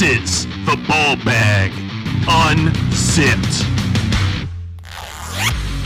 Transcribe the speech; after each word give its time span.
This 0.00 0.46
is 0.46 0.46
the 0.64 0.82
ball 0.88 1.16
bag 1.26 1.72
unzipped. 2.26 3.66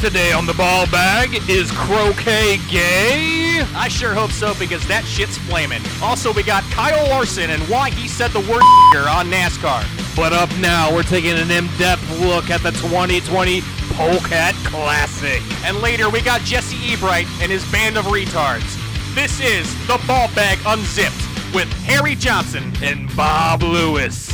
Today 0.00 0.30
on 0.30 0.46
the 0.46 0.54
ball 0.54 0.86
bag 0.86 1.30
is 1.50 1.72
croquet 1.72 2.58
gay. 2.70 3.64
I 3.74 3.88
sure 3.88 4.14
hope 4.14 4.30
so 4.30 4.54
because 4.56 4.86
that 4.86 5.04
shit's 5.04 5.36
flaming. 5.36 5.82
Also, 6.00 6.32
we 6.32 6.44
got 6.44 6.62
Kyle 6.70 7.08
Larson 7.10 7.50
and 7.50 7.60
why 7.64 7.90
he 7.90 8.06
said 8.06 8.30
the 8.30 8.38
word 8.38 8.62
on 9.08 9.26
NASCAR. 9.32 9.82
But 10.14 10.32
up 10.32 10.56
now, 10.58 10.94
we're 10.94 11.02
taking 11.02 11.32
an 11.32 11.50
in-depth 11.50 12.20
look 12.20 12.50
at 12.50 12.62
the 12.62 12.70
2020 12.70 13.62
Polecat 13.94 14.54
Classic. 14.62 15.42
And 15.64 15.78
later, 15.78 16.08
we 16.08 16.20
got 16.20 16.40
Jesse 16.42 16.76
Ebright 16.76 17.26
and 17.42 17.50
his 17.50 17.68
band 17.72 17.98
of 17.98 18.04
retards. 18.04 18.78
This 19.16 19.40
is 19.40 19.66
the 19.88 20.00
Ball 20.06 20.28
Bag 20.36 20.60
Unzipped 20.66 21.23
with 21.54 21.72
Harry 21.84 22.16
Johnson. 22.16 22.72
And 22.82 23.14
Bob 23.16 23.62
Lewis. 23.62 24.28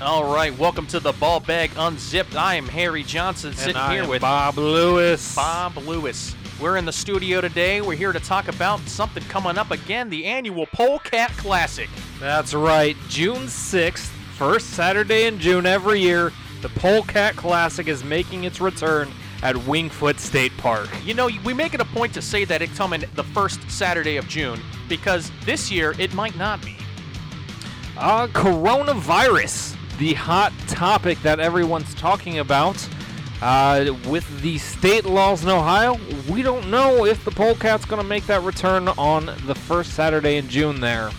All 0.00 0.32
right, 0.32 0.56
welcome 0.56 0.86
to 0.88 1.00
the 1.00 1.10
Ball 1.12 1.40
Bag 1.40 1.72
Unzipped. 1.76 2.36
I 2.36 2.54
am 2.54 2.68
Harry 2.68 3.02
Johnson, 3.02 3.50
And 3.50 3.58
sitting 3.58 3.76
I 3.76 3.94
here 3.94 4.04
am 4.04 4.08
with 4.08 4.22
Bob 4.22 4.56
Lewis. 4.56 5.34
Bob 5.34 5.76
Lewis. 5.78 6.36
We're 6.60 6.76
in 6.76 6.84
the 6.84 6.92
studio 6.92 7.40
today. 7.40 7.80
We're 7.80 7.96
here 7.96 8.12
to 8.12 8.20
talk 8.20 8.46
about 8.46 8.78
something 8.82 9.24
coming 9.24 9.58
up 9.58 9.72
again 9.72 10.08
the 10.08 10.24
annual 10.26 10.66
Polecat 10.66 11.32
Classic. 11.32 11.88
That's 12.20 12.54
right. 12.54 12.96
June 13.08 13.46
6th, 13.46 14.06
first 14.36 14.70
Saturday 14.70 15.26
in 15.26 15.40
June 15.40 15.66
every 15.66 16.00
year, 16.00 16.32
the 16.66 16.80
Polecat 16.80 17.36
Classic 17.36 17.86
is 17.86 18.02
making 18.02 18.42
its 18.42 18.60
return 18.60 19.08
at 19.44 19.54
Wingfoot 19.54 20.18
State 20.18 20.50
Park. 20.56 20.88
You 21.04 21.14
know, 21.14 21.28
we 21.44 21.54
make 21.54 21.74
it 21.74 21.80
a 21.80 21.84
point 21.84 22.12
to 22.14 22.22
say 22.22 22.44
that 22.44 22.60
it's 22.60 22.76
coming 22.76 23.04
the 23.14 23.22
first 23.22 23.70
Saturday 23.70 24.16
of 24.16 24.26
June 24.26 24.60
because 24.88 25.30
this 25.44 25.70
year 25.70 25.94
it 26.00 26.12
might 26.14 26.36
not 26.36 26.60
be. 26.64 26.76
Uh, 27.96 28.26
coronavirus, 28.28 29.76
the 29.98 30.14
hot 30.14 30.52
topic 30.66 31.22
that 31.22 31.38
everyone's 31.38 31.94
talking 31.94 32.40
about. 32.40 32.76
Uh, 33.40 33.94
with 34.08 34.26
the 34.40 34.58
state 34.58 35.04
laws 35.04 35.44
in 35.44 35.48
Ohio, 35.50 36.00
we 36.28 36.42
don't 36.42 36.68
know 36.68 37.04
if 37.04 37.24
the 37.24 37.30
polecat's 37.30 37.84
going 37.84 38.02
to 38.02 38.08
make 38.08 38.26
that 38.26 38.42
return 38.42 38.88
on 38.88 39.26
the 39.46 39.54
first 39.54 39.92
Saturday 39.92 40.36
in 40.36 40.48
June 40.48 40.80
there. 40.80 41.10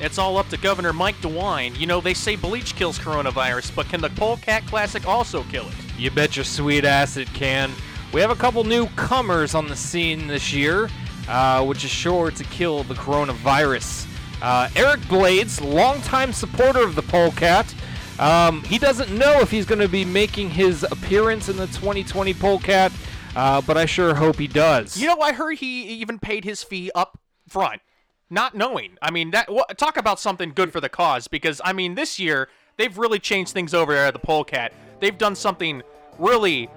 It's 0.00 0.18
all 0.18 0.36
up 0.36 0.48
to 0.50 0.58
Governor 0.58 0.92
Mike 0.92 1.16
DeWine. 1.16 1.78
You 1.78 1.86
know, 1.86 2.00
they 2.00 2.14
say 2.14 2.36
bleach 2.36 2.76
kills 2.76 2.98
coronavirus, 2.98 3.74
but 3.74 3.88
can 3.88 4.00
the 4.00 4.10
Polecat 4.10 4.66
Classic 4.66 5.06
also 5.06 5.42
kill 5.44 5.66
it? 5.68 5.74
You 5.98 6.10
bet 6.10 6.36
your 6.36 6.44
sweet 6.44 6.84
ass 6.84 7.16
it 7.16 7.32
can. 7.32 7.72
We 8.12 8.20
have 8.20 8.30
a 8.30 8.36
couple 8.36 8.62
newcomers 8.64 9.54
on 9.54 9.68
the 9.68 9.76
scene 9.76 10.26
this 10.26 10.52
year, 10.52 10.88
uh, 11.28 11.64
which 11.64 11.84
is 11.84 11.90
sure 11.90 12.30
to 12.30 12.44
kill 12.44 12.82
the 12.84 12.94
coronavirus. 12.94 14.06
Uh, 14.42 14.68
Eric 14.76 15.08
Blades, 15.08 15.60
longtime 15.60 16.32
supporter 16.32 16.82
of 16.82 16.94
the 16.94 17.02
Polecat, 17.02 17.74
um, 18.18 18.62
he 18.64 18.78
doesn't 18.78 19.10
know 19.10 19.40
if 19.40 19.50
he's 19.50 19.66
going 19.66 19.80
to 19.80 19.88
be 19.88 20.04
making 20.04 20.50
his 20.50 20.82
appearance 20.84 21.48
in 21.48 21.56
the 21.56 21.66
2020 21.68 22.34
Polecat, 22.34 22.92
uh, 23.34 23.60
but 23.62 23.76
I 23.76 23.86
sure 23.86 24.14
hope 24.14 24.36
he 24.36 24.46
does. 24.46 24.96
You 24.96 25.06
know, 25.06 25.20
I 25.20 25.32
heard 25.32 25.58
he 25.58 25.84
even 25.84 26.18
paid 26.18 26.44
his 26.44 26.62
fee 26.62 26.90
up 26.94 27.18
front, 27.48 27.82
not 28.30 28.54
knowing. 28.54 28.98
I 29.00 29.10
mean, 29.10 29.30
that 29.30 29.50
wha- 29.50 29.66
talk 29.76 29.96
about 29.96 30.18
something 30.18 30.52
good 30.54 30.72
for 30.72 30.80
the 30.80 30.88
cause 30.88 31.28
because 31.28 31.60
I 31.64 31.72
mean, 31.72 31.94
this 31.94 32.18
year 32.18 32.48
they've 32.76 32.96
really 32.96 33.18
changed 33.18 33.52
things 33.52 33.74
over 33.74 33.94
at 33.94 34.12
the 34.12 34.18
Polecat. 34.18 34.72
They've 35.00 35.16
done 35.16 35.36
something 35.36 35.82
really 36.18 36.68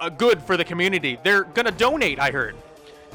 uh, 0.00 0.08
good 0.08 0.42
for 0.42 0.56
the 0.56 0.64
community. 0.64 1.18
They're 1.22 1.44
gonna 1.44 1.70
donate. 1.72 2.20
I 2.20 2.30
heard. 2.30 2.54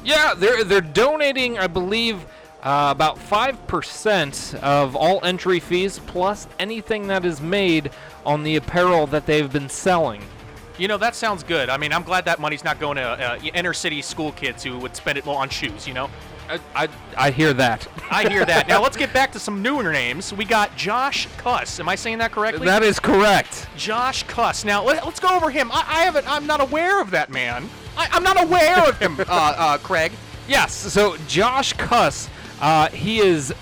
Yeah, 0.04 0.34
they're 0.34 0.64
they're 0.64 0.80
donating, 0.80 1.58
I 1.58 1.66
believe, 1.66 2.24
uh, 2.62 2.88
about 2.90 3.18
five 3.18 3.66
percent 3.66 4.54
of 4.62 4.94
all 4.94 5.24
entry 5.24 5.60
fees 5.60 5.98
plus 6.06 6.46
anything 6.58 7.06
that 7.08 7.24
is 7.24 7.40
made 7.40 7.90
on 8.26 8.42
the 8.42 8.56
apparel 8.56 9.06
that 9.08 9.26
they've 9.26 9.50
been 9.50 9.68
selling. 9.68 10.22
You 10.76 10.86
know, 10.86 10.98
that 10.98 11.16
sounds 11.16 11.42
good. 11.42 11.70
I 11.70 11.76
mean, 11.76 11.92
I'm 11.92 12.04
glad 12.04 12.24
that 12.26 12.38
money's 12.38 12.62
not 12.62 12.78
going 12.78 12.96
to 12.98 13.02
uh, 13.02 13.38
inner 13.52 13.72
city 13.72 14.00
school 14.00 14.30
kids 14.30 14.62
who 14.62 14.78
would 14.78 14.94
spend 14.94 15.18
it 15.18 15.26
on 15.26 15.48
shoes. 15.48 15.88
You 15.88 15.94
know. 15.94 16.10
I 16.48 16.60
I, 16.74 16.88
I 17.16 17.30
hear 17.30 17.52
that. 17.54 17.86
I 18.10 18.28
hear 18.28 18.44
that. 18.44 18.68
Now 18.68 18.82
let's 18.82 18.96
get 18.96 19.12
back 19.12 19.32
to 19.32 19.38
some 19.38 19.60
newer 19.62 19.92
names. 19.92 20.32
We 20.32 20.44
got 20.44 20.74
Josh 20.76 21.28
Cuss. 21.36 21.78
Am 21.78 21.88
I 21.88 21.94
saying 21.94 22.18
that 22.18 22.32
correctly? 22.32 22.66
that 22.66 22.82
is 22.82 22.98
correct. 22.98 23.68
Josh 23.76 24.22
Cuss. 24.24 24.64
Now 24.64 24.82
let, 24.84 25.06
us 25.06 25.20
go 25.20 25.28
over 25.28 25.50
him. 25.50 25.70
I, 25.72 25.84
I 25.86 26.00
haven't. 26.04 26.26
I'm 26.30 26.46
not 26.46 26.60
aware 26.60 27.00
of 27.02 27.10
that 27.10 27.30
man. 27.30 27.68
I, 27.96 28.08
I'm 28.12 28.22
not 28.22 28.42
aware 28.42 28.88
of 28.88 28.98
him. 28.98 29.18
uh, 29.20 29.24
uh, 29.28 29.78
Craig. 29.78 30.12
Yes. 30.48 30.72
So 30.72 31.16
Josh 31.28 31.72
Cuss, 31.74 32.30
uh, 32.60 32.88
he 32.88 33.18
is 33.18 33.52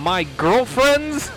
my 0.00 0.24
girlfriend's 0.36 1.30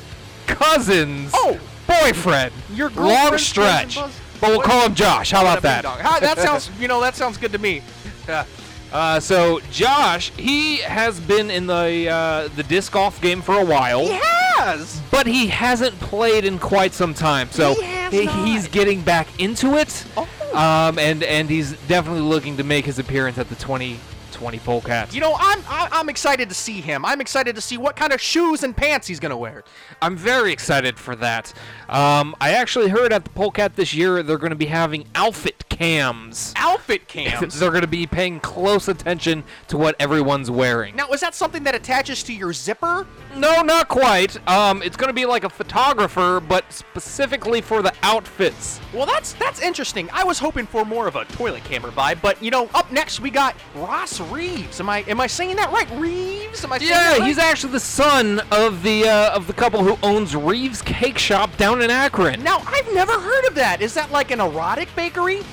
cousin's 0.47 1.31
Oh! 1.33 1.59
boyfriend. 1.87 2.53
Your 2.73 2.89
long 2.91 3.37
stretch, 3.37 3.95
but 3.97 4.11
we'll 4.41 4.57
What- 4.57 4.65
call 4.65 4.85
him 4.87 4.95
Josh. 4.95 5.31
How 5.31 5.41
about 5.41 5.61
that? 5.61 5.85
How- 5.85 6.19
that 6.19 6.37
sounds. 6.39 6.69
You 6.79 6.87
know, 6.87 7.01
that 7.01 7.15
sounds 7.15 7.37
good 7.37 7.51
to 7.51 7.59
me. 7.59 7.81
Uh, 8.91 9.19
so 9.19 9.59
Josh, 9.71 10.31
he 10.31 10.77
has 10.77 11.19
been 11.19 11.51
in 11.51 11.67
the 11.67 12.09
uh, 12.09 12.47
the 12.55 12.63
disc 12.63 12.91
golf 12.93 13.21
game 13.21 13.41
for 13.41 13.59
a 13.59 13.65
while. 13.65 14.05
He 14.07 14.17
has. 14.21 15.01
but 15.11 15.27
he 15.27 15.47
hasn't 15.47 15.99
played 15.99 16.45
in 16.45 16.57
quite 16.59 16.93
some 16.93 17.13
time. 17.13 17.49
So 17.51 17.75
He 17.75 17.81
has 17.83 18.13
he- 18.13 18.25
not. 18.25 18.47
he's 18.47 18.67
getting 18.67 19.01
back 19.01 19.27
into 19.39 19.75
it. 19.77 20.05
Oh. 20.15 20.27
Um, 20.53 20.97
and 20.97 21.21
and 21.23 21.49
he's 21.49 21.73
definitely 21.87 22.21
looking 22.21 22.57
to 22.57 22.63
make 22.63 22.85
his 22.85 22.97
appearance 22.97 23.37
at 23.37 23.49
the 23.49 23.55
2020 23.55 24.59
Polecat. 24.59 25.13
You 25.13 25.19
know, 25.21 25.35
I'm 25.37 25.59
I, 25.67 25.89
I'm 25.91 26.09
excited 26.09 26.47
to 26.49 26.55
see 26.55 26.79
him. 26.81 27.05
I'm 27.05 27.19
excited 27.21 27.55
to 27.55 27.61
see 27.61 27.77
what 27.77 27.95
kind 27.95 28.13
of 28.13 28.21
shoes 28.21 28.63
and 28.63 28.75
pants 28.75 29.07
he's 29.07 29.19
gonna 29.19 29.37
wear. 29.37 29.63
I'm 30.01 30.15
very 30.15 30.51
excited 30.53 30.97
for 30.97 31.15
that. 31.17 31.53
Um, 31.89 32.35
I 32.39 32.51
actually 32.51 32.89
heard 32.89 33.11
at 33.13 33.23
the 33.25 33.29
Polecat 33.31 33.75
this 33.75 33.93
year 33.93 34.23
they're 34.23 34.37
going 34.37 34.51
to 34.51 34.55
be 34.55 34.65
having 34.67 35.05
outfit 35.15 35.66
cams. 35.77 36.53
Outfit 36.55 37.07
cams. 37.07 37.59
they're 37.59 37.69
going 37.71 37.81
to 37.81 37.87
be 37.87 38.07
paying 38.07 38.39
close 38.39 38.87
attention 38.87 39.43
to 39.67 39.77
what 39.77 39.95
everyone's 39.99 40.49
wearing. 40.49 40.95
now, 40.95 41.09
is 41.09 41.21
that 41.21 41.35
something 41.35 41.63
that 41.63 41.75
attaches 41.75 42.23
to 42.23 42.33
your 42.33 42.51
zipper? 42.53 43.05
No, 43.35 43.61
not 43.61 43.87
quite. 43.87 44.35
Um, 44.49 44.81
it's 44.81 44.97
going 44.97 45.09
to 45.09 45.13
be 45.13 45.25
like 45.25 45.43
a 45.43 45.49
photographer, 45.49 46.39
but 46.39 46.71
specifically 46.73 47.61
for 47.61 47.81
the 47.81 47.93
outfits. 48.03 48.79
Well, 48.93 49.05
that's 49.05 49.33
that's 49.33 49.61
interesting. 49.61 50.09
I 50.11 50.23
was 50.23 50.39
hoping 50.39 50.65
for 50.65 50.83
more 50.85 51.07
of 51.07 51.15
a 51.15 51.25
toilet 51.25 51.63
camera 51.63 51.91
vibe, 51.91 52.21
but 52.21 52.41
you 52.41 52.49
know, 52.51 52.69
up 52.73 52.91
next 52.91 53.19
we 53.19 53.29
got 53.29 53.55
Ross 53.75 54.19
Reeves. 54.19 54.79
Am 54.79 54.89
I 54.89 54.99
am 55.07 55.21
I 55.21 55.27
saying 55.27 55.55
that 55.57 55.71
right? 55.71 55.87
Reeves? 55.99 56.63
Am 56.63 56.73
I 56.73 56.77
Yeah, 56.77 57.11
right? 57.13 57.23
he's 57.23 57.37
actually 57.37 57.73
the 57.73 57.79
son 57.79 58.41
of 58.51 58.81
the 58.81 59.07
uh, 59.07 59.35
of 59.35 59.45
the 59.47 59.53
couple 59.53 59.83
who 59.83 59.97
owns 60.01 60.35
Reeves 60.35 60.81
Cake 60.81 61.17
Shop 61.17 61.55
down 61.57 61.81
in 61.81 61.91
Akron. 61.91 62.41
Now, 62.43 62.63
I've 62.65 62.91
never 62.93 63.13
heard 63.19 63.45
of 63.45 63.55
that. 63.55 63.81
Is 63.81 63.93
that 63.93 64.11
like 64.11 64.31
an 64.31 64.39
erotic 64.41 64.93
bakery? 64.95 65.43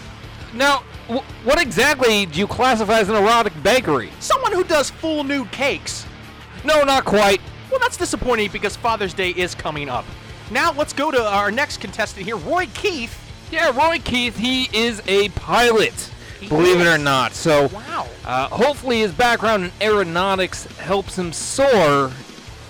Now, 0.54 0.82
w- 1.08 1.24
what 1.44 1.60
exactly 1.60 2.26
do 2.26 2.38
you 2.38 2.46
classify 2.46 3.00
as 3.00 3.08
an 3.08 3.16
erotic 3.16 3.52
bakery? 3.62 4.10
Someone 4.20 4.52
who 4.52 4.64
does 4.64 4.90
full 4.90 5.24
nude 5.24 5.50
cakes. 5.50 6.06
No, 6.64 6.82
not 6.84 7.04
quite. 7.04 7.40
Well, 7.70 7.80
that's 7.80 7.96
disappointing 7.96 8.50
because 8.52 8.76
Father's 8.76 9.14
Day 9.14 9.30
is 9.30 9.54
coming 9.54 9.88
up. 9.88 10.04
Now, 10.50 10.72
let's 10.72 10.92
go 10.92 11.10
to 11.10 11.22
our 11.24 11.50
next 11.50 11.78
contestant 11.80 12.24
here, 12.26 12.36
Roy 12.36 12.68
Keith. 12.74 13.18
Yeah, 13.50 13.76
Roy 13.76 13.98
Keith, 13.98 14.36
he 14.36 14.68
is 14.76 15.02
a 15.06 15.28
pilot. 15.30 15.92
He 16.40 16.48
believe 16.48 16.80
it 16.80 16.86
or 16.86 16.98
not. 16.98 17.32
So, 17.34 17.68
Wow. 17.68 18.08
uh, 18.24 18.48
hopefully, 18.48 19.00
his 19.00 19.12
background 19.12 19.64
in 19.64 19.72
aeronautics 19.80 20.64
helps 20.78 21.18
him 21.18 21.32
soar 21.32 22.10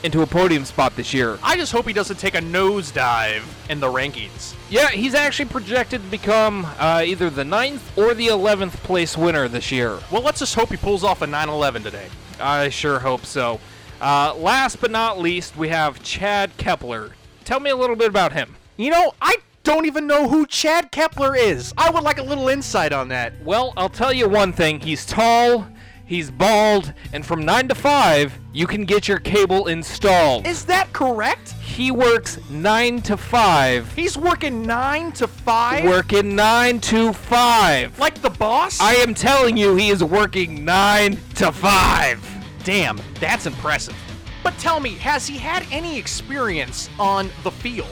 into 0.05 0.21
a 0.21 0.27
podium 0.27 0.67
spot 0.67 0.95
this 0.97 1.15
year. 1.15 1.39
I 1.43 1.57
just 1.57 1.73
hope 1.73 1.87
he 1.87 1.95
doesn't 1.95 2.19
take 2.19 2.35
a 2.35 2.41
nosedive 2.41 3.43
in 3.71 3.81
the 3.81 3.87
rankings. 3.87 4.55
Yeah, 4.69 4.91
he's 4.91 5.15
actually 5.15 5.47
projected 5.47 6.03
to 6.03 6.09
become 6.09 6.67
uh, 6.79 7.03
either 7.05 7.31
the 7.31 7.45
ninth 7.45 7.97
or 7.97 8.13
the 8.13 8.29
11th 8.29 8.75
place 8.85 9.17
winner 9.17 9.49
this 9.49 9.73
year. 9.73 9.99
Well, 10.13 10.23
let's 10.23 10.41
just 10.41 10.55
hope 10.55 10.69
he 10.69 10.77
pulls 10.77 11.05
off 11.05 11.23
a 11.23 11.27
911 11.27 11.83
today. 11.83 12.09
I 12.39 12.69
sure 12.69 12.99
hope 12.99 13.25
so. 13.25 13.61
Uh, 14.01 14.35
last 14.37 14.81
but 14.81 14.91
not 14.91 15.19
least, 15.19 15.57
we 15.57 15.71
have 15.71 16.03
Chad 16.03 16.55
Kepler. 16.59 17.13
Tell 17.45 17.59
me 17.59 17.71
a 17.71 17.77
little 17.77 17.97
bit 17.97 18.09
about 18.09 18.35
him. 18.35 18.57
You 18.77 18.91
know, 18.91 19.15
I 19.23 19.37
don't 19.63 19.87
even 19.87 20.07
know 20.07 20.29
who 20.29 20.47
Chad 20.47 20.91
Kepler 20.91 21.35
is. 21.35 21.73
I 21.79 21.89
would 21.89 22.03
like 22.03 22.19
a 22.19 22.23
little 22.23 22.49
insight 22.49 22.93
on 22.93 23.09
that. 23.09 23.33
Well, 23.43 23.73
I'll 23.79 23.89
tell 23.89 24.13
you 24.13 24.29
one 24.29 24.53
thing. 24.53 24.81
He's 24.81 25.07
tall, 25.07 25.67
he's 26.07 26.31
bald, 26.31 26.93
and 27.13 27.25
from 27.25 27.45
9 27.45 27.69
to 27.69 27.75
5, 27.75 28.39
you 28.53 28.67
can 28.67 28.85
get 28.85 29.09
your 29.09 29.19
cable 29.19 29.67
installed. 29.67 30.47
Is 30.47 30.65
that 30.67 30.93
correct? 30.93 31.53
He 31.53 31.91
works 31.91 32.39
9 32.51 33.03
to 33.03 33.17
5. 33.17 33.95
He's 33.95 34.17
working 34.17 34.63
9 34.63 35.13
to 35.13 35.27
5? 35.27 35.85
Working 35.85 36.37
9 36.37 36.81
to 36.81 37.13
5. 37.13 37.99
Like 37.99 38.21
the 38.23 38.31
boss? 38.31 38.81
I 38.81 38.95
am 38.95 39.15
telling 39.15 39.57
you, 39.57 39.75
he 39.75 39.91
is 39.91 40.03
working 40.05 40.65
9 40.65 41.19
to 41.37 41.53
5. 41.53 42.31
Damn, 42.65 43.01
that's 43.21 43.47
impressive. 43.47 43.97
But 44.43 44.57
tell 44.59 44.79
me, 44.79 44.91
has 44.97 45.27
he 45.27 45.39
had 45.39 45.67
any 45.71 45.99
experience 45.99 46.91
on 46.99 47.31
the 47.43 47.51
field? 47.51 47.89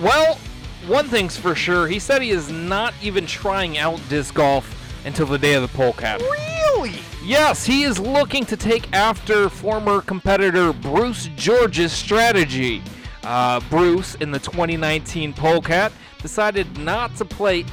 Well, 0.00 0.38
one 0.86 1.08
thing's 1.08 1.36
for 1.36 1.54
sure. 1.54 1.86
He 1.86 1.98
said 1.98 2.22
he 2.22 2.30
is 2.30 2.50
not 2.50 2.92
even 3.02 3.26
trying 3.26 3.78
out 3.78 4.00
disc 4.08 4.34
golf 4.34 4.83
until 5.04 5.26
the 5.26 5.38
day 5.38 5.54
of 5.54 5.62
the 5.62 5.76
polecat. 5.76 6.20
Really? 6.20 6.98
Yes, 7.24 7.64
he 7.64 7.84
is 7.84 7.98
looking 7.98 8.44
to 8.46 8.56
take 8.56 8.92
after 8.92 9.48
former 9.48 10.00
competitor 10.02 10.72
Bruce 10.72 11.30
George's 11.36 11.92
strategy. 11.92 12.82
Uh, 13.22 13.60
Bruce, 13.70 14.14
in 14.16 14.30
the 14.30 14.38
2019 14.38 15.32
Polecat, 15.32 15.92
decided 16.20 16.78
not 16.78 17.16
to 17.16 17.24
play 17.24 17.64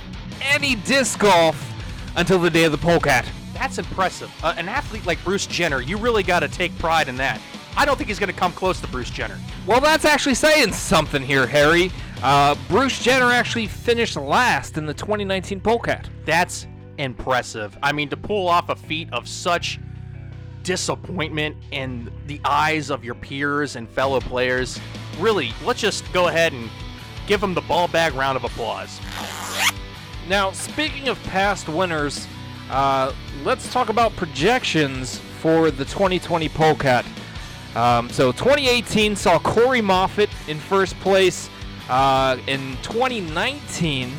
any 0.42 0.75
disc 0.75 1.19
golf 1.19 1.69
until 2.16 2.39
the 2.39 2.50
day 2.50 2.63
of 2.63 2.72
the 2.72 2.78
Polecat. 2.78 3.30
That's 3.54 3.77
impressive. 3.77 4.31
Uh, 4.44 4.54
an 4.57 4.69
athlete 4.69 5.06
like 5.06 5.22
Bruce 5.24 5.45
Jenner, 5.45 5.81
you 5.81 5.98
really 5.98 6.24
got 6.24 6.39
to 6.39 6.48
take 6.48 6.75
pride 6.80 7.10
in 7.10 7.18
that. 7.18 7.42
I 7.75 7.86
don't 7.86 7.98
think 7.98 8.07
he's 8.07 8.19
going 8.19 8.31
to 8.31 8.38
come 8.38 8.51
close 8.54 8.80
to 8.81 8.88
Bruce 8.88 9.10
Jenner. 9.10 9.39
Well, 9.66 9.81
that's 9.81 10.06
actually 10.06 10.36
saying 10.36 10.74
something 10.74 11.22
here, 11.22 11.45
Harry. 11.48 11.92
Uh, 12.24 12.56
Bruce 12.68 13.01
Jenner 13.01 13.31
actually 13.31 13.68
finished 13.68 14.16
last 14.16 14.77
in 14.77 14.86
the 14.86 14.94
2019 14.94 15.60
Polecat. 15.60 16.10
That's 16.25 16.68
impressive. 17.01 17.77
I 17.81 17.92
mean, 17.92 18.09
to 18.09 18.18
pull 18.18 18.48
off 18.48 18.69
a 18.69 18.75
feat 18.75 19.12
of 19.12 19.27
such 19.27 19.80
disappointment 20.63 21.57
in 21.71 22.12
the 22.27 22.39
eyes 22.45 22.89
of 22.89 23.03
your 23.03 23.15
peers 23.15 23.75
and 23.75 23.89
fellow 23.89 24.19
players, 24.19 24.80
really, 25.19 25.53
let's 25.65 25.81
just 25.81 26.12
go 26.13 26.27
ahead 26.27 26.53
and 26.53 26.69
give 27.27 27.42
him 27.42 27.53
the 27.53 27.62
ball 27.62 27.88
bag 27.88 28.13
round 28.13 28.38
of 28.38 28.44
applause. 28.44 29.00
Now, 30.27 30.51
speaking 30.51 31.07
of 31.07 31.21
past 31.24 31.68
winners, 31.68 32.27
uh, 32.69 33.13
let's 33.44 33.71
talk 33.74 33.89
about 33.89 34.15
projections 34.15 35.18
for 35.39 35.71
the 35.71 35.86
2020 35.86 36.48
Polecat. 36.50 37.06
Um, 37.75 38.09
so 38.09 38.31
2018 38.31 39.15
saw 39.15 39.39
Corey 39.39 39.81
Moffitt 39.81 40.30
in 40.48 40.59
first 40.59 40.98
place. 41.00 41.50
Uh, 41.89 42.38
in 42.48 42.77
2019, 42.83 44.12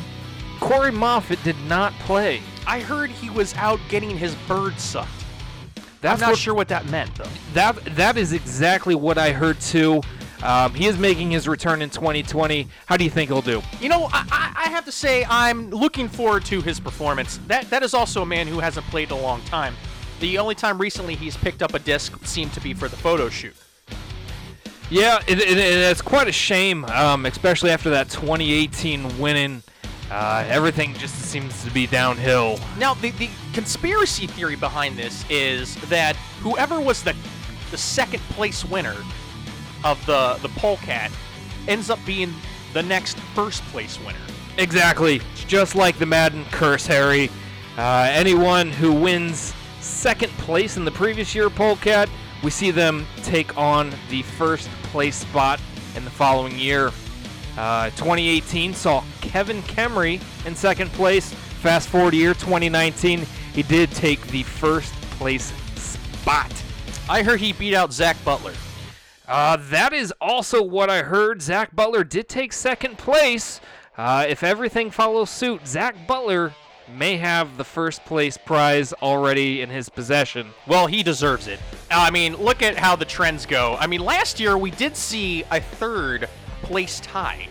Corey 0.59 0.91
Moffitt 0.91 1.41
did 1.43 1.55
not 1.67 1.93
play. 1.99 2.41
I 2.65 2.79
heard 2.79 3.09
he 3.09 3.29
was 3.29 3.53
out 3.55 3.79
getting 3.89 4.17
his 4.17 4.35
bird 4.47 4.79
sucked. 4.79 5.09
That's 6.01 6.21
I'm 6.21 6.27
not 6.27 6.31
what, 6.31 6.39
sure 6.39 6.53
what 6.53 6.67
that 6.67 6.89
meant, 6.89 7.15
though. 7.15 7.29
That 7.53 7.75
that 7.95 8.17
is 8.17 8.33
exactly 8.33 8.93
what 8.93 9.17
I 9.17 9.31
heard 9.31 9.59
too. 9.61 10.01
Um, 10.43 10.73
he 10.73 10.87
is 10.87 10.97
making 10.97 11.31
his 11.31 11.47
return 11.47 11.81
in 11.81 11.89
2020. 11.89 12.67
How 12.85 12.97
do 12.97 13.05
you 13.05 13.09
think 13.09 13.29
he'll 13.29 13.41
do? 13.41 13.61
You 13.79 13.87
know, 13.87 14.09
I, 14.11 14.53
I, 14.65 14.69
have 14.69 14.83
to 14.83 14.91
say 14.91 15.25
I'm 15.29 15.69
looking 15.69 16.09
forward 16.09 16.43
to 16.45 16.61
his 16.61 16.81
performance. 16.81 17.39
That 17.47 17.69
that 17.69 17.81
is 17.81 17.93
also 17.93 18.23
a 18.23 18.25
man 18.25 18.47
who 18.47 18.59
hasn't 18.59 18.85
played 18.87 19.09
in 19.09 19.17
a 19.17 19.21
long 19.21 19.41
time. 19.43 19.75
The 20.19 20.37
only 20.37 20.55
time 20.55 20.79
recently 20.79 21.15
he's 21.15 21.37
picked 21.37 21.63
up 21.63 21.73
a 21.73 21.79
disc 21.79 22.25
seemed 22.25 22.51
to 22.53 22.59
be 22.59 22.73
for 22.73 22.89
the 22.89 22.97
photo 22.97 23.29
shoot. 23.29 23.55
Yeah, 24.89 25.23
it, 25.25 25.39
it, 25.39 25.57
it's 25.57 26.01
quite 26.01 26.27
a 26.27 26.31
shame, 26.33 26.83
um, 26.85 27.25
especially 27.25 27.71
after 27.71 27.89
that 27.91 28.09
2018 28.09 29.19
winning. 29.19 29.63
Uh, 30.11 30.45
everything 30.47 30.93
just 30.95 31.15
seems 31.15 31.63
to 31.63 31.71
be 31.71 31.87
downhill. 31.87 32.59
Now, 32.77 32.93
the, 32.93 33.11
the 33.11 33.29
conspiracy 33.53 34.27
theory 34.27 34.55
behind 34.55 34.97
this 34.97 35.25
is 35.29 35.75
that 35.89 36.15
whoever 36.41 36.79
was 36.79 37.03
the 37.03 37.15
the 37.71 37.77
second 37.77 38.21
place 38.29 38.63
winner 38.63 38.95
of 39.83 40.03
the 40.05 40.37
the 40.43 40.49
polecat 40.49 41.11
ends 41.67 41.89
up 41.89 41.97
being 42.05 42.31
the 42.73 42.83
next 42.83 43.17
first 43.33 43.63
place 43.65 43.99
winner. 44.05 44.19
Exactly, 44.57 45.21
It's 45.31 45.43
just 45.45 45.73
like 45.75 45.97
the 45.97 46.05
Madden 46.05 46.45
curse, 46.51 46.85
Harry. 46.85 47.31
Uh, 47.77 48.07
anyone 48.11 48.69
who 48.69 48.93
wins 48.93 49.53
second 49.79 50.31
place 50.33 50.77
in 50.77 50.85
the 50.85 50.91
previous 50.91 51.33
year 51.33 51.49
Polecat, 51.49 52.07
we 52.43 52.51
see 52.51 52.69
them 52.69 53.07
take 53.23 53.57
on 53.57 53.91
the 54.09 54.21
first 54.21 54.69
place 54.83 55.15
spot 55.15 55.59
in 55.95 56.03
the 56.03 56.11
following 56.11 56.57
year. 56.59 56.91
Uh, 57.57 57.89
2018 57.91 58.73
saw 58.73 59.03
Kevin 59.21 59.61
Kemry 59.63 60.21
in 60.45 60.55
second 60.55 60.91
place. 60.93 61.33
Fast 61.33 61.87
forward 61.89 62.13
year 62.13 62.33
2019, 62.33 63.25
he 63.53 63.63
did 63.63 63.91
take 63.91 64.21
the 64.27 64.43
first 64.43 64.93
place 65.11 65.53
spot. 65.75 66.51
I 67.09 67.21
heard 67.21 67.39
he 67.39 67.53
beat 67.53 67.75
out 67.75 67.93
Zach 67.93 68.17
Butler. 68.25 68.53
Uh, 69.27 69.57
that 69.69 69.93
is 69.93 70.13
also 70.19 70.61
what 70.61 70.89
I 70.89 71.03
heard. 71.03 71.41
Zach 71.41 71.75
Butler 71.75 72.03
did 72.03 72.27
take 72.27 72.51
second 72.51 72.97
place. 72.97 73.61
Uh, 73.97 74.25
if 74.27 74.43
everything 74.43 74.89
follows 74.89 75.29
suit, 75.29 75.67
Zach 75.67 76.07
Butler 76.07 76.53
may 76.89 77.17
have 77.17 77.57
the 77.57 77.63
first 77.63 78.03
place 78.03 78.37
prize 78.37 78.91
already 78.93 79.61
in 79.61 79.69
his 79.69 79.89
possession. 79.89 80.49
Well, 80.67 80.87
he 80.87 81.03
deserves 81.03 81.47
it. 81.47 81.59
I 81.89 82.11
mean, 82.11 82.35
look 82.35 82.61
at 82.61 82.77
how 82.77 82.95
the 82.95 83.05
trends 83.05 83.45
go. 83.45 83.77
I 83.79 83.87
mean, 83.87 84.01
last 84.01 84.39
year 84.39 84.57
we 84.57 84.71
did 84.71 84.97
see 84.97 85.43
a 85.51 85.61
third 85.61 86.27
place 86.63 86.99
tie. 86.99 87.47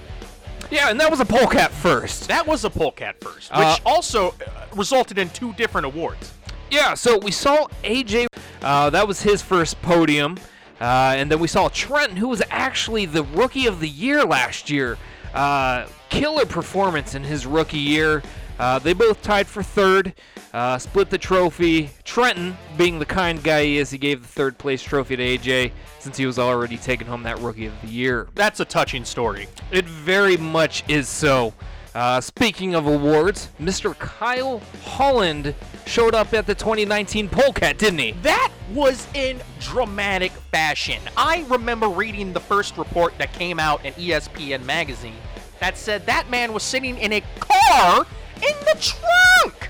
Yeah, 0.71 0.89
and 0.91 0.99
that 1.01 1.11
was 1.11 1.21
a 1.21 1.25
polecat 1.25 1.71
first. 1.71 2.29
That 2.29 2.47
was 2.47 2.65
a 2.65 2.71
polecat 2.71 3.17
first, 3.21 3.51
which 3.51 3.61
Uh, 3.61 3.77
also 3.85 4.29
uh, 4.31 4.65
resulted 4.75 5.19
in 5.19 5.29
two 5.31 5.53
different 5.55 5.87
awards. 5.87 6.33
Yeah, 6.71 6.95
so 6.95 7.19
we 7.19 7.31
saw 7.31 7.67
AJ. 7.85 8.27
Uh, 8.63 8.89
that 8.91 9.07
was 9.07 9.21
his 9.23 9.43
first 9.43 9.81
podium. 9.83 10.39
Uh, 10.81 11.15
and 11.17 11.31
then 11.31 11.39
we 11.39 11.47
saw 11.47 11.69
Trenton, 11.69 12.17
who 12.17 12.29
was 12.29 12.43
actually 12.51 13.07
the 13.07 13.23
rookie 13.23 13.67
of 13.67 13.79
the 13.81 13.89
year 13.89 14.25
last 14.25 14.71
year. 14.71 14.97
Uh, 15.35 15.87
killer 16.09 16.45
performance 16.47 17.15
in 17.15 17.23
his 17.23 17.47
rookie 17.47 17.79
year. 17.79 18.23
Uh, 18.59 18.79
they 18.79 18.93
both 18.93 19.23
tied 19.23 19.47
for 19.47 19.63
third, 19.63 20.15
uh, 20.53 20.79
split 20.79 21.11
the 21.11 21.19
trophy. 21.19 21.91
Trenton, 22.05 22.57
being 22.77 22.99
the 22.99 23.07
kind 23.07 23.43
guy 23.43 23.65
he 23.65 23.79
is, 23.79 23.91
he 23.91 23.99
gave 23.99 24.23
the 24.23 24.29
third 24.29 24.59
place 24.59 24.83
trophy 24.83 25.17
to 25.17 25.23
AJ 25.23 25.73
since 25.99 26.17
he 26.17 26.27
was 26.27 26.39
already 26.39 26.77
taking 26.77 27.07
home 27.07 27.23
that 27.25 27.39
rookie 27.41 27.67
of 27.67 27.81
the 27.83 27.89
year. 27.89 28.29
That's 28.35 28.61
a 28.61 28.65
touching 28.65 29.05
story. 29.05 29.49
It 29.71 29.85
very 29.85 30.37
much 30.37 30.85
is 30.89 31.09
so. 31.09 31.55
Uh, 31.95 32.21
speaking 32.23 32.75
of 32.75 32.87
awards, 32.87 33.51
Mr. 33.61 33.99
Kyle 33.99 34.63
Holland 34.85 35.55
showed 35.85 36.15
up 36.15 36.33
at 36.33 36.47
the 36.47 36.55
2019 36.55 37.29
Polecat, 37.29 37.77
didn't 37.77 37.99
he? 37.99 38.13
That 38.23 38.51
was 38.73 39.07
in 39.13 39.43
dramatic 39.61 40.33
fashion. 40.33 41.03
I 41.19 41.45
remember 41.49 41.89
reading 41.89 42.33
the 42.33 42.41
first 42.41 42.79
report 42.79 43.13
that 43.19 43.35
came 43.35 43.61
out 43.61 43.85
in 43.85 43.93
ESPN 43.95 44.65
magazine 44.65 45.17
that 45.63 45.77
said 45.77 46.07
that 46.07 46.29
man 46.29 46.53
was 46.53 46.65
sitting 46.65 46.99
in 46.99 47.13
a 47.13 47.23
car 47.39 48.05
in 48.43 48.55
the 48.67 48.77
trunk. 48.81 49.69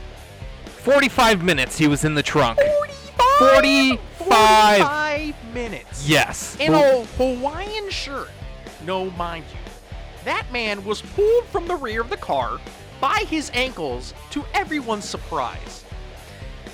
45 0.64 1.42
minutes 1.44 1.78
he 1.78 1.86
was 1.86 2.04
in 2.04 2.14
the 2.14 2.22
trunk. 2.22 2.58
45, 2.58 3.38
45. 3.38 3.98
45 4.18 5.54
minutes. 5.54 6.08
Yes. 6.08 6.56
In 6.58 6.74
a 6.74 7.04
Hawaiian 7.04 7.90
shirt. 7.90 8.30
No, 8.84 9.10
mind 9.12 9.44
you. 9.52 9.58
That 10.24 10.46
man 10.52 10.84
was 10.84 11.02
pulled 11.02 11.44
from 11.46 11.66
the 11.66 11.76
rear 11.76 12.00
of 12.00 12.10
the 12.10 12.16
car 12.16 12.60
by 13.00 13.24
his 13.28 13.50
ankles 13.54 14.14
to 14.30 14.44
everyone's 14.54 15.08
surprise. 15.08 15.84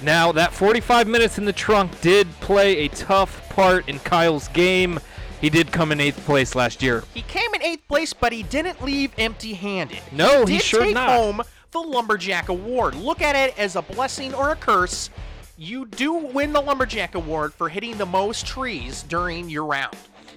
Now, 0.03 0.31
that 0.33 0.53
45 0.53 1.09
minutes 1.09 1.39
in 1.39 1.45
the 1.45 1.53
trunk 1.53 2.01
did 2.01 2.29
play 2.41 2.79
a 2.79 2.89
tough 2.89 3.49
part 3.49 3.89
in 3.89 3.99
Kyle's 4.01 4.49
game. 4.49 5.01
He 5.41 5.51
did 5.51 5.73
come 5.73 5.93
in 5.93 6.01
eighth 6.01 6.25
place 6.25 6.55
last 6.55 6.83
year. 6.83 7.05
He 7.15 7.23
came 7.23 7.53
in 7.55 7.63
eighth 7.63 7.87
place, 7.89 8.13
but 8.13 8.33
he 8.33 8.43
didn't 8.43 8.83
leave 8.83 9.13
empty-handed. 9.19 10.01
No, 10.13 10.47
he 10.47 10.59
did 10.59 10.63
sure 10.63 10.85
take 10.85 10.95
not. 10.95 11.09
home 11.09 11.43
the 11.71 11.81
Lumberjack 11.81 12.49
Award. 12.49 12.95
Look 12.95 13.21
at 13.21 13.37
it 13.37 13.59
as 13.59 13.77
a 13.77 13.83
blessing 13.83 14.35
or 14.35 14.51
a 14.51 14.57
curse. 14.57 15.11
You 15.57 15.87
do 15.87 16.15
win 16.15 16.53
the 16.53 16.61
Lumberjack 16.61 17.15
Award 17.15 17.53
for 17.53 17.69
hitting 17.69 17.99
the 17.99 18.07
most 18.07 18.47
trees 18.47 19.03
during 19.03 19.49
your 19.49 19.65
round. 19.65 19.97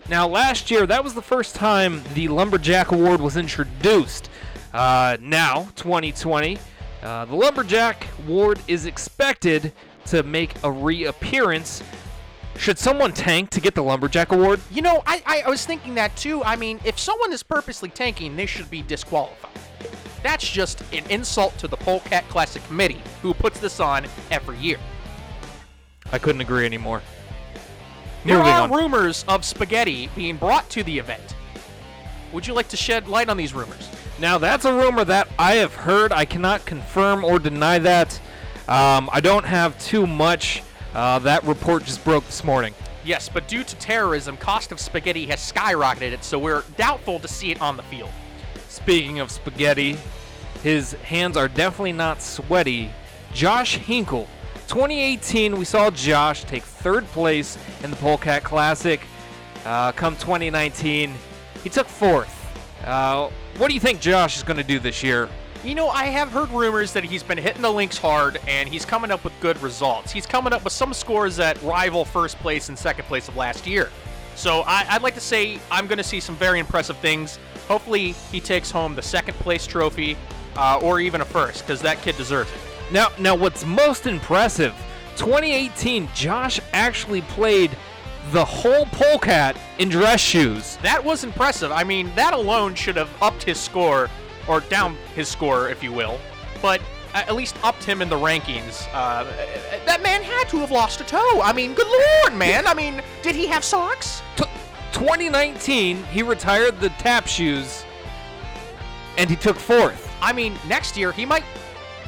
Now, 0.10 0.28
last 0.28 0.72
year, 0.72 0.86
that 0.88 1.04
was 1.04 1.14
the 1.14 1.22
first 1.22 1.56
time 1.56 2.02
the 2.16 2.28
Lumberjack 2.28 2.92
Award 2.92 3.22
was 3.22 3.38
introduced. 3.38 4.30
Uh, 4.74 5.18
now, 5.22 5.70
2020, 5.76 6.58
uh, 7.04 7.26
the 7.26 7.36
Lumberjack 7.36 8.06
Award 8.26 8.60
is 8.68 8.86
expected 8.86 9.74
to 10.08 10.24
make 10.24 10.56
a 10.64 10.72
reappearance. 10.72 11.84
Should 12.58 12.80
someone 12.80 13.14
tank 13.14 13.52
to 13.52 13.62
get 13.62 13.76
the 13.76 13.84
Lumberjack 13.84 14.32
Award? 14.32 14.60
You 14.72 14.82
know, 14.82 15.04
I, 15.06 15.22
I, 15.26 15.44
I 15.46 15.50
was 15.50 15.66
thinking 15.66 15.96
that 15.96 16.16
too. 16.18 16.44
I 16.44 16.56
mean, 16.56 16.80
if 16.84 17.00
someone 17.00 17.32
is 17.32 17.44
purposely 17.44 17.90
tanking, 17.90 18.36
they 18.36 18.46
should 18.46 18.70
be 18.70 18.82
disqualified. 18.82 19.51
That's 20.24 20.48
just 20.48 20.82
an 20.94 21.04
insult 21.10 21.58
to 21.60 21.68
the 21.68 21.78
Polecat 21.78 22.28
Classic 22.30 22.64
Committee, 22.68 23.02
who 23.22 23.34
puts 23.34 23.60
this 23.60 23.80
on 23.80 24.06
every 24.30 24.58
year. 24.58 24.78
I 26.12 26.20
couldn't 26.20 26.42
agree 26.42 26.66
anymore. 26.66 27.02
There 28.26 28.38
Moving 28.38 28.54
are 28.54 28.62
on. 28.62 28.72
rumors 28.72 29.26
of 29.28 29.44
spaghetti 29.44 30.10
being 30.16 30.38
brought 30.38 30.70
to 30.72 30.84
the 30.84 31.00
event. 31.00 31.36
Would 32.34 32.46
you 32.46 32.54
like 32.54 32.68
to 32.70 32.78
shed 32.78 33.08
light 33.08 33.30
on 33.30 33.38
these 33.38 33.54
rumors? 33.54 33.90
Now, 34.20 34.38
that's 34.38 34.66
a 34.66 34.74
rumor 34.74 35.04
that 35.06 35.28
I 35.40 35.56
have 35.56 35.74
heard. 35.74 36.12
I 36.12 36.26
cannot 36.26 36.66
confirm 36.66 37.24
or 37.24 37.40
deny 37.40 37.80
that. 37.80 38.20
Um, 38.68 39.10
I 39.12 39.20
don't 39.22 39.46
have 39.46 39.78
too 39.80 40.06
much. 40.06 40.62
Uh, 40.94 41.18
that 41.20 41.44
report 41.44 41.84
just 41.84 42.04
broke 42.04 42.26
this 42.26 42.44
morning. 42.44 42.76
Yes, 43.04 43.28
but 43.28 43.48
due 43.48 43.64
to 43.64 43.76
terrorism, 43.78 44.38
cost 44.38 44.72
of 44.72 44.80
spaghetti 44.80 45.26
has 45.26 45.40
skyrocketed, 45.40 46.24
so 46.24 46.38
we're 46.38 46.64
doubtful 46.78 47.20
to 47.20 47.28
see 47.28 47.50
it 47.50 47.60
on 47.60 47.76
the 47.76 47.84
field. 47.84 48.12
Speaking 48.72 49.20
of 49.20 49.30
spaghetti, 49.30 49.98
his 50.64 50.94
hands 50.94 51.36
are 51.36 51.50
definitely 51.50 51.92
not 51.92 52.22
sweaty. 52.22 52.90
Josh 53.34 53.76
Hinkle. 53.76 54.30
2018, 54.70 55.58
we 55.58 55.66
saw 55.66 55.92
Josh 55.92 56.46
take 56.46 56.64
third 56.64 57.06
place 57.08 57.58
in 57.84 57.90
the 57.92 57.98
Polecat 57.98 58.46
Classic. 58.46 59.02
Uh, 59.66 59.92
come 59.92 60.16
2019, 60.16 61.14
he 61.62 61.70
took 61.70 61.86
fourth. 61.86 62.34
Uh, 62.86 63.30
what 63.58 63.68
do 63.68 63.74
you 63.74 63.82
think 63.82 64.00
Josh 64.00 64.38
is 64.38 64.44
going 64.44 64.56
to 64.56 64.64
do 64.64 64.80
this 64.80 65.04
year? 65.04 65.28
You 65.66 65.76
know, 65.76 65.90
I 65.90 66.06
have 66.06 66.30
heard 66.30 66.50
rumors 66.52 66.94
that 66.94 67.04
he's 67.04 67.24
been 67.24 67.38
hitting 67.38 67.64
the 67.64 67.72
links 67.72 67.98
hard 67.98 68.40
and 68.48 68.70
he's 68.70 68.86
coming 68.86 69.12
up 69.12 69.26
with 69.26 69.34
good 69.42 69.62
results. 69.62 70.14
He's 70.14 70.26
coming 70.26 70.54
up 70.54 70.64
with 70.64 70.72
some 70.72 70.94
scores 70.94 71.36
that 71.36 71.62
rival 71.62 72.06
first 72.06 72.38
place 72.38 72.70
and 72.70 72.80
second 72.80 73.04
place 73.04 73.28
of 73.28 73.36
last 73.36 73.68
year. 73.68 73.90
So 74.36 74.64
I, 74.66 74.94
would 74.94 75.04
like 75.04 75.16
to 75.16 75.20
say 75.20 75.60
I'm 75.70 75.88
going 75.88 75.98
to 75.98 76.06
see 76.06 76.22
some 76.22 76.38
very 76.38 76.60
impressive 76.60 76.96
things. 76.98 77.38
Hopefully, 77.72 78.12
he 78.34 78.42
takes 78.42 78.70
home 78.70 78.96
the 78.96 79.02
second 79.02 79.34
place 79.36 79.66
trophy 79.66 80.18
uh, 80.58 80.78
or 80.84 81.00
even 81.00 81.22
a 81.22 81.26
first 81.26 81.66
because 81.66 81.82
that 81.82 82.02
kid 82.02 82.18
deserves 82.18 82.52
it. 82.52 82.60
Now, 82.92 83.08
now, 83.18 83.34
what's 83.34 83.66
most 83.66 84.08
impressive? 84.08 84.74
2018, 85.16 86.10
Josh 86.14 86.60
actually 86.74 87.22
played 87.22 87.72
the 88.32 88.44
whole 88.44 88.88
polecat 88.88 89.56
in 89.80 89.88
dress 89.88 90.20
shoes. 90.20 90.80
That 90.84 91.02
was 91.02 91.24
impressive. 91.24 91.72
I 91.72 91.86
mean, 91.86 92.12
that 92.16 92.34
alone 92.34 92.76
should 92.76 92.98
have 92.98 93.10
upped 93.22 93.44
his 93.44 93.58
score 93.58 94.10
or 94.50 94.60
down 94.60 94.98
his 95.16 95.30
score, 95.30 95.70
if 95.70 95.82
you 95.82 95.94
will, 95.94 96.20
but 96.62 96.82
at 97.14 97.34
least 97.36 97.56
upped 97.64 97.86
him 97.86 98.02
in 98.02 98.10
the 98.10 98.18
rankings. 98.18 98.86
Uh, 98.94 99.24
that 99.86 100.04
man 100.04 100.24
had 100.24 100.50
to 100.50 100.58
have 100.58 100.72
lost 100.72 101.00
a 101.00 101.06
toe. 101.06 101.40
I 101.42 101.54
mean, 101.54 101.74
good 101.74 101.88
lord, 101.88 102.38
man. 102.38 102.68
I 102.68 102.74
mean, 102.74 103.02
did 103.24 103.34
he 103.34 103.48
have 103.48 103.64
socks? 103.64 104.22
T- 104.36 104.44
2019, 104.94 106.04
he 106.06 106.24
retired 106.24 106.80
the 106.80 106.90
tap 106.90 107.28
shoes, 107.28 107.86
and 109.18 109.30
he 109.30 109.36
took 109.36 109.58
fourth. 109.58 110.10
I 110.22 110.34
mean, 110.34 110.56
next 110.68 110.98
year 110.98 111.12
he 111.12 111.26
might, 111.26 111.44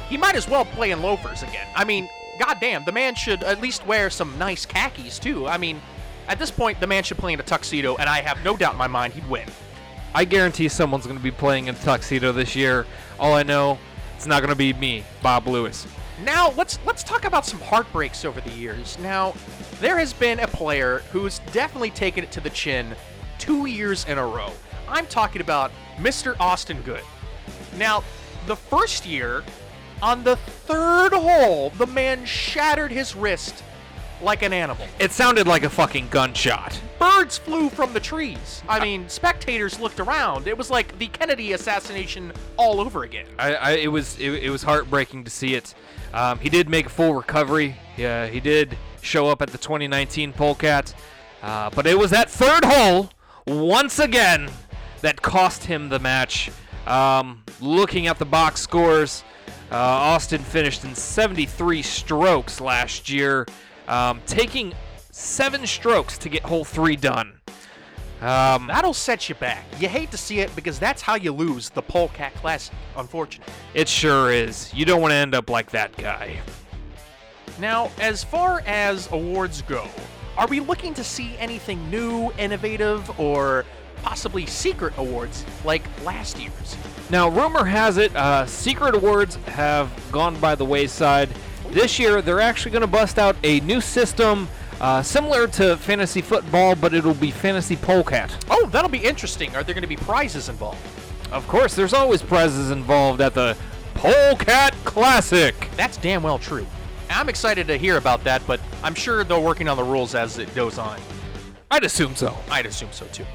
he 0.10 0.18
might 0.18 0.36
as 0.36 0.48
well 0.48 0.66
play 0.66 0.92
in 0.92 1.02
loafers 1.02 1.44
again. 1.44 1.68
I 1.76 1.84
mean, 1.84 2.10
goddamn, 2.40 2.86
the 2.86 2.92
man 2.92 3.16
should 3.16 3.44
at 3.44 3.62
least 3.62 3.86
wear 3.86 4.10
some 4.10 4.38
nice 4.38 4.66
khakis 4.66 5.20
too. 5.20 5.48
I 5.48 5.58
mean, 5.58 5.82
at 6.28 6.40
this 6.40 6.52
point, 6.52 6.80
the 6.80 6.88
man 6.88 7.04
should 7.04 7.18
play 7.18 7.34
in 7.34 7.40
a 7.40 7.44
tuxedo, 7.44 7.96
and 7.98 8.10
I 8.10 8.22
have 8.22 8.44
no 8.44 8.56
doubt 8.56 8.74
in 8.74 8.78
my 8.78 8.88
mind 8.88 9.14
he'd 9.14 9.28
win. 9.30 9.48
I 10.16 10.26
guarantee 10.26 10.68
someone's 10.68 11.06
going 11.06 11.18
to 11.18 11.24
be 11.24 11.32
playing 11.32 11.68
in 11.68 11.76
a 11.76 11.80
tuxedo 11.80 12.32
this 12.32 12.56
year. 12.56 12.86
All 13.20 13.34
I 13.34 13.44
know, 13.44 13.80
it's 14.16 14.28
not 14.28 14.42
going 14.42 14.52
to 14.52 14.56
be 14.56 14.74
me, 14.74 15.04
Bob 15.22 15.48
Lewis. 15.48 15.88
Now 16.22 16.52
let's 16.52 16.78
let's 16.86 17.04
talk 17.04 17.26
about 17.26 17.46
some 17.46 17.60
heartbreaks 17.60 18.24
over 18.24 18.40
the 18.40 18.52
years. 18.52 18.98
Now, 19.00 19.34
there 19.82 19.98
has 19.98 20.14
been 20.14 20.40
a 20.40 20.48
player 20.48 21.00
who's 21.12 21.40
definitely 21.52 21.90
taken 21.90 22.24
it 22.24 22.32
to 22.32 22.40
the 22.42 22.52
chin 22.52 22.96
two 23.40 23.66
years 23.66 24.06
in 24.06 24.18
a 24.18 24.26
row. 24.26 24.52
I'm 24.88 25.08
talking 25.08 25.42
about 25.42 25.72
Mr. 25.98 26.36
Austin 26.40 26.82
Good. 26.82 27.04
Now, 27.78 28.04
the 28.46 28.56
first 28.56 29.06
year, 29.06 29.44
on 30.02 30.24
the 30.24 30.36
third 30.36 31.14
hole, 31.14 31.72
the 31.72 31.88
man 31.88 32.26
shattered 32.26 32.92
his 32.92 33.16
wrist 33.16 33.64
like 34.22 34.42
an 34.42 34.54
animal. 34.54 34.88
It 35.00 35.12
sounded 35.12 35.48
like 35.48 35.64
a 35.64 35.70
fucking 35.70 36.08
gunshot. 36.10 36.80
Birds 37.00 37.38
flew 37.38 37.70
from 37.70 37.94
the 37.94 38.00
trees. 38.00 38.64
I 38.68 38.80
mean, 38.80 39.10
spectators 39.10 39.80
looked 39.80 40.00
around. 40.00 40.48
It 40.48 40.58
was 40.58 40.70
like 40.70 40.98
the 40.98 41.08
Kennedy 41.08 41.54
assassination 41.54 42.32
all 42.58 42.80
over 42.80 43.04
again. 43.04 43.26
I, 43.38 43.54
I 43.56 43.72
it 43.72 43.92
was 43.92 44.18
it, 44.20 44.32
it, 44.32 44.50
was 44.50 44.64
heartbreaking 44.64 45.26
to 45.26 45.30
see 45.30 45.56
it. 45.56 45.74
Um, 46.14 46.40
he 46.40 46.50
did 46.50 46.70
make 46.70 46.86
a 46.86 46.90
full 46.90 47.14
recovery. 47.14 47.76
Yeah, 47.98 48.28
he 48.28 48.40
did 48.40 48.78
show 49.02 49.28
up 49.28 49.42
at 49.42 49.50
the 49.50 49.58
2019 49.58 50.34
Polecat, 50.34 50.94
uh, 51.42 51.70
but 51.72 51.88
it 51.88 51.98
was 51.98 52.12
that 52.12 52.30
third 52.30 52.64
hole 52.64 53.10
once 53.46 54.00
again 54.00 54.50
that 55.02 55.22
cost 55.22 55.66
him 55.66 55.90
the 55.90 56.00
match. 56.00 56.52
Um, 56.88 57.44
looking 57.60 58.08
at 58.08 58.20
the 58.20 58.26
box 58.26 58.62
scores, 58.62 59.24
uh, 59.72 59.76
Austin 59.76 60.42
finished 60.42 60.84
in 60.84 60.96
73 60.96 61.82
strokes 61.82 62.62
last 62.62 63.10
year 63.10 63.48
um, 63.88 64.22
taking 64.26 64.74
seven 65.12 65.66
strokes 65.66 66.18
to 66.20 66.30
get 66.30 66.44
hole 66.44 66.66
three 66.66 66.96
done. 66.96 67.40
Um, 68.24 68.68
That'll 68.68 68.94
set 68.94 69.28
you 69.28 69.36
back. 69.36 69.66
You 69.82 69.90
hate 69.90 70.10
to 70.12 70.18
see 70.18 70.40
it 70.40 70.56
because 70.56 70.80
that's 70.80 71.02
how 71.02 71.16
you 71.16 71.34
lose 71.34 71.70
the 71.70 71.82
Polecat 71.82 72.34
Classic, 72.36 72.74
unfortunately. 72.96 73.54
It 73.74 73.90
sure 73.90 74.32
is. 74.32 74.74
You 74.74 74.86
don't 74.86 75.02
want 75.02 75.12
to 75.12 75.16
end 75.16 75.36
up 75.36 75.50
like 75.50 75.72
that 75.72 75.96
guy. 75.98 76.40
Now, 77.60 77.92
as 78.00 78.24
far 78.24 78.64
as 78.66 79.12
awards 79.12 79.62
go, 79.64 79.86
are 80.38 80.48
we 80.48 80.62
looking 80.62 80.94
to 80.94 81.04
see 81.04 81.36
anything 81.38 81.90
new, 81.92 82.32
innovative, 82.38 83.20
or 83.20 83.66
possibly 84.04 84.46
secret 84.46 84.94
awards 84.98 85.46
like 85.66 85.84
last 86.06 86.40
year's? 86.40 86.78
Now, 87.10 87.28
rumor 87.28 87.66
has 87.66 87.98
it, 87.98 88.16
uh, 88.16 88.46
secret 88.46 88.96
awards 88.96 89.36
have 89.48 89.92
gone 90.14 90.40
by 90.40 90.56
the 90.56 90.66
wayside. 90.66 91.28
This 91.72 92.00
year, 92.00 92.22
they're 92.22 92.40
actually 92.40 92.72
going 92.72 92.82
to 92.82 92.88
bust 92.88 93.20
out 93.20 93.36
a 93.44 93.60
new 93.62 93.82
system 93.82 94.48
uh, 94.84 95.02
similar 95.02 95.48
to 95.48 95.78
fantasy 95.78 96.22
football, 96.22 96.76
but 96.76 96.94
it'll 96.94 97.14
be 97.14 97.32
fantasy 97.32 97.78
polecat. 97.78 98.36
Oh, 98.50 98.68
that'll 98.68 98.90
be 98.90 98.98
interesting. 98.98 99.56
Are 99.56 99.64
there 99.64 99.74
going 99.74 99.84
to 99.84 99.88
be 99.88 99.96
prizes 99.96 100.50
involved? 100.50 100.86
Of 101.32 101.48
course, 101.48 101.74
there's 101.74 101.94
always 101.94 102.22
prizes 102.22 102.70
involved 102.70 103.22
at 103.22 103.34
the 103.34 103.56
Polecat 103.94 104.76
Classic. 104.84 105.70
That's 105.78 105.96
damn 105.96 106.22
well 106.22 106.38
true. 106.38 106.68
I'm 107.10 107.30
excited 107.30 107.66
to 107.68 107.78
hear 107.78 107.96
about 107.96 108.26
that, 108.26 108.46
but 108.46 108.60
I'm 108.84 108.94
sure 108.94 109.24
they're 109.24 109.40
working 109.40 109.70
on 109.70 109.78
the 109.78 109.84
rules 109.86 110.16
as 110.16 110.38
it 110.38 110.54
goes 110.54 110.78
on. 110.78 111.00
I'd 111.72 111.86
assume 111.86 112.18
so. 112.18 112.36
I'd 112.52 112.66
assume 112.66 112.92
so 112.92 113.06
too. 113.14 113.26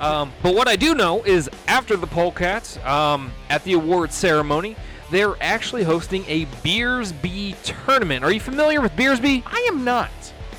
Um, 0.00 0.32
but 0.42 0.54
what 0.54 0.68
I 0.68 0.76
do 0.76 0.94
know 0.94 1.22
is 1.24 1.50
after 1.66 1.98
the 1.98 2.06
Polecats, 2.06 2.82
um, 2.86 3.30
at 3.50 3.62
the 3.64 3.74
awards 3.74 4.14
ceremony, 4.14 4.74
they're 5.10 5.36
actually 5.42 5.84
hosting 5.84 6.24
a 6.28 6.46
Beersby 6.62 7.56
tournament. 7.62 8.24
Are 8.24 8.32
you 8.32 8.40
familiar 8.40 8.80
with 8.80 8.92
Beersby? 8.92 9.42
I 9.44 9.68
am 9.70 9.84
not. 9.84 10.10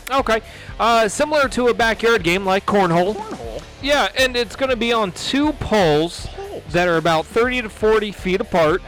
Okay. 0.10 0.42
Uh, 0.80 1.08
similar 1.08 1.48
to 1.50 1.68
a 1.68 1.74
backyard 1.74 2.24
game 2.24 2.46
like 2.46 2.66
cornhole. 2.66 3.16
Cornhole? 3.16 3.63
Yeah, 3.82 4.10
and 4.18 4.36
it's 4.36 4.56
going 4.56 4.70
to 4.70 4.75
be 4.75 4.92
on 4.92 5.12
two 5.13 5.54
poles, 5.54 6.28
poles, 6.28 6.63
that 6.72 6.88
are 6.88 6.98
about 6.98 7.25
30 7.25 7.63
to 7.63 7.70
40 7.70 8.12
feet 8.12 8.42
apart. 8.42 8.82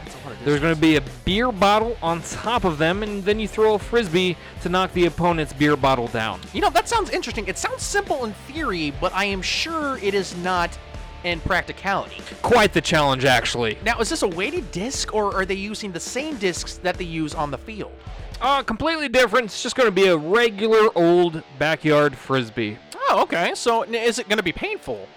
There's 0.44 0.60
going 0.60 0.74
to 0.74 0.80
be 0.80 0.96
a 0.96 1.02
beer 1.24 1.52
bottle 1.52 1.96
on 2.02 2.20
top 2.22 2.64
of 2.64 2.78
them, 2.78 3.02
and 3.04 3.24
then 3.24 3.38
you 3.38 3.46
throw 3.46 3.74
a 3.74 3.78
frisbee 3.78 4.36
to 4.62 4.68
knock 4.68 4.92
the 4.92 5.06
opponent's 5.06 5.52
beer 5.52 5.76
bottle 5.76 6.08
down. 6.08 6.40
You 6.52 6.60
know, 6.60 6.70
that 6.70 6.88
sounds 6.88 7.10
interesting. 7.10 7.46
It 7.46 7.58
sounds 7.58 7.82
simple 7.82 8.24
in 8.24 8.32
theory, 8.32 8.92
but 9.00 9.12
I 9.14 9.26
am 9.26 9.40
sure 9.40 9.98
it 9.98 10.14
is 10.14 10.36
not 10.38 10.76
in 11.22 11.38
practicality. 11.40 12.20
Quite 12.42 12.72
the 12.72 12.80
challenge, 12.80 13.24
actually. 13.24 13.78
Now, 13.84 14.00
is 14.00 14.08
this 14.08 14.22
a 14.22 14.28
weighted 14.28 14.72
disc, 14.72 15.14
or 15.14 15.34
are 15.34 15.46
they 15.46 15.54
using 15.54 15.92
the 15.92 16.00
same 16.00 16.36
discs 16.36 16.76
that 16.78 16.98
they 16.98 17.04
use 17.04 17.34
on 17.34 17.52
the 17.52 17.58
field? 17.58 17.92
Uh, 18.42 18.60
completely 18.60 19.08
different. 19.08 19.46
It's 19.46 19.62
just 19.62 19.76
going 19.76 19.86
to 19.86 19.92
be 19.92 20.08
a 20.08 20.16
regular 20.16 20.90
old 20.96 21.44
backyard 21.60 22.16
frisbee. 22.16 22.76
Oh, 23.08 23.22
okay. 23.22 23.52
So, 23.54 23.84
is 23.84 24.18
it 24.18 24.28
going 24.28 24.38
to 24.38 24.42
be 24.42 24.52
painful? 24.52 25.08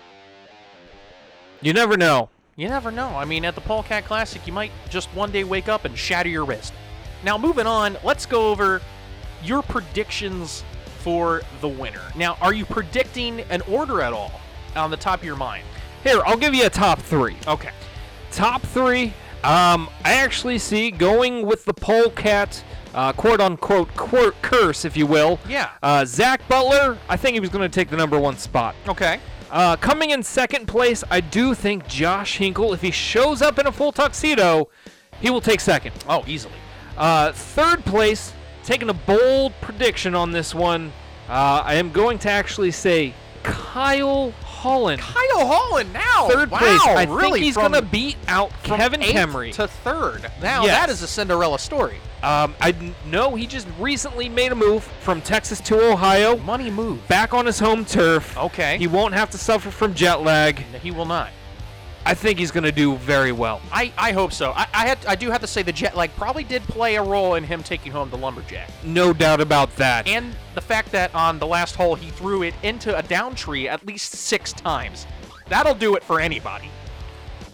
You 1.59 1.73
never 1.73 1.97
know. 1.97 2.29
You 2.55 2.69
never 2.69 2.91
know. 2.91 3.09
I 3.09 3.25
mean, 3.25 3.43
at 3.43 3.55
the 3.55 3.61
Polecat 3.61 4.05
Classic, 4.05 4.45
you 4.45 4.53
might 4.53 4.71
just 4.89 5.09
one 5.15 5.31
day 5.31 5.43
wake 5.43 5.67
up 5.67 5.85
and 5.85 5.97
shatter 5.97 6.29
your 6.29 6.45
wrist. 6.45 6.71
Now, 7.23 7.35
moving 7.35 7.65
on, 7.65 7.97
let's 8.03 8.27
go 8.27 8.51
over 8.51 8.79
your 9.43 9.63
predictions 9.63 10.63
for 10.99 11.41
the 11.61 11.67
winner. 11.67 12.03
Now, 12.15 12.37
are 12.41 12.53
you 12.53 12.63
predicting 12.63 13.41
an 13.49 13.61
order 13.61 14.01
at 14.01 14.13
all 14.13 14.39
on 14.75 14.91
the 14.91 14.97
top 14.97 15.19
of 15.19 15.25
your 15.25 15.35
mind? 15.35 15.65
Here, 16.03 16.21
I'll 16.27 16.37
give 16.37 16.53
you 16.53 16.67
a 16.67 16.69
top 16.69 16.99
three. 16.99 17.37
Okay. 17.47 17.71
Top 18.31 18.61
three. 18.61 19.13
Um, 19.45 19.89
I 20.03 20.15
actually 20.15 20.57
see 20.57 20.89
going 20.89 21.45
with 21.45 21.65
the 21.65 21.73
polecat, 21.73 22.63
uh, 22.95 23.13
quote 23.13 23.39
unquote 23.39 23.95
quote, 23.95 24.33
curse, 24.41 24.85
if 24.85 24.97
you 24.97 25.05
will. 25.05 25.39
Yeah. 25.47 25.69
Uh, 25.83 26.03
Zach 26.03 26.41
Butler. 26.47 26.97
I 27.07 27.15
think 27.15 27.35
he 27.35 27.39
was 27.39 27.51
going 27.51 27.61
to 27.61 27.73
take 27.73 27.91
the 27.91 27.95
number 27.95 28.17
one 28.17 28.37
spot. 28.37 28.75
Okay. 28.87 29.19
Uh, 29.51 29.75
coming 29.75 30.09
in 30.09 30.23
second 30.23 30.67
place, 30.67 31.03
I 31.11 31.21
do 31.21 31.53
think 31.53 31.87
Josh 31.87 32.37
Hinkle, 32.37 32.73
if 32.73 32.81
he 32.81 32.89
shows 32.89 33.43
up 33.43 33.59
in 33.59 33.67
a 33.67 33.71
full 33.71 33.91
tuxedo, 33.91 34.67
he 35.21 35.29
will 35.29 35.41
take 35.41 35.59
second. 35.59 35.93
Oh, 36.09 36.23
easily. 36.25 36.55
Uh, 36.97 37.31
third 37.31 37.85
place, 37.85 38.33
taking 38.63 38.89
a 38.89 38.95
bold 38.95 39.53
prediction 39.61 40.15
on 40.15 40.31
this 40.31 40.55
one. 40.55 40.91
Uh, 41.29 41.61
I 41.63 41.75
am 41.75 41.91
going 41.91 42.17
to 42.19 42.31
actually 42.31 42.71
say 42.71 43.13
Kyle 43.43 44.33
Holland. 44.65 44.99
Kyle 45.01 45.45
Holland 45.47 45.93
now. 45.93 46.27
Third 46.27 46.49
wow, 46.49 46.57
place. 46.57 46.81
I 46.87 47.03
really 47.05 47.33
think 47.33 47.45
he's 47.45 47.55
going 47.55 47.73
to 47.73 47.81
beat 47.83 48.17
out 48.27 48.51
Kevin 48.63 48.99
Kemry. 49.01 49.53
to 49.53 49.67
third. 49.67 50.29
Now 50.41 50.63
Yes. 50.65 50.75
that 50.79 50.89
is 50.89 51.01
a 51.03 51.07
Cinderella 51.07 51.59
story. 51.59 51.97
Um, 52.23 52.55
I 52.59 52.73
know 53.05 53.35
he 53.35 53.45
just 53.45 53.67
recently 53.79 54.27
made 54.27 54.51
a 54.51 54.55
move 54.55 54.83
from 55.01 55.21
Texas 55.21 55.59
to 55.61 55.91
Ohio, 55.91 56.37
Money 56.37 56.71
move. 56.71 57.07
back 57.07 57.33
on 57.35 57.45
his 57.45 57.59
home 57.59 57.85
turf. 57.85 58.35
Okay. 58.35 58.79
He 58.79 58.87
won't 58.87 59.13
have 59.13 59.29
to 59.31 59.37
suffer 59.37 59.69
from 59.69 59.93
jet 59.93 60.21
lag. 60.23 60.57
He 60.81 60.89
will 60.89 61.05
not. 61.05 61.29
I 62.07 62.13
think 62.13 62.37
he's 62.37 62.51
going 62.51 62.63
to 62.65 62.71
do 62.71 62.97
very 62.97 63.31
well. 63.31 63.61
I, 63.71 63.91
I 63.97 64.11
hope 64.11 64.31
so. 64.31 64.51
I 64.51 64.67
I, 64.73 64.85
had, 64.87 65.03
I 65.07 65.15
do 65.15 65.31
have 65.31 65.41
to 65.41 65.47
say 65.47 65.63
the 65.63 65.71
jet 65.71 65.95
lag 65.97 66.15
probably 66.15 66.43
did 66.43 66.61
play 66.63 66.95
a 66.95 67.01
role 67.03 67.33
in 67.35 67.43
him 67.43 67.63
taking 67.63 67.91
home 67.91 68.09
the 68.11 68.17
lumberjack, 68.17 68.69
No 68.83 69.11
doubt 69.11 69.41
about 69.41 69.75
that. 69.77 70.07
and 70.07 70.35
the 70.53 70.61
fact 70.61 70.91
that 70.91 71.13
on 71.15 71.39
the 71.39 71.47
last 71.47 71.75
hole 71.75 71.95
he 71.95 72.11
threw 72.11 72.43
it 72.43 72.53
into 72.61 72.95
a 72.95 73.01
down 73.01 73.33
tree 73.35 73.67
at 73.67 73.85
least 73.87 74.11
six 74.13 74.53
times. 74.53 75.07
That'll 75.49 75.73
do 75.75 75.95
it 75.95 76.03
for 76.03 76.19
anybody. 76.19 76.69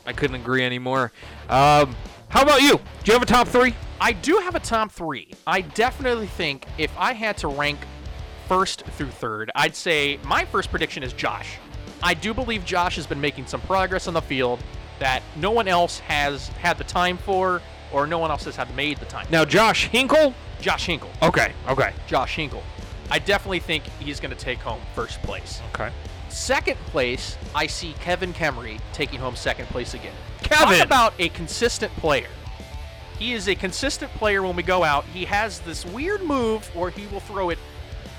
I 0.05 0.13
couldn't 0.13 0.36
agree 0.36 0.65
anymore. 0.65 1.12
Um, 1.48 1.96
how 2.29 2.41
about 2.41 2.62
you? 2.62 2.77
Do 3.03 3.12
you 3.12 3.13
have 3.13 3.22
a 3.22 3.25
top 3.25 3.48
three? 3.48 3.74
I 4.01 4.13
do 4.13 4.38
have 4.38 4.55
a 4.55 4.60
top 4.60 4.91
three. 4.91 5.29
I 5.48 5.62
definitely 5.62 6.27
think 6.27 6.65
if 6.77 6.91
I 6.98 7.13
had 7.13 7.38
to 7.38 7.48
rank 7.48 7.79
first 8.48 8.84
through 8.86 9.12
third, 9.12 9.51
I'd 9.55 9.75
say 9.75 10.20
my 10.25 10.43
first 10.46 10.72
prediction 10.72 11.03
is 11.03 11.13
Josh. 11.13 11.58
I 12.03 12.13
do 12.13 12.34
believe 12.34 12.65
Josh 12.65 12.96
has 12.96 13.05
been 13.08 13.22
making 13.22 13.48
some 13.48 13.62
progress 13.62 14.08
on 14.08 14.13
the 14.13 14.22
field. 14.22 14.60
that 15.01 15.24
no 15.36 15.50
one 15.50 15.67
else 15.67 15.98
has 16.00 16.50
had 16.50 16.77
the 16.77 16.84
time 16.84 17.17
for, 17.17 17.60
or 17.91 18.05
no 18.05 18.20
one 18.20 18.29
else 18.29 18.43
has 18.46 18.55
had 18.55 18.74
made 18.75 18.98
the 19.00 19.05
time. 19.05 19.25
Now, 19.31 19.43
Josh 19.43 19.88
Hinkle. 19.88 20.36
Josh 20.62 20.86
Hinkle. 20.86 21.10
Okay. 21.24 21.53
Okay. 21.67 21.91
Josh 22.08 22.36
Hinkle. 22.36 22.62
I 23.10 23.17
definitely 23.17 23.60
think 23.60 23.84
he's 24.00 24.20
going 24.20 24.29
to 24.29 24.39
take 24.39 24.60
home 24.60 24.79
first 24.93 25.20
place. 25.24 25.60
Okay. 25.74 25.89
Second 26.29 26.77
place, 26.86 27.36
I 27.55 27.65
see 27.65 27.93
Kevin 28.00 28.31
Kemery 28.31 28.79
taking 28.93 29.20
home 29.20 29.36
second 29.36 29.65
place 29.70 29.96
again. 29.96 30.13
Kevin! 30.43 30.77
Talk 30.77 30.86
about 30.86 31.13
a 31.17 31.29
consistent 31.29 31.91
player. 31.93 32.29
He 33.17 33.34
is 33.34 33.50
a 33.50 33.55
consistent 33.55 34.12
player 34.13 34.43
when 34.43 34.55
we 34.55 34.63
go 34.63 34.84
out. 34.84 35.03
He 35.05 35.25
has 35.25 35.60
this 35.62 35.84
weird 35.86 36.22
move 36.22 36.74
where 36.75 36.91
he 36.91 37.08
will 37.08 37.20
throw 37.22 37.50
it 37.50 37.58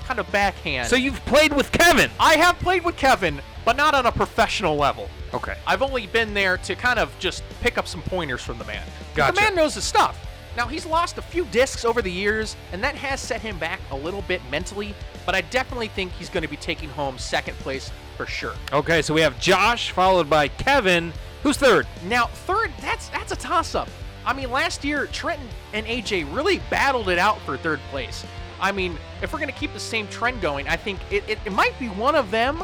kind 0.03 0.19
of 0.19 0.29
backhand. 0.33 0.89
So 0.89 0.97
you've 0.97 1.23
played 1.25 1.53
with 1.53 1.71
Kevin. 1.71 2.11
I 2.19 2.35
have 2.35 2.59
played 2.59 2.83
with 2.83 2.97
Kevin, 2.97 3.41
but 3.65 3.77
not 3.77 3.93
on 3.93 4.05
a 4.05 4.11
professional 4.11 4.75
level. 4.75 5.09
Okay. 5.33 5.55
I've 5.65 5.81
only 5.81 6.07
been 6.07 6.33
there 6.33 6.57
to 6.57 6.75
kind 6.75 6.99
of 6.99 7.17
just 7.19 7.43
pick 7.61 7.77
up 7.77 7.87
some 7.87 8.01
pointers 8.03 8.41
from 8.41 8.57
the 8.57 8.65
man. 8.65 8.85
Gotcha. 9.15 9.33
The 9.33 9.41
man 9.41 9.55
knows 9.55 9.75
his 9.75 9.83
stuff. 9.83 10.19
Now, 10.55 10.67
he's 10.67 10.85
lost 10.85 11.17
a 11.17 11.21
few 11.21 11.45
discs 11.45 11.83
over 11.83 12.01
the 12.01 12.11
years, 12.11 12.55
and 12.71 12.83
that 12.83 12.95
has 12.95 13.19
set 13.19 13.41
him 13.41 13.57
back 13.57 13.79
a 13.89 13.95
little 13.95 14.21
bit 14.23 14.39
mentally, 14.51 14.93
but 15.25 15.33
I 15.33 15.41
definitely 15.41 15.87
think 15.87 16.11
he's 16.11 16.29
going 16.29 16.43
to 16.43 16.49
be 16.49 16.57
taking 16.57 16.89
home 16.89 17.17
second 17.17 17.57
place 17.57 17.91
for 18.17 18.27
sure. 18.27 18.53
Okay. 18.71 19.01
So 19.01 19.13
we 19.13 19.21
have 19.21 19.39
Josh 19.39 19.91
followed 19.91 20.29
by 20.29 20.47
Kevin. 20.49 21.11
Who's 21.41 21.57
third? 21.57 21.87
Now, 22.07 22.27
third, 22.27 22.71
that's 22.79 23.09
that's 23.09 23.31
a 23.31 23.35
toss-up. 23.35 23.89
I 24.25 24.33
mean, 24.33 24.51
last 24.51 24.85
year 24.85 25.07
Trenton 25.07 25.47
and 25.73 25.85
AJ 25.85 26.33
really 26.33 26.61
battled 26.69 27.09
it 27.09 27.19
out 27.19 27.41
for 27.41 27.57
third 27.57 27.79
place. 27.91 28.25
I 28.61 28.71
mean, 28.71 28.97
if 29.21 29.33
we're 29.33 29.39
gonna 29.39 29.51
keep 29.51 29.73
the 29.73 29.79
same 29.79 30.07
trend 30.07 30.39
going, 30.39 30.69
I 30.69 30.77
think 30.77 30.99
it, 31.11 31.27
it, 31.27 31.39
it 31.43 31.51
might 31.51 31.77
be 31.79 31.87
one 31.89 32.15
of 32.15 32.31
them, 32.31 32.63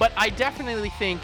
but 0.00 0.12
I 0.16 0.30
definitely 0.30 0.88
think 0.88 1.20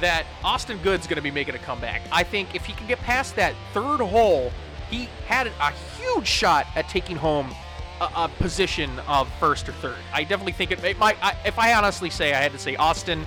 that 0.00 0.24
Austin 0.42 0.78
Good's 0.82 1.06
gonna 1.06 1.20
be 1.20 1.30
making 1.30 1.54
a 1.54 1.58
comeback. 1.58 2.00
I 2.10 2.22
think 2.22 2.54
if 2.54 2.64
he 2.64 2.72
can 2.72 2.86
get 2.86 2.98
past 3.00 3.36
that 3.36 3.54
third 3.74 4.00
hole, 4.00 4.50
he 4.88 5.08
had 5.26 5.48
a 5.48 5.72
huge 5.98 6.26
shot 6.26 6.66
at 6.74 6.88
taking 6.88 7.16
home 7.16 7.52
a, 8.00 8.24
a 8.24 8.30
position 8.38 8.98
of 9.00 9.28
first 9.34 9.68
or 9.68 9.72
third. 9.72 9.96
I 10.12 10.22
definitely 10.22 10.52
think 10.52 10.70
it, 10.70 10.82
it 10.84 10.98
might. 10.98 11.16
I, 11.22 11.36
if 11.44 11.58
I 11.58 11.74
honestly 11.74 12.10
say, 12.10 12.32
I 12.32 12.40
had 12.40 12.52
to 12.52 12.58
say 12.58 12.76
Austin, 12.76 13.26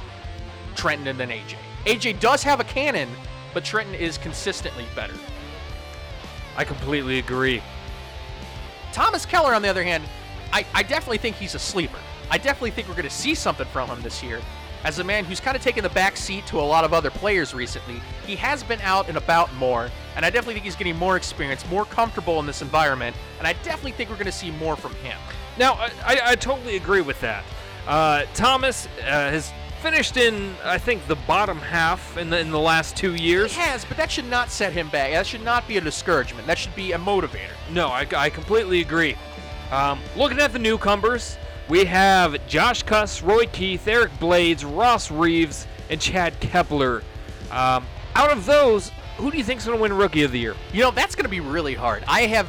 Trenton, 0.75 1.07
and 1.07 1.19
then 1.19 1.29
AJ. 1.29 1.55
AJ 1.85 2.19
does 2.19 2.41
have 2.43 2.59
a 2.59 2.63
cannon, 2.63 3.09
but 3.53 3.63
Trenton 3.63 3.95
is 3.95 4.17
consistently 4.17 4.85
better. 4.95 5.13
I 6.57 6.63
completely 6.63 7.19
agree. 7.19 7.61
Thomas 8.93 9.25
Keller, 9.25 9.53
on 9.53 9.61
the 9.61 9.67
other 9.67 9.83
hand, 9.83 10.03
I, 10.53 10.65
I 10.73 10.83
definitely 10.83 11.17
think 11.17 11.35
he's 11.35 11.53
a 11.53 11.59
sleeper. 11.59 11.99
I 12.31 12.37
definitely 12.37 12.71
think 12.71 12.87
we're 12.87 12.95
going 12.95 13.03
to 13.03 13.09
see 13.09 13.35
something 13.35 13.67
from 13.67 13.89
him 13.89 14.01
this 14.01 14.23
year. 14.23 14.41
As 14.85 14.99
a 14.99 15.03
man 15.03 15.25
who's 15.25 15.39
kind 15.39 15.57
of 15.57 15.63
taken 15.63 15.81
the 15.81 15.89
back 15.89 16.15
seat 16.15 16.45
to 16.45 16.59
a 16.59 16.61
lot 16.61 16.83
of 16.83 16.93
other 16.93 17.09
players 17.09 17.55
recently, 17.55 17.99
he 18.27 18.35
has 18.35 18.61
been 18.61 18.79
out 18.81 19.09
and 19.09 19.17
about 19.17 19.51
more, 19.55 19.89
and 20.15 20.23
I 20.23 20.29
definitely 20.29 20.53
think 20.53 20.65
he's 20.65 20.75
getting 20.75 20.95
more 20.95 21.17
experience, 21.17 21.67
more 21.71 21.85
comfortable 21.85 22.39
in 22.39 22.45
this 22.45 22.61
environment, 22.61 23.15
and 23.39 23.47
I 23.47 23.53
definitely 23.63 23.93
think 23.93 24.11
we're 24.11 24.15
going 24.17 24.27
to 24.27 24.31
see 24.31 24.51
more 24.51 24.75
from 24.75 24.93
him. 24.97 25.17
Now, 25.57 25.73
I, 25.73 25.91
I, 26.05 26.19
I 26.23 26.35
totally 26.35 26.75
agree 26.75 27.01
with 27.01 27.19
that. 27.21 27.43
Uh, 27.87 28.25
Thomas 28.35 28.85
uh, 28.99 29.01
has 29.01 29.51
finished 29.81 30.17
in, 30.17 30.53
I 30.63 30.77
think, 30.77 31.07
the 31.07 31.15
bottom 31.15 31.57
half 31.57 32.15
in 32.15 32.29
the 32.29 32.39
in 32.39 32.51
the 32.51 32.59
last 32.59 32.95
two 32.95 33.15
years. 33.15 33.55
He 33.55 33.61
has, 33.61 33.85
but 33.85 33.97
that 33.97 34.11
should 34.11 34.29
not 34.29 34.51
set 34.51 34.71
him 34.71 34.89
back. 34.89 35.13
That 35.13 35.25
should 35.25 35.43
not 35.43 35.67
be 35.67 35.77
a 35.77 35.81
discouragement. 35.81 36.45
That 36.45 36.59
should 36.59 36.75
be 36.75 36.91
a 36.91 36.99
motivator. 36.99 37.53
No, 37.71 37.87
I, 37.87 38.07
I 38.15 38.29
completely 38.29 38.81
agree. 38.81 39.15
Um, 39.71 39.99
looking 40.15 40.37
at 40.39 40.53
the 40.53 40.59
newcomers, 40.59 41.39
we 41.67 41.86
have 41.86 42.45
Josh 42.48 42.84
Cuss, 42.84 43.22
Roy 43.22 43.48
Keith, 43.48 43.88
Eric 43.88 44.12
Blades, 44.19 44.63
Ross 44.63 45.10
Reeves, 45.10 45.65
and 45.89 46.00
Chad 46.00 46.39
Kepler. 46.39 47.03
Um, 47.51 47.85
out 48.13 48.31
of 48.31 48.46
those, 48.46 48.92
who 49.18 49.31
do 49.31 49.37
you 49.37 49.44
think's 49.44 49.66
going 49.66 49.77
to 49.77 49.81
win 49.81 49.94
Rookie 49.94 50.24
of 50.24 50.31
the 50.31 50.39
Year? 50.39 50.55
You 50.74 50.81
know, 50.81 50.92
that's 50.92 51.16
going 51.16 51.24
to 51.24 51.29
be 51.29 51.39
really 51.39 51.74
hard. 51.74 52.03
I 52.07 52.22
have 52.27 52.48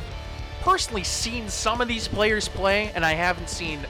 personally 0.60 1.04
seen 1.04 1.48
some 1.48 1.80
of 1.80 1.88
these 1.88 2.08
players 2.08 2.48
play, 2.48 2.90
and 2.94 3.04
I 3.04 3.12
haven't 3.12 3.48
seen 3.48 3.80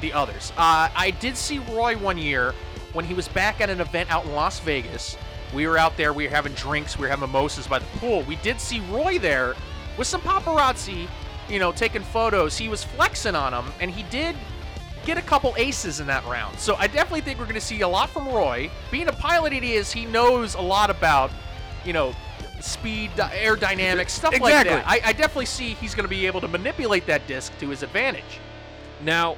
the 0.00 0.12
others. 0.12 0.52
Uh, 0.56 0.88
I 0.94 1.14
did 1.20 1.36
see 1.36 1.58
Roy 1.58 1.96
one 1.96 2.16
year 2.16 2.54
when 2.92 3.04
he 3.04 3.14
was 3.14 3.28
back 3.28 3.60
at 3.60 3.70
an 3.70 3.80
event 3.80 4.10
out 4.10 4.24
in 4.24 4.32
Las 4.32 4.58
Vegas. 4.60 5.16
We 5.54 5.66
were 5.66 5.76
out 5.76 5.96
there, 5.98 6.12
we 6.12 6.24
were 6.24 6.30
having 6.30 6.54
drinks, 6.54 6.96
we 6.96 7.02
were 7.02 7.08
having 7.08 7.28
mimosas 7.30 7.66
by 7.66 7.78
the 7.78 7.86
pool. 7.98 8.22
We 8.22 8.36
did 8.36 8.58
see 8.58 8.80
Roy 8.90 9.18
there 9.18 9.54
with 9.98 10.06
some 10.06 10.22
paparazzi, 10.22 11.08
you 11.48 11.58
know, 11.58 11.72
taking 11.72 12.02
photos. 12.02 12.56
He 12.56 12.68
was 12.68 12.82
flexing 12.82 13.34
on 13.34 13.52
them, 13.52 13.72
and 13.80 13.90
he 13.90 14.02
did 14.04 14.34
get 15.04 15.18
a 15.18 15.22
couple 15.22 15.54
aces 15.56 16.00
in 16.00 16.06
that 16.06 16.24
round. 16.26 16.58
So 16.58 16.74
I 16.76 16.86
definitely 16.86 17.22
think 17.22 17.38
we're 17.38 17.44
going 17.44 17.54
to 17.54 17.60
see 17.60 17.80
a 17.80 17.88
lot 17.88 18.10
from 18.10 18.28
Roy. 18.28 18.70
Being 18.90 19.08
a 19.08 19.12
pilot 19.12 19.52
he 19.52 19.74
is, 19.74 19.92
he 19.92 20.06
knows 20.06 20.54
a 20.54 20.60
lot 20.60 20.90
about, 20.90 21.30
you 21.84 21.92
know, 21.92 22.14
speed, 22.60 23.10
air 23.32 23.56
dynamics, 23.56 24.12
stuff 24.12 24.38
like 24.38 24.64
that. 24.64 24.86
I, 24.86 25.00
I 25.04 25.12
definitely 25.12 25.46
see 25.46 25.74
he's 25.74 25.94
going 25.94 26.04
to 26.04 26.10
be 26.10 26.26
able 26.26 26.40
to 26.40 26.48
manipulate 26.48 27.06
that 27.06 27.26
disc 27.26 27.56
to 27.58 27.68
his 27.68 27.82
advantage. 27.82 28.40
Now, 29.02 29.36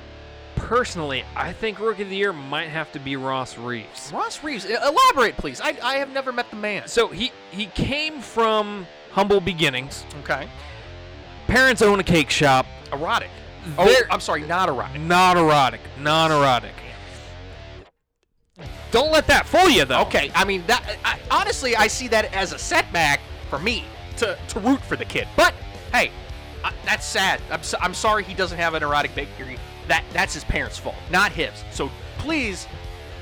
personally, 0.57 1.25
I 1.35 1.53
think 1.53 1.81
Rookie 1.81 2.03
of 2.03 2.11
the 2.11 2.17
Year 2.17 2.33
might 2.33 2.69
have 2.69 2.93
to 2.93 2.99
be 2.99 3.17
Ross 3.17 3.57
Reeves. 3.57 4.13
Ross 4.13 4.43
Reeves, 4.45 4.67
elaborate, 4.67 5.37
please. 5.37 5.61
I, 5.61 5.77
I 5.83 5.97
have 5.97 6.13
never 6.13 6.33
met 6.33 6.51
the 6.51 6.57
man. 6.57 6.87
So 6.87 7.09
he 7.09 7.33
he 7.51 7.67
came 7.67 8.21
from 8.21 8.87
humble 9.13 9.41
beginnings. 9.41 10.05
Okay. 10.21 10.49
Parents 11.47 11.83
own 11.83 12.01
a 12.01 12.05
cake 12.05 12.31
shop. 12.31 12.67
Erotic. 12.93 13.31
Oh, 13.79 13.85
There- 13.87 14.07
I'm 14.11 14.21
sorry, 14.21 14.43
not 14.43 14.69
erotic. 14.69 15.01
Not 15.01 15.37
erotic. 15.37 15.81
Non 15.99 16.31
erotic. 16.31 16.75
Don't 18.91 19.11
let 19.11 19.27
that 19.27 19.47
fool 19.47 19.69
you, 19.69 19.85
though. 19.85 20.03
Okay, 20.03 20.31
I 20.35 20.45
mean 20.45 20.63
that. 20.69 20.99
I, 21.05 21.19
honestly, 21.31 21.75
I 21.75 21.89
see 21.89 22.07
that 22.09 22.33
as 22.33 22.53
a 22.53 22.59
setback 22.59 23.21
for 23.51 23.59
me 23.59 23.85
to, 24.19 24.39
to 24.49 24.61
root 24.61 24.81
for 24.83 24.95
the 24.95 25.05
kid. 25.05 25.27
But 25.37 25.53
hey, 25.93 26.13
I, 26.63 26.73
that's 26.85 27.05
sad. 27.05 27.41
I'm, 27.51 27.63
so, 27.65 27.77
I'm 27.81 27.95
sorry 27.95 28.23
he 28.23 28.35
doesn't 28.35 28.59
have 28.59 28.75
an 28.75 28.85
erotic 28.85 29.13
bakery. 29.17 29.59
That 29.89 30.05
that's 30.13 30.33
his 30.33 30.45
parents' 30.45 30.79
fault, 30.79 30.95
not 31.11 31.33
his. 31.33 31.51
So 31.73 31.91
please, 32.19 32.69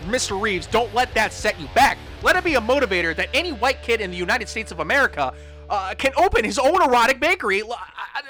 Mr. 0.04 0.38
Reeves, 0.38 0.66
don't 0.66 0.92
let 0.94 1.14
that 1.14 1.32
set 1.32 1.58
you 1.58 1.68
back. 1.74 1.96
Let 2.22 2.36
it 2.36 2.44
be 2.44 2.54
a 2.56 2.60
motivator 2.60 3.16
that 3.16 3.28
any 3.32 3.52
white 3.52 3.82
kid 3.82 4.00
in 4.02 4.10
the 4.10 4.16
United 4.16 4.48
States 4.48 4.72
of 4.72 4.80
America 4.80 5.32
uh, 5.70 5.94
can 5.96 6.12
open 6.18 6.44
his 6.44 6.58
own 6.58 6.82
erotic 6.82 7.18
bakery. 7.18 7.62
I- 7.62 8.22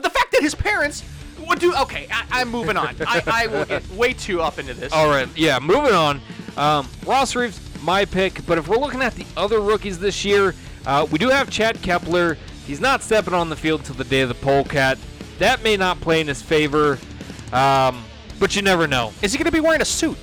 the 0.00 0.10
fact 0.10 0.32
that 0.32 0.42
his 0.42 0.54
parents 0.54 1.02
would 1.46 1.58
do. 1.58 1.74
Okay, 1.74 2.06
I, 2.10 2.40
I'm 2.40 2.48
moving 2.50 2.76
on. 2.76 2.94
I, 3.06 3.22
I 3.26 3.46
will 3.46 3.64
get 3.64 3.88
way 3.90 4.12
too 4.12 4.40
up 4.40 4.58
into 4.58 4.74
this. 4.74 4.92
All 4.92 5.08
right. 5.08 5.28
Yeah. 5.36 5.58
Moving 5.58 5.94
on. 5.94 6.20
Um, 6.56 6.88
Ross 7.06 7.34
Reeves, 7.34 7.60
my 7.82 8.04
pick. 8.04 8.44
But 8.46 8.58
if 8.58 8.68
we're 8.68 8.76
looking 8.78 9.02
at 9.02 9.14
the 9.14 9.26
other 9.36 9.60
rookies 9.60 9.98
this 9.98 10.24
year, 10.24 10.54
uh, 10.86 11.06
we 11.10 11.18
do 11.18 11.28
have 11.28 11.50
Chad 11.50 11.80
Kepler. 11.82 12.36
He's 12.66 12.80
not 12.80 13.02
stepping 13.02 13.34
on 13.34 13.48
the 13.48 13.56
field 13.56 13.80
until 13.80 13.94
the 13.96 14.04
day 14.04 14.20
of 14.20 14.28
the 14.28 14.34
polecat. 14.34 14.98
That 15.38 15.62
may 15.62 15.76
not 15.76 16.00
play 16.00 16.20
in 16.20 16.28
his 16.28 16.40
favor, 16.42 16.98
um, 17.52 18.04
but 18.38 18.54
you 18.54 18.62
never 18.62 18.86
know. 18.86 19.12
Is 19.22 19.32
he 19.32 19.38
going 19.38 19.46
to 19.46 19.52
be 19.52 19.60
wearing 19.60 19.80
a 19.80 19.84
suit? 19.84 20.16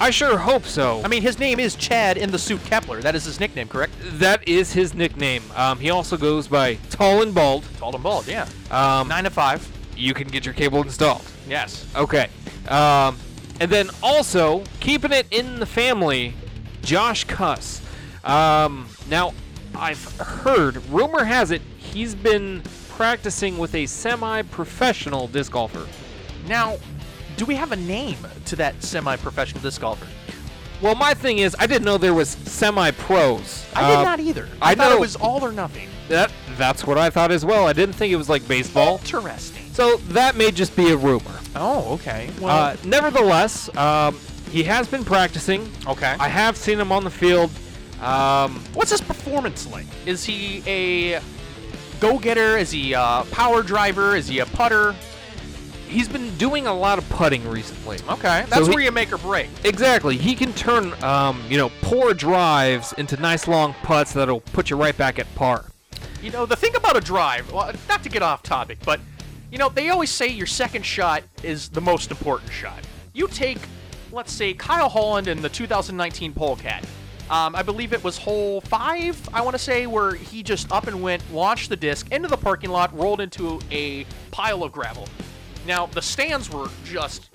I 0.00 0.10
sure 0.10 0.38
hope 0.38 0.64
so. 0.64 1.02
I 1.04 1.08
mean, 1.08 1.22
his 1.22 1.38
name 1.38 1.60
is 1.60 1.76
Chad 1.76 2.16
in 2.16 2.30
the 2.30 2.38
suit 2.38 2.64
Kepler. 2.64 3.00
That 3.02 3.14
is 3.14 3.24
his 3.24 3.38
nickname, 3.38 3.68
correct? 3.68 3.92
that 4.18 4.46
is 4.48 4.72
his 4.72 4.94
nickname. 4.94 5.42
Um, 5.54 5.78
he 5.78 5.90
also 5.90 6.16
goes 6.16 6.48
by 6.48 6.74
Tall 6.90 7.22
and 7.22 7.34
Bald. 7.34 7.64
Tall 7.78 7.94
and 7.94 8.02
bald, 8.02 8.26
yeah. 8.26 8.48
Um, 8.70 9.08
Nine 9.08 9.24
to 9.24 9.30
five. 9.30 9.68
You 9.96 10.14
can 10.14 10.28
get 10.28 10.44
your 10.44 10.54
cable 10.54 10.82
installed. 10.82 11.24
Yes. 11.48 11.86
Okay. 11.96 12.28
Um, 12.68 13.16
and 13.60 13.70
then 13.70 13.90
also 14.02 14.64
keeping 14.80 15.12
it 15.12 15.26
in 15.30 15.60
the 15.60 15.66
family, 15.66 16.34
Josh 16.82 17.24
Cuss. 17.24 17.80
Um, 18.24 18.88
now, 19.08 19.34
I've 19.74 20.02
heard, 20.18 20.84
rumor 20.88 21.24
has 21.24 21.50
it, 21.50 21.62
he's 21.78 22.14
been 22.14 22.62
practicing 22.90 23.58
with 23.58 23.74
a 23.74 23.86
semi-professional 23.86 25.28
disc 25.28 25.52
golfer. 25.52 25.86
Now, 26.46 26.76
do 27.36 27.44
we 27.44 27.54
have 27.54 27.72
a 27.72 27.76
name 27.76 28.18
to 28.46 28.56
that 28.56 28.82
semi-professional 28.82 29.62
disc 29.62 29.80
golfer? 29.80 30.06
Well, 30.80 30.94
my 30.96 31.14
thing 31.14 31.38
is, 31.38 31.54
I 31.58 31.66
didn't 31.66 31.84
know 31.84 31.96
there 31.96 32.12
was 32.14 32.30
semi-pros. 32.30 33.66
I 33.74 33.88
did 33.88 33.98
Uh, 33.98 34.02
not 34.04 34.20
either. 34.20 34.48
I, 34.60 34.72
I 34.72 34.74
thought 34.74 34.90
know- 34.90 34.96
it 34.96 35.00
was 35.00 35.16
all 35.16 35.44
or 35.44 35.52
nothing. 35.52 35.88
That 36.08 36.30
that's 36.58 36.84
what 36.86 36.98
I 36.98 37.08
thought 37.10 37.30
as 37.30 37.44
well. 37.44 37.66
I 37.66 37.72
didn't 37.72 37.94
think 37.94 38.12
it 38.12 38.16
was 38.16 38.28
like 38.28 38.46
baseball. 38.48 38.98
Interesting. 38.98 39.51
So 39.72 39.96
that 40.08 40.36
may 40.36 40.50
just 40.50 40.76
be 40.76 40.90
a 40.90 40.96
rumor. 40.96 41.30
Oh, 41.56 41.94
okay. 41.94 42.30
Well, 42.40 42.56
Uh, 42.56 42.76
nevertheless, 42.84 43.74
um, 43.76 44.18
he 44.50 44.62
has 44.64 44.86
been 44.86 45.04
practicing. 45.04 45.70
okay. 45.86 46.14
I 46.18 46.28
have 46.28 46.56
seen 46.56 46.78
him 46.78 46.92
on 46.92 47.04
the 47.04 47.10
field. 47.10 47.50
Um, 48.02 48.62
What's 48.74 48.90
his 48.90 49.00
performance 49.00 49.66
like? 49.70 49.86
Is 50.06 50.24
he 50.24 50.62
a 50.66 51.20
go-getter? 52.00 52.56
Is 52.58 52.70
he 52.70 52.92
a 52.94 53.24
power 53.30 53.62
driver? 53.62 54.16
Is 54.16 54.28
he 54.28 54.40
a 54.40 54.46
putter? 54.46 54.94
he's 55.88 56.08
been 56.08 56.34
doing 56.38 56.66
a 56.66 56.72
lot 56.72 56.96
of 56.96 57.06
putting 57.10 57.46
recently. 57.46 57.98
Okay, 58.08 58.46
that's 58.48 58.66
he- 58.66 58.72
where 58.72 58.82
you 58.82 58.90
make 58.90 59.12
or 59.12 59.18
break. 59.18 59.50
Exactly. 59.62 60.16
He 60.16 60.34
can 60.34 60.50
turn, 60.54 60.94
um, 61.04 61.42
you 61.50 61.58
know, 61.58 61.70
poor 61.82 62.14
drives 62.14 62.94
into 62.94 63.18
nice 63.20 63.46
long 63.46 63.74
putts 63.82 64.14
that'll 64.14 64.40
put 64.40 64.70
you 64.70 64.76
right 64.76 64.96
back 64.96 65.18
at 65.18 65.26
par. 65.34 65.66
You 66.22 66.30
know, 66.30 66.46
the 66.46 66.56
thing 66.56 66.74
about 66.76 66.96
a 66.96 67.00
drive, 67.02 67.52
well, 67.52 67.70
not 67.90 68.02
to 68.04 68.08
get 68.08 68.22
off 68.22 68.42
topic, 68.42 68.78
but, 68.86 69.00
you 69.52 69.58
know, 69.58 69.68
they 69.68 69.90
always 69.90 70.10
say 70.10 70.28
your 70.28 70.46
second 70.46 70.84
shot 70.84 71.22
is 71.42 71.68
the 71.68 71.80
most 71.80 72.10
important 72.10 72.50
shot. 72.50 72.80
You 73.12 73.28
take, 73.28 73.58
let's 74.10 74.32
say, 74.32 74.54
Kyle 74.54 74.88
Holland 74.88 75.28
in 75.28 75.42
the 75.42 75.50
2019 75.50 76.32
Polecat. 76.32 76.82
Um, 77.28 77.54
I 77.54 77.62
believe 77.62 77.92
it 77.92 78.02
was 78.02 78.16
hole 78.16 78.62
five, 78.62 79.28
I 79.32 79.42
want 79.42 79.54
to 79.54 79.62
say, 79.62 79.86
where 79.86 80.14
he 80.14 80.42
just 80.42 80.72
up 80.72 80.86
and 80.86 81.02
went, 81.02 81.22
launched 81.34 81.68
the 81.68 81.76
disc 81.76 82.10
into 82.10 82.28
the 82.28 82.36
parking 82.36 82.70
lot, 82.70 82.96
rolled 82.96 83.20
into 83.20 83.60
a 83.70 84.06
pile 84.30 84.64
of 84.64 84.72
gravel. 84.72 85.06
Now, 85.66 85.84
the 85.84 86.02
stands 86.02 86.50
were 86.50 86.68
just 86.84 87.28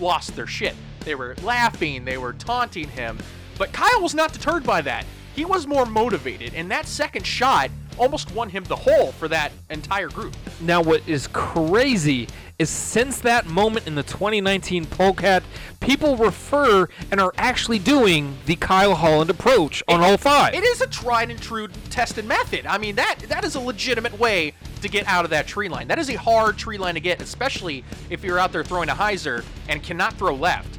lost 0.00 0.34
their 0.34 0.48
shit. 0.48 0.74
They 1.04 1.14
were 1.14 1.36
laughing, 1.44 2.04
they 2.04 2.18
were 2.18 2.32
taunting 2.32 2.88
him. 2.88 3.16
But 3.58 3.72
Kyle 3.72 4.02
was 4.02 4.14
not 4.14 4.32
deterred 4.32 4.64
by 4.64 4.80
that. 4.82 5.06
He 5.34 5.44
was 5.44 5.66
more 5.66 5.86
motivated, 5.86 6.54
and 6.54 6.70
that 6.70 6.86
second 6.86 7.26
shot 7.26 7.70
almost 7.98 8.32
won 8.34 8.48
him 8.48 8.64
the 8.64 8.76
hole 8.76 9.12
for 9.12 9.28
that 9.28 9.52
entire 9.68 10.08
group. 10.08 10.34
Now, 10.60 10.82
what 10.82 11.06
is 11.06 11.26
crazy 11.28 12.28
is 12.58 12.68
since 12.68 13.20
that 13.20 13.46
moment 13.46 13.86
in 13.86 13.94
the 13.94 14.02
2019 14.02 14.86
Polecat, 14.86 15.42
people 15.80 16.16
refer 16.16 16.88
and 17.10 17.20
are 17.20 17.32
actually 17.38 17.78
doing 17.78 18.36
the 18.46 18.56
Kyle 18.56 18.94
Holland 18.94 19.30
approach 19.30 19.82
on 19.88 20.02
all 20.02 20.16
five. 20.16 20.54
It 20.54 20.64
is 20.64 20.80
a 20.80 20.86
tried 20.86 21.30
and 21.30 21.40
true 21.40 21.68
tested 21.88 22.26
method. 22.26 22.66
I 22.66 22.76
mean, 22.76 22.96
that 22.96 23.20
that 23.28 23.44
is 23.44 23.54
a 23.54 23.60
legitimate 23.60 24.18
way 24.18 24.52
to 24.82 24.88
get 24.88 25.06
out 25.06 25.24
of 25.24 25.30
that 25.30 25.46
tree 25.46 25.68
line. 25.68 25.88
That 25.88 25.98
is 25.98 26.10
a 26.10 26.18
hard 26.18 26.58
tree 26.58 26.76
line 26.76 26.94
to 26.94 27.00
get, 27.00 27.22
especially 27.22 27.84
if 28.10 28.22
you're 28.24 28.38
out 28.38 28.52
there 28.52 28.64
throwing 28.64 28.88
a 28.88 28.94
hyzer 28.94 29.44
and 29.68 29.82
cannot 29.82 30.14
throw 30.14 30.34
left. 30.34 30.78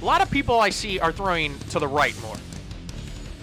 A 0.00 0.04
lot 0.04 0.20
of 0.20 0.30
people 0.30 0.60
I 0.60 0.70
see 0.70 0.98
are 0.98 1.12
throwing 1.12 1.58
to 1.70 1.78
the 1.78 1.88
right 1.88 2.20
more. 2.22 2.36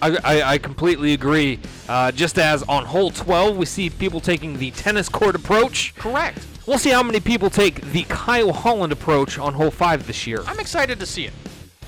I, 0.02 0.18
I, 0.24 0.42
I 0.54 0.58
completely 0.58 1.14
agree. 1.14 1.60
Uh, 1.88 2.12
just 2.12 2.38
as 2.38 2.64
on 2.64 2.86
hole 2.86 3.12
12, 3.12 3.58
we 3.58 3.66
see 3.66 3.90
people 3.90 4.20
taking 4.20 4.58
the 4.58 4.72
tennis 4.72 5.10
court 5.10 5.36
approach. 5.36 5.96
Correct. 5.96 6.46
We'll 6.66 6.78
see 6.78 6.92
how 6.92 7.04
many 7.04 7.20
people 7.20 7.50
take 7.50 7.82
the 7.92 8.04
Kyle 8.04 8.54
Holland 8.54 8.94
approach 8.94 9.40
on 9.40 9.54
hole 9.54 9.72
5 9.72 10.06
this 10.06 10.28
year. 10.28 10.44
I'm 10.46 10.60
excited 10.60 11.00
to 11.00 11.06
see 11.06 11.26
it. 11.26 11.34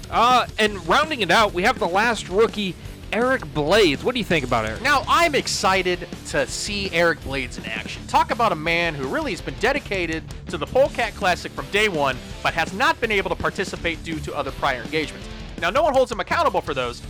Uh, 0.10 0.46
and 0.60 0.86
rounding 0.88 1.22
it 1.22 1.32
out, 1.32 1.54
we 1.54 1.64
have 1.64 1.80
the 1.80 1.88
last 1.88 2.30
rookie, 2.30 2.76
Eric 3.14 3.46
Blades. 3.54 4.04
What 4.04 4.14
do 4.14 4.20
you 4.20 4.26
think 4.26 4.44
about 4.44 4.66
Eric? 4.66 4.82
Now, 4.82 5.04
I'm 5.08 5.36
excited 5.36 6.08
to 6.30 6.48
see 6.48 6.92
Eric 6.92 7.24
Blades 7.24 7.58
in 7.58 7.66
action. 7.66 8.06
Talk 8.08 8.32
about 8.32 8.52
a 8.52 8.56
man 8.56 8.94
who 8.96 9.08
really 9.08 9.32
has 9.32 9.42
been 9.42 9.56
dedicated 9.60 10.24
to 10.48 10.58
the 10.58 10.66
Polecat 10.66 11.14
Classic 11.16 11.52
from 11.52 11.66
day 11.68 11.88
one, 11.88 12.18
but 12.44 12.54
has 12.54 12.74
not 12.74 13.00
been 13.00 13.12
able 13.12 13.30
to 13.30 13.36
participate 13.36 14.04
due 14.04 14.20
to 14.20 14.34
other 14.34 14.52
prior 14.52 14.82
engagements. 14.82 15.28
Now, 15.62 15.70
no 15.70 15.84
one 15.84 15.94
holds 15.94 16.12
him 16.12 16.20
accountable 16.20 16.62
for 16.62 16.74
those. 16.74 17.02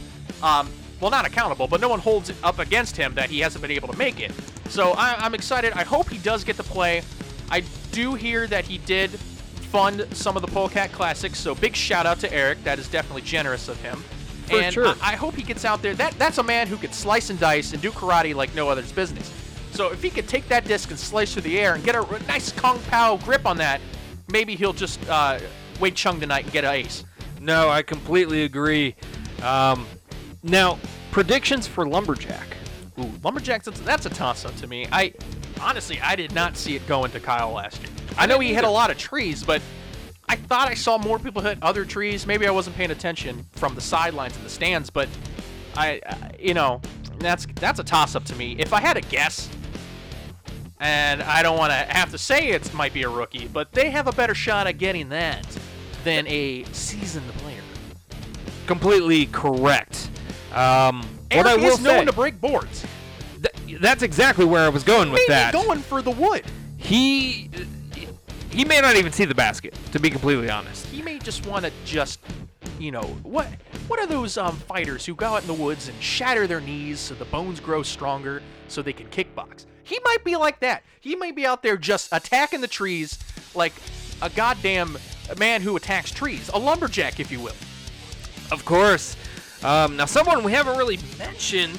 Um, 0.44 0.70
well, 1.02 1.12
not 1.12 1.26
accountable, 1.26 1.68
but 1.68 1.82
no 1.82 1.90
one 1.90 2.00
holds 2.00 2.30
it 2.30 2.38
up 2.44 2.60
against 2.60 2.96
him 2.96 3.16
that 3.16 3.30
he 3.30 3.40
hasn't 3.40 3.62
been 3.62 3.72
able 3.72 3.88
to 3.90 3.98
make 3.98 4.20
it. 4.20 4.32
So 4.70 4.92
I, 4.92 5.16
I'm 5.16 5.34
excited. 5.34 5.74
I 5.74 5.84
hope 5.84 6.10
he 6.10 6.20
does 6.20 6.44
get 6.44 6.56
to 6.58 6.64
play. 6.64 7.02
I 7.50 7.64
do 7.92 8.14
hear 8.14 8.48
that 8.48 8.64
he 8.64 8.78
did 8.78 9.10
fund 9.10 10.06
some 10.12 10.36
of 10.36 10.42
the 10.42 10.48
Polecat 10.48 10.92
Classics, 10.92 11.40
so 11.40 11.56
big 11.56 11.76
shout 11.76 12.06
out 12.06 12.20
to 12.20 12.32
Eric. 12.32 12.64
That 12.64 12.78
is 12.78 12.88
definitely 12.88 13.24
generous 13.24 13.68
of 13.68 13.82
him. 13.82 13.98
For 14.46 14.62
and 14.62 14.74
sure. 14.74 14.88
I, 14.88 15.14
I 15.14 15.16
hope 15.16 15.36
he 15.36 15.44
gets 15.44 15.66
out 15.66 15.82
there. 15.82 15.96
That 15.96 16.14
that's 16.20 16.38
a 16.38 16.44
man 16.44 16.68
who 16.68 16.78
could 16.78 16.94
slice 16.94 17.30
and 17.30 17.40
dice 17.40 17.74
and 17.74 17.82
do 17.82 17.92
karate 17.92 18.36
like 18.36 18.54
no 18.54 18.70
other's 18.70 18.92
business. 18.92 19.34
So 19.72 19.92
if 19.92 20.04
he 20.04 20.10
could 20.10 20.28
take 20.28 20.48
that 20.50 20.66
disc 20.66 20.90
and 20.90 21.00
slice 21.00 21.34
through 21.34 21.44
the 21.44 21.60
air 21.60 21.74
and 21.74 21.84
get 21.84 21.96
a, 21.96 22.06
a 22.06 22.20
nice 22.24 22.52
Kung 22.52 22.80
Pao 22.84 23.18
grip 23.18 23.46
on 23.46 23.58
that, 23.58 23.82
maybe 24.30 24.56
he'll 24.56 24.74
just 24.74 25.00
uh, 25.10 25.40
Wade 25.80 25.96
Chung 25.96 26.20
tonight 26.20 26.44
and 26.44 26.54
get 26.54 26.66
an 26.66 26.74
ace. 26.74 27.06
No, 27.40 27.70
I 27.70 27.82
completely 27.82 28.44
agree. 28.44 28.96
Um, 29.42 29.88
now, 30.44 30.80
predictions 31.12 31.68
for 31.68 31.88
Lumberjack. 31.88 32.58
Ooh, 33.00 33.12
Lumberjacks, 33.24 33.66
that's, 33.66 34.06
a 34.06 34.10
toss-up 34.10 34.56
to 34.58 34.68
me. 34.68 34.88
I 34.92 35.14
honestly, 35.62 36.00
I 36.02 36.16
did 36.16 36.34
not 36.34 36.58
see 36.58 36.76
it 36.76 36.86
going 36.88 37.12
to 37.12 37.20
Kyle 37.20 37.52
last 37.52 37.82
year. 37.82 37.92
I 38.18 38.26
know 38.26 38.40
he 38.40 38.54
hit 38.54 38.64
a 38.64 38.70
lot 38.70 38.92
of 38.92 38.98
trees, 38.98 39.44
but 39.44 39.62
I 40.28 40.36
thought 40.36 40.68
I 40.68 40.74
saw 40.74 40.98
more 40.98 41.20
people 41.20 41.42
hit 41.42 41.58
other 41.62 41.86
trees. 41.86 42.26
Maybe 42.26 42.48
I 42.48 42.52
wasn't 42.52 42.76
paying 42.76 42.92
attention 42.92 43.46
from 43.52 43.76
the 43.76 43.82
sidelines 43.82 44.36
and 44.36 44.46
the 44.46 44.50
stands, 44.50 44.90
but 44.90 45.08
I, 45.76 46.02
I 46.06 46.32
you 46.40 46.54
know, 46.54 46.82
that's 47.20 47.46
that's 47.56 47.80
a 47.80 47.84
toss-up 47.84 48.26
to 48.26 48.36
me. 48.36 48.56
If 48.58 48.74
I 48.74 48.82
had 48.82 48.98
a 48.98 49.02
guess, 49.02 49.50
and 50.80 51.22
I 51.22 51.44
don't 51.44 51.58
want 51.58 51.72
to 51.72 51.78
have 51.78 52.10
to 52.12 52.18
say 52.18 52.50
it 52.50 52.74
might 52.74 52.94
be 52.94 53.04
a 53.04 53.10
rookie, 53.10 53.48
but 53.48 53.72
they 53.72 53.92
have 53.92 54.08
a 54.08 54.12
better 54.12 54.34
shot 54.34 54.68
at 54.68 54.80
getting 54.80 55.10
that 55.10 55.46
than 56.04 56.26
a 56.28 56.64
seasoned 56.72 57.28
player. 57.34 57.62
Completely 58.66 59.28
correct. 59.28 60.10
Um, 60.54 61.08
Eric 61.30 61.46
what 61.46 61.48
I 61.48 61.56
will 61.56 61.74
is 61.74 61.80
known 61.82 62.00
say, 62.00 62.06
to 62.06 62.14
break 62.14 62.40
boards. 62.42 62.86
th- 63.42 63.80
that's 63.80 64.04
exactly 64.04 64.46
where 64.46 64.62
I 64.62 64.70
was 64.70 64.84
going 64.84 65.10
with 65.12 65.22
Maybe 65.22 65.30
that. 65.30 65.54
going 65.54 65.80
for 65.80 66.02
the 66.02 66.12
wood. 66.12 66.44
he 66.78 67.50
he 68.50 68.66
may 68.66 68.82
not 68.82 68.98
even 68.98 69.14
see 69.14 69.24
the 69.24 69.34
basket, 69.36 69.74
to 69.94 70.00
be 70.00 70.10
completely 70.10 70.50
honest. 70.50 70.86
he 70.88 71.02
may 71.02 71.18
just 71.20 71.46
want 71.46 71.64
to 71.66 71.72
just 71.86 72.20
you 72.80 72.92
know 72.92 73.04
what 73.24 73.48
what 73.88 74.00
are 74.00 74.08
those 74.08 74.38
um, 74.38 74.58
fighters 74.58 75.06
who 75.06 75.16
go 75.16 75.28
out 75.28 75.42
in 75.42 75.48
the 75.48 75.54
woods 75.54 75.88
and 75.88 76.02
shatter 76.02 76.48
their 76.48 76.60
knees 76.62 77.00
so 77.00 77.14
the 77.14 77.26
bones 77.26 77.60
grow 77.60 77.82
stronger 77.84 78.42
so 78.68 78.82
they 78.82 78.92
can 78.94 79.08
kickbox 79.08 79.66
he 79.84 80.00
might 80.04 80.24
be 80.26 80.36
like 80.36 80.60
that 80.60 80.84
he 81.00 81.16
might 81.16 81.36
be 81.36 81.46
out 81.46 81.62
there 81.64 81.78
just 81.78 82.10
attacking 82.12 82.60
the 82.60 82.68
trees 82.68 83.20
like 83.56 83.74
a 84.22 84.30
goddamn 84.32 84.98
man 85.38 85.62
who 85.62 85.76
attacks 85.76 86.12
trees 86.12 86.50
a 86.54 86.60
lumberjack 86.60 87.20
if 87.20 87.32
you 87.32 87.40
will 87.40 87.56
Of 88.52 88.66
course. 88.66 89.16
Um, 89.64 89.98
now, 89.98 90.06
someone 90.06 90.44
we 90.44 90.52
haven't 90.52 90.78
really 90.78 91.00
mentioned, 91.18 91.78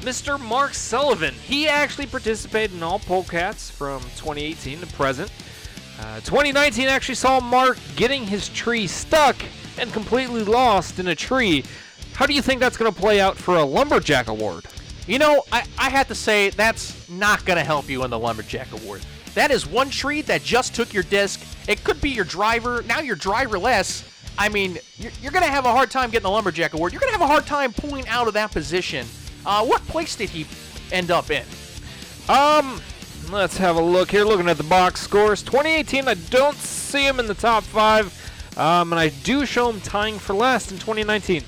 Mr. 0.00 0.40
Mark 0.40 0.74
Sullivan. 0.74 1.34
He 1.34 1.66
actually 1.66 2.06
participated 2.06 2.76
in 2.76 2.82
all 2.82 2.98
polecats 3.00 3.70
from 3.70 4.00
2018 4.16 4.80
to 4.80 4.86
present. 4.88 5.30
Uh, 6.00 6.20
2019 6.20 6.88
actually 6.88 7.14
saw 7.14 7.40
Mark 7.40 7.78
getting 7.96 8.24
his 8.24 8.48
tree 8.50 8.86
stuck 8.86 9.36
and 9.78 9.92
completely 9.92 10.44
lost 10.44 10.98
in 10.98 11.08
a 11.08 11.14
tree. 11.14 11.64
How 12.12 12.26
do 12.26 12.34
you 12.34 12.42
think 12.42 12.60
that's 12.60 12.76
going 12.76 12.92
to 12.92 12.98
play 12.98 13.20
out 13.20 13.36
for 13.36 13.56
a 13.56 13.64
Lumberjack 13.64 14.28
Award? 14.28 14.66
you 15.06 15.18
know 15.18 15.44
i, 15.52 15.64
I 15.78 15.90
have 15.90 16.08
to 16.08 16.14
say 16.14 16.50
that's 16.50 17.08
not 17.08 17.44
going 17.44 17.58
to 17.58 17.64
help 17.64 17.88
you 17.88 18.04
in 18.04 18.10
the 18.10 18.18
lumberjack 18.18 18.72
award 18.72 19.02
that 19.34 19.50
is 19.50 19.66
one 19.66 19.90
tree 19.90 20.22
that 20.22 20.42
just 20.42 20.74
took 20.74 20.92
your 20.92 21.04
disc 21.04 21.40
it 21.68 21.82
could 21.84 22.00
be 22.00 22.10
your 22.10 22.24
driver 22.24 22.82
now 22.82 23.00
you're 23.00 23.16
driverless 23.16 24.04
i 24.38 24.48
mean 24.48 24.78
you're, 24.98 25.12
you're 25.22 25.32
going 25.32 25.44
to 25.44 25.50
have 25.50 25.66
a 25.66 25.72
hard 25.72 25.90
time 25.90 26.10
getting 26.10 26.24
the 26.24 26.30
lumberjack 26.30 26.74
award 26.74 26.92
you're 26.92 27.00
going 27.00 27.12
to 27.12 27.18
have 27.18 27.26
a 27.28 27.32
hard 27.32 27.46
time 27.46 27.72
pulling 27.72 28.06
out 28.08 28.28
of 28.28 28.34
that 28.34 28.50
position 28.50 29.06
uh, 29.44 29.64
what 29.64 29.80
place 29.88 30.16
did 30.16 30.28
he 30.28 30.46
end 30.92 31.10
up 31.10 31.30
in 31.30 31.44
Um, 32.28 32.80
let's 33.30 33.56
have 33.56 33.76
a 33.76 33.80
look 33.82 34.10
here. 34.10 34.24
Looking 34.24 34.48
at 34.48 34.56
the 34.56 34.64
box 34.64 35.00
scores, 35.00 35.42
2018, 35.42 36.08
I 36.08 36.14
don't 36.14 36.56
see 36.56 37.06
him 37.06 37.20
in 37.20 37.26
the 37.26 37.34
top 37.34 37.62
five. 37.62 38.12
Um, 38.56 38.92
and 38.92 38.98
I 38.98 39.10
do 39.22 39.44
show 39.46 39.68
him 39.70 39.80
tying 39.80 40.18
for 40.18 40.34
last 40.34 40.72
in 40.72 40.78
2019. 40.78 41.42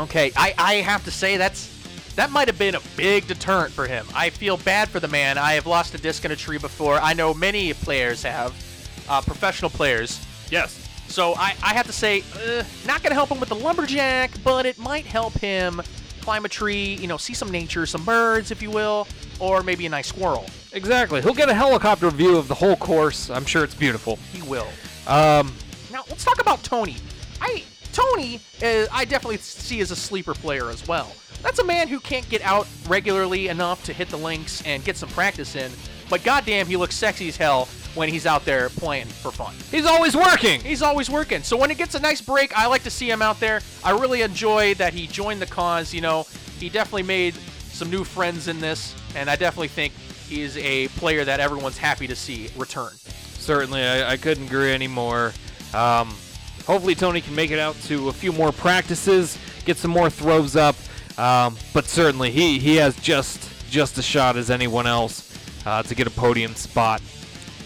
Okay, 0.00 0.32
I, 0.36 0.54
I 0.58 0.74
have 0.76 1.04
to 1.04 1.10
say 1.10 1.36
that's 1.36 1.70
that 2.16 2.30
might 2.30 2.48
have 2.48 2.58
been 2.58 2.76
a 2.76 2.80
big 2.96 3.26
deterrent 3.26 3.72
for 3.72 3.86
him. 3.86 4.06
I 4.14 4.30
feel 4.30 4.56
bad 4.56 4.88
for 4.88 5.00
the 5.00 5.08
man. 5.08 5.36
I 5.36 5.52
have 5.54 5.66
lost 5.66 5.94
a 5.94 5.98
disc 5.98 6.24
in 6.24 6.30
a 6.30 6.36
tree 6.36 6.58
before. 6.58 6.98
I 6.98 7.12
know 7.12 7.34
many 7.34 7.72
players 7.74 8.22
have, 8.22 8.54
uh, 9.08 9.20
professional 9.20 9.70
players. 9.70 10.24
Yes. 10.50 10.83
So 11.08 11.34
I, 11.36 11.54
I 11.62 11.74
have 11.74 11.86
to 11.86 11.92
say, 11.92 12.22
uh, 12.34 12.64
not 12.86 13.02
gonna 13.02 13.14
help 13.14 13.30
him 13.30 13.40
with 13.40 13.48
the 13.48 13.54
lumberjack, 13.54 14.30
but 14.42 14.66
it 14.66 14.78
might 14.78 15.06
help 15.06 15.34
him 15.34 15.80
climb 16.20 16.44
a 16.44 16.48
tree. 16.48 16.94
You 16.94 17.06
know, 17.06 17.16
see 17.16 17.34
some 17.34 17.50
nature, 17.50 17.86
some 17.86 18.04
birds, 18.04 18.50
if 18.50 18.62
you 18.62 18.70
will, 18.70 19.06
or 19.38 19.62
maybe 19.62 19.86
a 19.86 19.88
nice 19.88 20.08
squirrel. 20.08 20.46
Exactly. 20.72 21.22
He'll 21.22 21.34
get 21.34 21.48
a 21.48 21.54
helicopter 21.54 22.10
view 22.10 22.36
of 22.36 22.48
the 22.48 22.54
whole 22.54 22.76
course. 22.76 23.30
I'm 23.30 23.44
sure 23.44 23.62
it's 23.62 23.74
beautiful. 23.74 24.18
He 24.32 24.42
will. 24.42 24.66
Um, 25.06 25.54
Now 25.92 26.02
let's 26.08 26.24
talk 26.24 26.40
about 26.40 26.62
Tony. 26.62 26.96
I 27.40 27.62
Tony, 27.92 28.40
uh, 28.60 28.86
I 28.90 29.04
definitely 29.04 29.36
see 29.36 29.80
as 29.80 29.92
a 29.92 29.96
sleeper 29.96 30.34
player 30.34 30.68
as 30.68 30.86
well. 30.88 31.12
That's 31.42 31.60
a 31.60 31.64
man 31.64 31.86
who 31.86 32.00
can't 32.00 32.28
get 32.28 32.42
out 32.42 32.66
regularly 32.88 33.48
enough 33.48 33.84
to 33.84 33.92
hit 33.92 34.08
the 34.08 34.16
links 34.16 34.62
and 34.62 34.84
get 34.84 34.96
some 34.96 35.10
practice 35.10 35.54
in. 35.54 35.70
But 36.10 36.24
goddamn, 36.24 36.66
he 36.66 36.76
looks 36.76 36.96
sexy 36.96 37.28
as 37.28 37.36
hell 37.36 37.68
when 37.94 38.08
he's 38.08 38.26
out 38.26 38.44
there 38.44 38.68
playing 38.70 39.06
for 39.06 39.30
fun. 39.30 39.54
he's 39.70 39.86
always 39.86 40.16
working. 40.16 40.60
He's 40.60 40.82
always 40.82 41.08
working. 41.08 41.42
So 41.42 41.56
when 41.56 41.70
it 41.70 41.78
gets 41.78 41.94
a 41.94 42.00
nice 42.00 42.20
break, 42.20 42.56
I 42.56 42.66
like 42.66 42.82
to 42.84 42.90
see 42.90 43.10
him 43.10 43.22
out 43.22 43.40
there. 43.40 43.60
I 43.82 43.92
really 43.92 44.22
enjoy 44.22 44.74
that 44.74 44.92
he 44.92 45.06
joined 45.06 45.40
the 45.40 45.46
cause. 45.46 45.94
You 45.94 46.00
know, 46.00 46.26
he 46.58 46.68
definitely 46.68 47.04
made 47.04 47.34
some 47.68 47.90
new 47.90 48.04
friends 48.04 48.48
in 48.48 48.60
this, 48.60 48.94
and 49.16 49.28
I 49.28 49.36
definitely 49.36 49.68
think 49.68 49.92
he 50.28 50.42
is 50.42 50.56
a 50.56 50.88
player 50.88 51.24
that 51.24 51.40
everyone's 51.40 51.78
happy 51.78 52.06
to 52.06 52.16
see 52.16 52.48
return. 52.56 52.90
Certainly, 53.38 53.82
I, 53.82 54.12
I 54.12 54.16
couldn't 54.16 54.46
agree 54.46 54.72
anymore. 54.72 55.32
Um, 55.72 56.08
hopefully, 56.66 56.94
Tony 56.94 57.20
can 57.20 57.34
make 57.34 57.50
it 57.50 57.58
out 57.58 57.76
to 57.82 58.08
a 58.08 58.12
few 58.12 58.32
more 58.32 58.52
practices, 58.52 59.38
get 59.64 59.76
some 59.76 59.90
more 59.90 60.08
throws 60.10 60.56
up. 60.56 60.76
Um, 61.18 61.56
but 61.72 61.84
certainly, 61.84 62.30
he, 62.30 62.58
he 62.58 62.76
has 62.76 62.96
just 62.96 63.50
just 63.70 63.98
a 63.98 64.02
shot 64.02 64.36
as 64.36 64.50
anyone 64.50 64.86
else 64.86 65.36
uh, 65.66 65.82
to 65.82 65.94
get 65.94 66.06
a 66.06 66.10
podium 66.10 66.54
spot. 66.54 67.02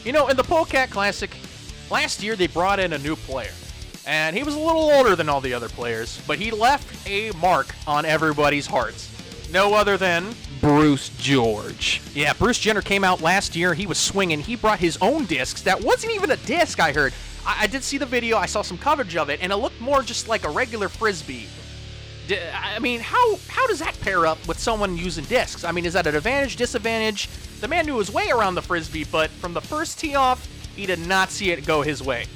You 0.08 0.14
know, 0.14 0.28
in 0.28 0.38
the 0.38 0.42
Polecat 0.42 0.88
Classic, 0.88 1.30
last 1.90 2.22
year 2.22 2.34
they 2.34 2.46
brought 2.46 2.80
in 2.80 2.94
a 2.94 2.98
new 2.98 3.14
player. 3.14 3.52
And 4.06 4.34
he 4.34 4.42
was 4.42 4.54
a 4.54 4.58
little 4.58 4.90
older 4.90 5.14
than 5.14 5.28
all 5.28 5.42
the 5.42 5.52
other 5.52 5.68
players, 5.68 6.18
but 6.26 6.38
he 6.38 6.50
left 6.50 7.06
a 7.06 7.30
mark 7.32 7.66
on 7.86 8.06
everybody's 8.06 8.66
hearts. 8.66 9.10
No 9.52 9.74
other 9.74 9.98
than. 9.98 10.34
Bruce 10.62 11.10
George. 11.18 12.00
Yeah, 12.14 12.32
Bruce 12.32 12.58
Jenner 12.58 12.80
came 12.80 13.04
out 13.04 13.20
last 13.20 13.54
year. 13.54 13.74
He 13.74 13.86
was 13.86 13.98
swinging. 13.98 14.40
He 14.40 14.56
brought 14.56 14.78
his 14.78 14.96
own 15.02 15.26
discs. 15.26 15.60
That 15.60 15.84
wasn't 15.84 16.14
even 16.14 16.30
a 16.30 16.38
disc, 16.38 16.80
I 16.80 16.90
heard. 16.90 17.12
I, 17.44 17.64
I 17.64 17.66
did 17.66 17.84
see 17.84 17.98
the 17.98 18.06
video. 18.06 18.38
I 18.38 18.46
saw 18.46 18.62
some 18.62 18.78
coverage 18.78 19.14
of 19.14 19.28
it, 19.28 19.40
and 19.42 19.52
it 19.52 19.56
looked 19.56 19.78
more 19.78 20.00
just 20.00 20.26
like 20.26 20.46
a 20.46 20.50
regular 20.50 20.88
frisbee. 20.88 21.48
I 22.32 22.78
mean, 22.78 23.00
how 23.00 23.38
how 23.48 23.66
does 23.66 23.78
that 23.78 23.98
pair 24.00 24.26
up 24.26 24.46
with 24.46 24.58
someone 24.58 24.96
using 24.96 25.24
discs? 25.24 25.64
I 25.64 25.72
mean, 25.72 25.86
is 25.86 25.92
that 25.94 26.06
an 26.06 26.14
advantage, 26.14 26.56
disadvantage? 26.56 27.28
The 27.60 27.68
man 27.68 27.86
knew 27.86 27.98
his 27.98 28.10
way 28.10 28.30
around 28.30 28.54
the 28.54 28.62
frisbee, 28.62 29.04
but 29.04 29.30
from 29.30 29.54
the 29.54 29.60
first 29.60 29.98
tee 29.98 30.14
off, 30.14 30.46
he 30.76 30.86
did 30.86 31.00
not 31.06 31.30
see 31.30 31.50
it 31.50 31.66
go 31.66 31.82
his 31.82 32.02
way. 32.02 32.26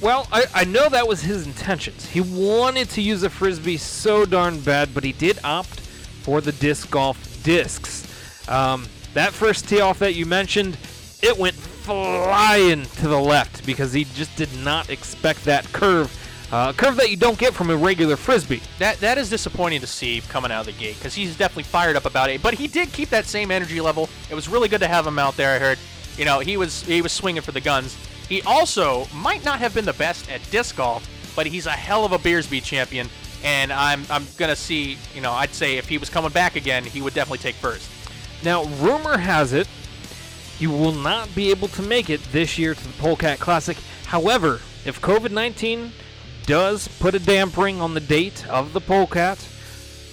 Well, 0.00 0.28
I, 0.30 0.44
I 0.54 0.64
know 0.64 0.88
that 0.88 1.08
was 1.08 1.22
his 1.22 1.44
intentions. 1.44 2.06
He 2.06 2.20
wanted 2.20 2.88
to 2.90 3.02
use 3.02 3.24
a 3.24 3.30
frisbee 3.30 3.78
so 3.78 4.24
darn 4.24 4.60
bad, 4.60 4.94
but 4.94 5.02
he 5.02 5.12
did 5.12 5.40
opt 5.42 5.80
for 5.80 6.40
the 6.40 6.52
disc 6.52 6.88
golf 6.90 7.42
discs. 7.42 8.06
Um, 8.48 8.86
that 9.14 9.32
first 9.32 9.68
tee 9.68 9.80
off 9.80 9.98
that 9.98 10.14
you 10.14 10.24
mentioned, 10.24 10.76
it 11.20 11.36
went 11.36 11.56
flying 11.56 12.84
to 12.84 13.08
the 13.08 13.18
left 13.18 13.66
because 13.66 13.92
he 13.92 14.04
just 14.04 14.36
did 14.36 14.54
not 14.58 14.88
expect 14.88 15.44
that 15.46 15.64
curve. 15.72 16.14
Uh, 16.50 16.72
a 16.74 16.74
curve 16.74 16.96
that 16.96 17.10
you 17.10 17.16
don't 17.16 17.38
get 17.38 17.52
from 17.52 17.68
a 17.68 17.76
regular 17.76 18.16
frisbee. 18.16 18.62
That 18.78 18.98
that 19.00 19.18
is 19.18 19.28
disappointing 19.28 19.80
to 19.80 19.86
see 19.86 20.22
coming 20.28 20.50
out 20.50 20.60
of 20.60 20.66
the 20.66 20.72
gate 20.72 20.96
because 20.96 21.14
he's 21.14 21.36
definitely 21.36 21.64
fired 21.64 21.94
up 21.94 22.06
about 22.06 22.30
it. 22.30 22.42
But 22.42 22.54
he 22.54 22.66
did 22.66 22.92
keep 22.92 23.10
that 23.10 23.26
same 23.26 23.50
energy 23.50 23.80
level. 23.80 24.08
It 24.30 24.34
was 24.34 24.48
really 24.48 24.68
good 24.68 24.80
to 24.80 24.88
have 24.88 25.06
him 25.06 25.18
out 25.18 25.36
there. 25.36 25.54
I 25.54 25.58
heard, 25.58 25.78
you 26.16 26.24
know, 26.24 26.38
he 26.40 26.56
was 26.56 26.82
he 26.82 27.02
was 27.02 27.12
swinging 27.12 27.42
for 27.42 27.52
the 27.52 27.60
guns. 27.60 27.96
He 28.28 28.40
also 28.42 29.06
might 29.14 29.44
not 29.44 29.58
have 29.58 29.74
been 29.74 29.84
the 29.84 29.92
best 29.94 30.30
at 30.30 30.40
disc 30.50 30.76
golf, 30.76 31.06
but 31.36 31.46
he's 31.46 31.66
a 31.66 31.70
hell 31.70 32.04
of 32.04 32.12
a 32.12 32.18
Beersby 32.18 32.62
champion. 32.62 33.08
And 33.44 33.70
I'm 33.70 34.04
I'm 34.08 34.26
gonna 34.38 34.56
see, 34.56 34.96
you 35.14 35.20
know, 35.20 35.32
I'd 35.32 35.54
say 35.54 35.76
if 35.76 35.88
he 35.88 35.98
was 35.98 36.08
coming 36.08 36.30
back 36.30 36.56
again, 36.56 36.82
he 36.82 37.02
would 37.02 37.14
definitely 37.14 37.38
take 37.38 37.56
first. 37.56 37.90
Now, 38.42 38.64
rumor 38.80 39.18
has 39.18 39.52
it 39.52 39.68
he 40.58 40.66
will 40.66 40.92
not 40.92 41.32
be 41.36 41.50
able 41.50 41.68
to 41.68 41.82
make 41.82 42.10
it 42.10 42.20
this 42.32 42.58
year 42.58 42.74
to 42.74 42.82
the 42.84 42.92
Polecat 42.94 43.38
Classic. 43.38 43.76
However, 44.06 44.60
if 44.84 45.00
COVID 45.00 45.30
19 45.30 45.92
does 46.48 46.88
put 46.98 47.14
a 47.14 47.18
dampering 47.18 47.78
on 47.80 47.92
the 47.92 48.00
date 48.00 48.48
of 48.48 48.72
the 48.72 48.80
Polecat, 48.80 49.38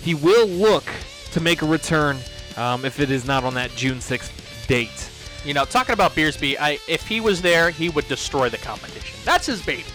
he 0.01 0.13
will 0.13 0.47
look 0.47 0.83
to 1.31 1.39
make 1.39 1.61
a 1.61 1.65
return 1.65 2.17
um, 2.57 2.83
if 2.83 2.99
it 2.99 3.09
is 3.09 3.25
not 3.25 3.45
on 3.45 3.53
that 3.53 3.71
June 3.71 3.99
6th 3.99 4.67
date. 4.67 5.09
You 5.45 5.53
know, 5.53 5.63
talking 5.63 5.93
about 5.93 6.11
Beersby, 6.11 6.57
I 6.59 6.77
if 6.87 7.07
he 7.07 7.21
was 7.21 7.41
there, 7.41 7.69
he 7.69 7.89
would 7.89 8.07
destroy 8.07 8.49
the 8.49 8.57
competition. 8.57 9.17
That's 9.23 9.45
his 9.45 9.65
baby. 9.65 9.85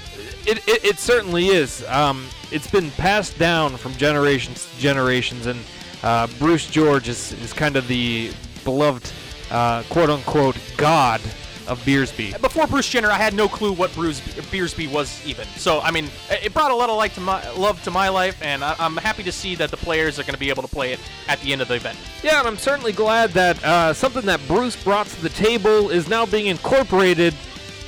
It, 0.47 0.67
it, 0.67 0.85
it 0.85 0.99
certainly 0.99 1.49
is. 1.49 1.85
Um, 1.89 2.27
it's 2.51 2.71
been 2.71 2.91
passed 2.93 3.39
down 3.39 3.77
from 3.77 3.93
generations 3.95 4.67
to 4.71 4.81
generations, 4.81 5.47
and 5.47 5.61
uh, 6.03 6.27
Bruce 6.39 6.71
George 6.71 7.09
is, 7.09 7.33
is 7.43 7.53
kind 7.53 7.77
of 7.77 7.87
the 7.87 8.33
beloved 8.65 9.13
uh, 9.51 9.83
quote 9.91 10.09
unquote 10.09 10.57
god 10.77 11.21
of 11.67 11.81
Beersby. 11.85 12.41
Before 12.41 12.67
Bruce 12.67 12.89
Jenner, 12.89 13.11
I 13.11 13.17
had 13.17 13.35
no 13.35 13.49
clue 13.49 13.73
what 13.73 13.93
Bruce 13.95 14.21
Beersby 14.21 14.91
was 14.91 15.25
even. 15.27 15.47
So 15.57 15.81
I 15.81 15.91
mean, 15.91 16.09
it 16.31 16.53
brought 16.53 16.71
a 16.71 16.75
lot 16.75 16.91
of 16.91 16.97
light 16.97 17.13
to 17.15 17.21
my 17.21 17.49
love 17.53 17.83
to 17.85 17.91
my 17.91 18.09
life, 18.09 18.41
and 18.43 18.65
I, 18.65 18.75
am 18.79 18.97
happy 18.97 19.23
to 19.25 19.33
see 19.33 19.55
that 19.57 19.71
the 19.71 19.77
players 19.77 20.19
are 20.19 20.23
going 20.23 20.35
to 20.35 20.41
be 20.41 20.51
able 20.51 20.63
to 20.63 20.69
play 20.69 20.93
it 20.93 21.01
at 21.29 21.41
the 21.41 21.53
end 21.53 21.63
of 21.63 21.69
the 21.69 21.75
event. 21.75 21.99
Yeah, 22.23 22.39
and 22.39 22.49
I'm 22.49 22.57
certainly 22.57 22.93
glad 22.93 23.31
that 23.31 23.63
uh, 23.65 23.93
something 23.93 24.27
that 24.27 24.41
Bruce 24.47 24.83
brought 24.83 25.07
to 25.07 25.23
the 25.23 25.29
table 25.29 25.91
is 25.91 26.09
now 26.09 26.27
being 26.27 26.47
incorporated 26.47 27.35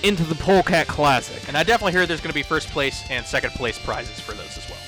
into 0.03 0.25
the 0.25 0.35
Polecat 0.35 0.89
Classic. 0.89 1.47
And 1.49 1.57
I 1.57 1.63
definitely 1.63 1.93
hear 1.93 2.07
there's 2.07 2.21
going 2.21 2.31
to 2.31 2.35
be 2.35 2.43
first 2.43 2.69
place 2.69 3.03
and 3.11 3.25
second 3.25 3.51
place 3.51 3.79
prizes 3.79 4.19
for 4.21 4.33
those 4.33 4.59
as 4.59 4.69
well. 4.69 4.79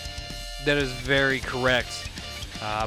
That 0.64 0.76
is 0.76 0.90
very 0.92 1.40
correct. 1.40 2.10
Uh, 2.60 2.86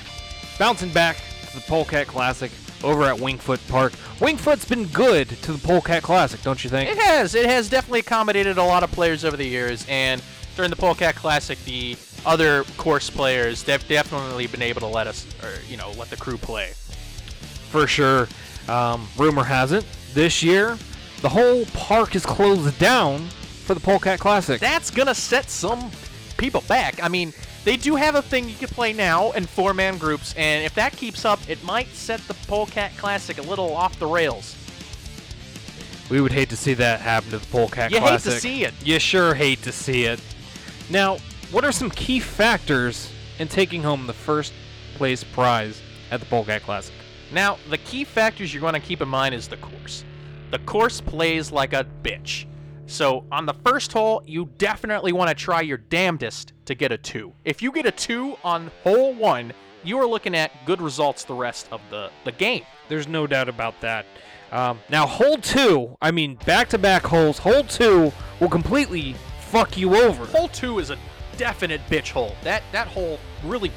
bouncing 0.60 0.90
back 0.90 1.18
to 1.50 1.56
the 1.56 1.62
Polecat 1.62 2.08
Classic 2.08 2.52
over 2.84 3.04
at 3.04 3.18
Wingfoot 3.18 3.66
Park. 3.70 3.94
Wingfoot's 4.20 4.66
been 4.66 4.86
good 4.88 5.30
to 5.30 5.54
the 5.54 5.60
Polecat 5.60 6.04
Classic, 6.04 6.42
don't 6.42 6.64
you 6.64 6.70
think? 6.70 6.90
It 6.90 6.98
has. 6.98 7.36
It 7.36 7.46
has 7.46 7.70
definitely 7.70 8.00
accommodated 8.00 8.58
a 8.58 8.64
lot 8.64 8.84
of 8.84 8.92
players 8.92 9.26
over 9.26 9.38
the 9.38 9.46
years, 9.46 9.86
and 9.90 10.22
during 10.56 10.70
the 10.70 10.76
Polecat 10.76 11.16
Classic, 11.16 11.58
the 11.66 11.96
other 12.26 12.64
course 12.78 13.10
players 13.10 13.64
they've 13.64 13.88
definitely 13.88 14.48
been 14.48 14.62
able 14.62 14.82
to 14.82 14.88
let 14.88 15.08
us, 15.08 15.26
or 15.44 15.54
you 15.70 15.78
know, 15.78 15.92
let 15.98 16.10
the 16.10 16.18
crew 16.18 16.38
play. 16.38 16.72
For 17.70 17.88
sure. 17.88 18.28
Um, 18.68 19.08
rumor 19.18 19.46
has 19.46 19.72
it 19.72 19.86
this 20.14 20.44
year 20.44 20.78
the 21.22 21.30
whole 21.30 21.66
park 21.68 22.16
is 22.16 22.26
closed 22.26 22.78
down 22.80 23.28
for 23.66 23.74
the 23.74 23.80
Polecat 23.80 24.20
Classic. 24.20 24.60
That's 24.62 24.92
gonna 24.92 25.16
set 25.16 25.50
some 25.50 25.92
people 26.38 26.62
back. 26.68 27.04
I 27.04 27.08
mean, 27.08 27.34
they 27.68 27.76
do 27.76 27.96
have 27.96 28.16
a 28.16 28.22
thing 28.22 28.48
you 28.48 28.56
can 28.56 28.70
play 28.70 28.94
now 28.94 29.32
in 29.32 29.46
four 29.46 29.74
man 29.74 29.98
groups, 29.98 30.34
and 30.38 30.64
if 30.64 30.74
that 30.76 30.94
keeps 30.94 31.26
up, 31.26 31.38
it 31.50 31.62
might 31.66 31.90
set 31.90 32.22
the 32.22 32.34
Polecat 32.48 32.96
Classic 32.96 33.38
a 33.40 33.42
little 33.42 33.76
off 33.76 34.00
the 34.00 34.08
rails. 34.08 34.56
We 36.10 36.22
would 36.22 36.32
hate 36.32 36.50
to 36.52 36.56
see 36.56 36.76
that 36.76 37.02
happen 37.02 37.32
to 37.32 37.40
the 37.40 37.46
Polecat 37.48 37.92
you 37.92 37.98
Classic. 37.98 38.26
You 38.26 38.32
hate 38.32 38.36
to 38.36 38.42
see 38.42 38.64
it. 38.64 38.74
You 38.86 39.00
sure 39.00 39.34
hate 39.34 39.64
to 39.64 39.74
see 39.74 40.06
it. 40.06 40.22
Now, 40.90 41.18
what 41.52 41.66
are 41.66 41.74
some 41.74 41.92
key 41.92 42.22
factors 42.22 43.12
in 43.38 43.50
taking 43.50 43.84
home 43.84 44.08
the 44.08 44.14
first 44.14 44.54
place 44.96 45.26
prize 45.26 45.82
at 46.10 46.22
the 46.22 46.26
Polecat 46.26 46.64
Classic? 46.64 46.96
Now, 47.34 47.58
the 47.70 47.80
key 47.80 48.06
factors 48.06 48.54
you're 48.54 48.62
going 48.62 48.76
to 48.76 48.80
keep 48.80 49.02
in 49.02 49.10
mind 49.10 49.36
is 49.36 49.50
the 49.50 49.58
course. 49.58 50.06
The 50.52 50.60
course 50.60 51.02
plays 51.02 51.52
like 51.52 51.74
a 51.74 51.86
bitch. 52.02 52.46
So 52.88 53.26
on 53.32 53.46
the 53.46 53.54
first 53.54 53.92
hole, 53.92 54.24
you 54.26 54.50
definitely 54.58 55.12
want 55.12 55.30
to 55.30 55.36
try 55.36 55.62
your 55.62 55.78
damnedest 55.78 56.54
to 56.66 56.74
get 56.74 56.92
a 56.92 56.98
two. 56.98 57.34
If 57.44 57.62
you 57.62 57.72
get 57.72 57.86
a 57.86 57.92
two 57.92 58.38
on 58.46 58.72
hole 58.84 59.14
one, 59.14 59.54
you 59.84 60.00
are 60.00 60.06
looking 60.06 60.34
at 60.34 60.52
good 60.66 60.82
results 60.82 61.26
the 61.26 61.34
rest 61.34 61.68
of 61.72 61.82
the, 61.90 62.10
the 62.24 62.32
game. 62.32 62.64
There's 62.88 63.08
no 63.08 63.28
doubt 63.28 63.50
about 63.50 63.80
that. 63.82 64.06
Um, 64.54 64.80
now, 64.90 65.06
hole 65.06 65.38
two, 65.38 65.98
I 66.02 66.12
mean, 66.12 66.36
back 66.46 66.70
to 66.70 66.78
back 66.78 67.04
holes, 67.04 67.38
hole 67.38 67.64
two 67.64 68.14
will 68.40 68.50
completely 68.50 69.16
fuck 69.42 69.78
you 69.78 69.98
over. 69.98 70.26
Hole 70.26 70.48
two 70.48 70.80
is 70.80 70.90
a 70.90 70.98
definite 71.36 71.82
bitch 71.90 72.12
hole. 72.12 72.36
That, 72.44 72.64
that 72.72 72.88
hole 72.88 73.20
really 73.44 73.72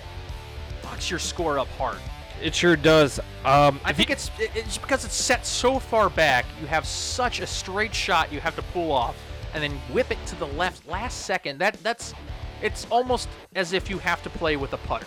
fucks 0.82 1.10
your 1.10 1.18
score 1.18 1.58
up 1.58 1.68
hard. 1.70 1.98
It 2.42 2.54
sure 2.54 2.76
does. 2.76 3.20
Um, 3.44 3.80
I 3.84 3.92
think 3.92 4.10
it's 4.10 4.30
it's 4.38 4.78
because 4.78 5.04
it's 5.04 5.14
set 5.14 5.44
so 5.44 5.78
far 5.78 6.08
back. 6.10 6.46
You 6.60 6.66
have 6.66 6.86
such 6.86 7.40
a 7.40 7.46
straight 7.46 7.94
shot 7.94 8.32
you 8.32 8.40
have 8.40 8.56
to 8.56 8.62
pull 8.62 8.92
off, 8.92 9.16
and 9.54 9.62
then 9.62 9.72
whip 9.92 10.10
it 10.10 10.18
to 10.26 10.36
the 10.36 10.46
left 10.46 10.86
last 10.88 11.26
second. 11.26 11.58
That 11.58 11.82
that's 11.82 12.14
it's 12.62 12.86
almost 12.90 13.28
as 13.54 13.72
if 13.72 13.88
you 13.90 13.98
have 13.98 14.22
to 14.22 14.30
play 14.30 14.56
with 14.56 14.72
a 14.72 14.78
putter. 14.78 15.06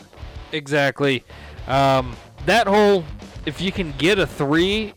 Exactly. 0.52 1.24
Um, 1.67 2.15
that 2.46 2.67
hole, 2.67 3.04
if 3.46 3.62
you 3.62 3.72
can 3.72 3.93
get 3.98 4.19
a 4.19 4.28
three, 4.28 4.93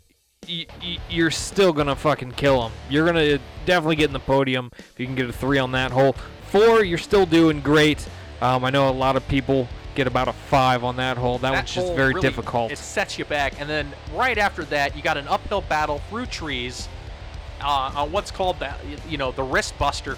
y- 0.49 0.67
y- 0.83 0.99
you're 1.09 1.31
still 1.31 1.73
gonna 1.73 1.97
fucking 1.97 2.33
kill 2.33 2.63
them. 2.63 2.73
You're 2.91 3.07
gonna 3.07 3.39
definitely 3.65 3.97
get 3.97 4.07
in 4.07 4.13
the 4.13 4.21
podium 4.21 4.71
if 4.79 4.95
you 4.99 5.07
can 5.07 5.15
get 5.15 5.29
a 5.29 5.33
three 5.33 5.59
on 5.59 5.73
that 5.73 5.91
hole. 5.93 6.15
Four, 6.51 6.85
you're 6.85 6.99
still 6.99 7.27
doing 7.27 7.61
great. 7.61 8.07
Um, 8.43 8.65
I 8.65 8.71
know 8.71 8.89
a 8.89 8.93
lot 8.93 9.17
of 9.17 9.27
people 9.29 9.69
get 9.97 10.07
about 10.07 10.29
a 10.29 10.33
five 10.33 10.85
on 10.85 10.97
that 10.97 11.17
hole. 11.17 11.39
That, 11.39 11.51
That 11.51 11.57
one's 11.59 11.75
just 11.75 11.95
very 11.95 12.11
really- 12.11 12.21
difficult. 12.21 12.71
It 12.71 12.79
sets 12.79 13.19
you 13.19 13.25
back, 13.25 13.61
and 13.61 13.69
then 13.69 13.93
right 14.13 14.39
after 14.39 14.65
that, 14.67 14.95
you 14.95 15.03
got 15.03 15.17
an 15.17 15.27
uphill 15.27 15.63
battle 15.63 15.99
through 16.11 16.27
trees 16.27 16.89
uh, 17.63 17.93
on 17.97 18.13
what's 18.13 18.31
called 18.31 18.59
the 18.61 18.73
you 19.09 19.17
know 19.17 19.33
the 19.33 19.43
wrist 19.43 19.77
buster 19.79 20.17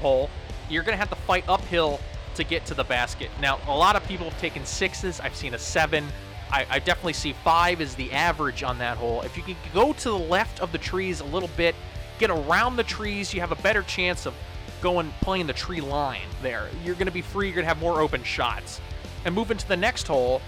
hole. 0.00 0.28
You're 0.68 0.82
gonna 0.82 0.96
have 0.96 1.10
to 1.10 1.16
fight 1.16 1.44
uphill 1.48 2.00
to 2.34 2.44
get 2.44 2.66
to 2.66 2.74
the 2.74 2.84
basket. 2.84 3.30
Now, 3.40 3.58
a 3.66 3.76
lot 3.76 3.96
of 3.96 4.06
people 4.06 4.28
have 4.28 4.40
taken 4.40 4.64
sixes. 4.66 5.20
I've 5.20 5.34
seen 5.34 5.54
a 5.54 5.58
seven. 5.58 6.06
I, 6.52 6.66
I 6.68 6.78
definitely 6.80 7.12
see 7.12 7.32
five 7.32 7.80
is 7.80 7.94
the 7.94 8.10
average 8.12 8.64
on 8.64 8.78
that 8.78 8.96
hole. 8.96 9.22
If 9.22 9.36
you 9.36 9.42
can 9.44 9.56
go 9.72 9.92
to 9.92 10.10
the 10.10 10.18
left 10.18 10.60
of 10.60 10.72
the 10.72 10.78
trees 10.78 11.20
a 11.20 11.24
little 11.24 11.50
bit, 11.56 11.76
get 12.18 12.28
around 12.30 12.74
the 12.76 12.82
trees, 12.82 13.32
you 13.32 13.40
have 13.40 13.52
a 13.52 13.62
better 13.62 13.82
chance 13.82 14.26
of 14.26 14.34
going 14.80 15.12
playing 15.20 15.46
the 15.46 15.52
tree 15.52 15.80
line 15.80 16.26
there. 16.42 16.68
You're 16.84 16.94
going 16.94 17.06
to 17.06 17.12
be 17.12 17.22
free. 17.22 17.46
You're 17.46 17.54
going 17.56 17.64
to 17.64 17.68
have 17.68 17.80
more 17.80 18.00
open 18.00 18.24
shots. 18.24 18.80
And 19.24 19.34
moving 19.34 19.58
to 19.58 19.68
the 19.68 19.76
next 19.76 20.06
hole, 20.06 20.40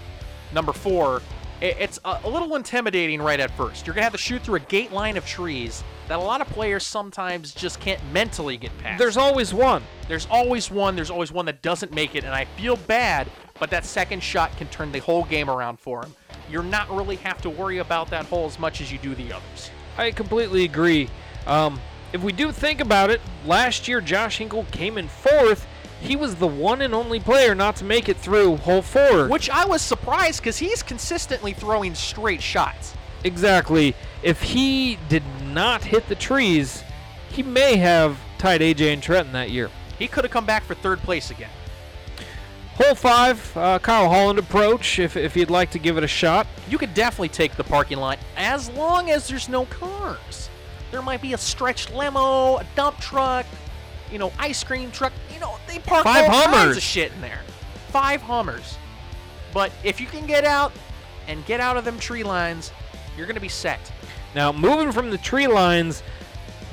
number 0.53 0.73
four, 0.73 1.21
it's 1.61 1.99
a, 2.03 2.19
a 2.23 2.29
little 2.29 2.55
intimidating 2.55 3.21
right 3.21 3.39
at 3.39 3.49
first. 3.51 3.87
You're 3.87 3.93
going 3.93 4.01
to 4.01 4.05
have 4.05 4.13
to 4.13 4.17
shoot 4.17 4.41
through 4.41 4.55
a 4.55 4.59
gate 4.59 4.91
line 4.91 5.15
of 5.15 5.25
trees 5.25 5.83
that 6.07 6.19
a 6.19 6.21
lot 6.21 6.41
of 6.41 6.47
players 6.47 6.85
sometimes 6.85 7.53
just 7.53 7.79
can't 7.79 8.01
mentally 8.11 8.57
get 8.57 8.77
past. 8.79 8.99
There's 8.99 9.15
always 9.15 9.53
one. 9.53 9.83
There's 10.07 10.27
always 10.29 10.69
one. 10.69 10.95
There's 10.95 11.09
always 11.09 11.31
one 11.31 11.45
that 11.45 11.61
doesn't 11.61 11.93
make 11.93 12.15
it, 12.15 12.25
and 12.25 12.33
I 12.33 12.45
feel 12.45 12.75
bad, 12.75 13.29
but 13.59 13.69
that 13.69 13.85
second 13.85 14.21
shot 14.21 14.55
can 14.57 14.67
turn 14.67 14.91
the 14.91 14.99
whole 14.99 15.23
game 15.23 15.49
around 15.49 15.79
for 15.79 16.03
him. 16.03 16.13
You're 16.49 16.63
not 16.63 16.89
really 16.93 17.15
have 17.17 17.41
to 17.43 17.49
worry 17.49 17.77
about 17.77 18.09
that 18.09 18.25
hole 18.25 18.45
as 18.45 18.59
much 18.59 18.81
as 18.81 18.91
you 18.91 18.97
do 18.97 19.15
the 19.15 19.31
others. 19.31 19.71
I 19.97 20.11
completely 20.11 20.65
agree. 20.65 21.09
Um, 21.47 21.79
if 22.11 22.21
we 22.21 22.33
do 22.33 22.51
think 22.51 22.81
about 22.81 23.09
it, 23.09 23.21
last 23.45 23.87
year 23.87 24.01
Josh 24.01 24.37
Hinkle 24.37 24.65
came 24.71 24.97
in 24.97 25.07
fourth. 25.07 25.65
He 26.03 26.17
was 26.17 26.35
the 26.35 26.47
one 26.47 26.81
and 26.81 26.93
only 26.93 27.21
player 27.21 27.55
not 27.55 27.77
to 27.77 27.85
make 27.85 28.09
it 28.09 28.17
through 28.17 28.57
hole 28.57 28.81
four. 28.81 29.29
Which 29.29 29.49
I 29.49 29.63
was 29.63 29.81
surprised 29.81 30.41
because 30.41 30.57
he's 30.57 30.83
consistently 30.83 31.53
throwing 31.53 31.95
straight 31.95 32.41
shots. 32.41 32.93
Exactly. 33.23 33.95
If 34.21 34.41
he 34.41 34.99
did 35.07 35.23
not 35.45 35.81
hit 35.81 36.09
the 36.09 36.15
trees, 36.15 36.83
he 37.29 37.41
may 37.41 37.77
have 37.77 38.19
tied 38.37 38.59
AJ 38.59 38.91
and 38.91 39.01
Trenton 39.01 39.31
that 39.31 39.49
year. 39.49 39.69
He 39.97 40.09
could 40.09 40.25
have 40.25 40.31
come 40.31 40.45
back 40.45 40.63
for 40.63 40.75
third 40.75 40.99
place 40.99 41.31
again. 41.31 41.49
Hole 42.75 42.95
five, 42.95 43.55
uh, 43.55 43.79
Kyle 43.79 44.09
Holland 44.09 44.39
approach. 44.39 44.99
If 44.99 45.15
if 45.15 45.37
you'd 45.37 45.51
like 45.51 45.71
to 45.71 45.79
give 45.79 45.97
it 45.97 46.03
a 46.03 46.07
shot, 46.07 46.47
You 46.67 46.77
could 46.77 46.93
definitely 46.93 47.29
take 47.29 47.55
the 47.55 47.63
parking 47.63 47.97
lot 47.99 48.19
as 48.35 48.69
long 48.71 49.09
as 49.09 49.29
there's 49.29 49.47
no 49.47 49.65
cars. 49.67 50.49
There 50.91 51.01
might 51.01 51.21
be 51.21 51.31
a 51.31 51.37
stretched 51.37 51.93
limo, 51.93 52.57
a 52.57 52.65
dump 52.75 52.99
truck, 52.99 53.45
you 54.11 54.17
know, 54.17 54.33
ice 54.37 54.63
cream 54.63 54.91
truck. 54.91 55.13
They 55.67 55.79
park 55.79 56.03
Five 56.03 56.25
all 56.29 56.43
kinds 56.43 56.55
Hummers. 56.55 56.77
of 56.77 56.83
shit 56.83 57.11
in 57.13 57.21
there. 57.21 57.41
five 57.89 58.21
Hummers. 58.21 58.77
But 59.53 59.71
if 59.83 59.99
you 60.01 60.07
can 60.07 60.25
get 60.25 60.45
out 60.45 60.71
and 61.27 61.45
get 61.45 61.59
out 61.59 61.77
of 61.77 61.85
them 61.85 61.99
tree 61.99 62.23
lines, 62.23 62.71
you're 63.17 63.27
going 63.27 63.35
to 63.35 63.41
be 63.41 63.49
set. 63.49 63.79
Now, 64.35 64.51
moving 64.51 64.91
from 64.91 65.11
the 65.11 65.17
tree 65.17 65.47
lines 65.47 66.01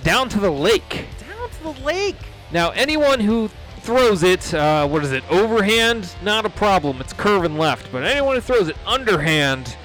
down 0.03 0.29
to 0.31 0.41
the 0.41 0.51
lake. 0.51 1.07
Down 1.29 1.51
to 1.51 1.63
the 1.63 1.85
lake. 1.85 2.17
Now, 2.53 2.71
anyone 2.71 3.21
who 3.21 3.49
throws 3.81 4.23
it, 4.23 4.53
uh, 4.55 4.87
what 4.89 5.05
is 5.05 5.13
it, 5.13 5.23
overhand, 5.31 6.15
not 6.23 6.45
a 6.47 6.51
problem. 6.51 7.01
It's 7.01 7.13
curving 7.13 7.57
left. 7.59 7.93
But 7.93 8.05
anyone 8.05 8.35
who 8.35 8.41
throws 8.41 8.69
it 8.69 8.77
underhand, 8.87 9.77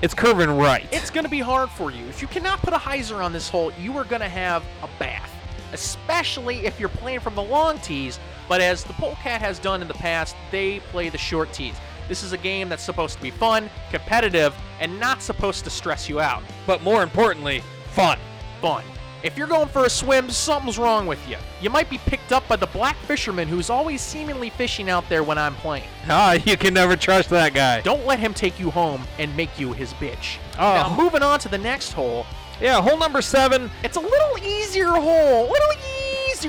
it's 0.00 0.14
curving 0.14 0.50
right. 0.56 0.86
It's 0.92 1.10
going 1.10 1.24
to 1.24 1.30
be 1.30 1.40
hard 1.40 1.70
for 1.70 1.90
you. 1.90 2.04
If 2.06 2.22
you 2.22 2.28
cannot 2.28 2.60
put 2.62 2.72
a 2.72 2.78
hyzer 2.78 3.22
on 3.22 3.32
this 3.32 3.48
hole, 3.48 3.72
you 3.80 3.96
are 3.98 4.04
going 4.04 4.20
to 4.22 4.28
have 4.28 4.62
a 4.82 4.88
bath, 4.98 5.30
especially 5.72 6.66
if 6.66 6.78
you're 6.78 6.88
playing 6.88 7.20
from 7.20 7.34
the 7.34 7.42
long 7.42 7.78
tees. 7.78 8.18
But 8.48 8.60
as 8.60 8.84
the 8.84 8.92
Polecat 8.94 9.40
has 9.40 9.58
done 9.58 9.80
in 9.82 9.88
the 9.88 9.94
past, 9.94 10.36
they 10.50 10.80
play 10.90 11.08
the 11.08 11.18
short 11.18 11.52
tees. 11.52 11.74
This 12.08 12.22
is 12.22 12.32
a 12.32 12.38
game 12.38 12.68
that's 12.68 12.82
supposed 12.82 13.16
to 13.16 13.22
be 13.22 13.30
fun, 13.30 13.70
competitive, 13.90 14.54
and 14.80 15.00
not 15.00 15.22
supposed 15.22 15.64
to 15.64 15.70
stress 15.70 16.08
you 16.08 16.20
out. 16.20 16.42
but 16.66 16.82
more 16.82 17.02
importantly, 17.02 17.62
fun. 17.92 18.18
Fun. 18.60 18.84
If 19.22 19.38
you're 19.38 19.46
going 19.46 19.68
for 19.68 19.86
a 19.86 19.90
swim, 19.90 20.28
something's 20.28 20.78
wrong 20.78 21.06
with 21.06 21.26
you. 21.26 21.38
You 21.62 21.70
might 21.70 21.88
be 21.88 21.96
picked 21.96 22.30
up 22.30 22.46
by 22.46 22.56
the 22.56 22.66
black 22.66 22.96
fisherman 23.06 23.48
who's 23.48 23.70
always 23.70 24.02
seemingly 24.02 24.50
fishing 24.50 24.90
out 24.90 25.08
there 25.08 25.22
when 25.22 25.38
I'm 25.38 25.54
playing. 25.56 25.88
Ah, 26.10 26.32
you 26.44 26.58
can 26.58 26.74
never 26.74 26.94
trust 26.94 27.30
that 27.30 27.54
guy. 27.54 27.80
Don't 27.80 28.04
let 28.04 28.18
him 28.18 28.34
take 28.34 28.60
you 28.60 28.70
home 28.70 29.02
and 29.18 29.34
make 29.34 29.58
you 29.58 29.72
his 29.72 29.94
bitch. 29.94 30.36
Oh. 30.58 30.74
Now, 30.74 30.94
moving 30.94 31.22
on 31.22 31.38
to 31.38 31.48
the 31.48 31.56
next 31.56 31.92
hole, 31.94 32.26
Yeah, 32.60 32.82
hole 32.82 32.98
number 32.98 33.22
seven. 33.22 33.70
it's 33.82 33.96
a 33.96 34.00
little 34.00 34.38
easier 34.46 34.88
hole. 34.90 35.48
Little 35.50 35.72
easier 35.72 35.93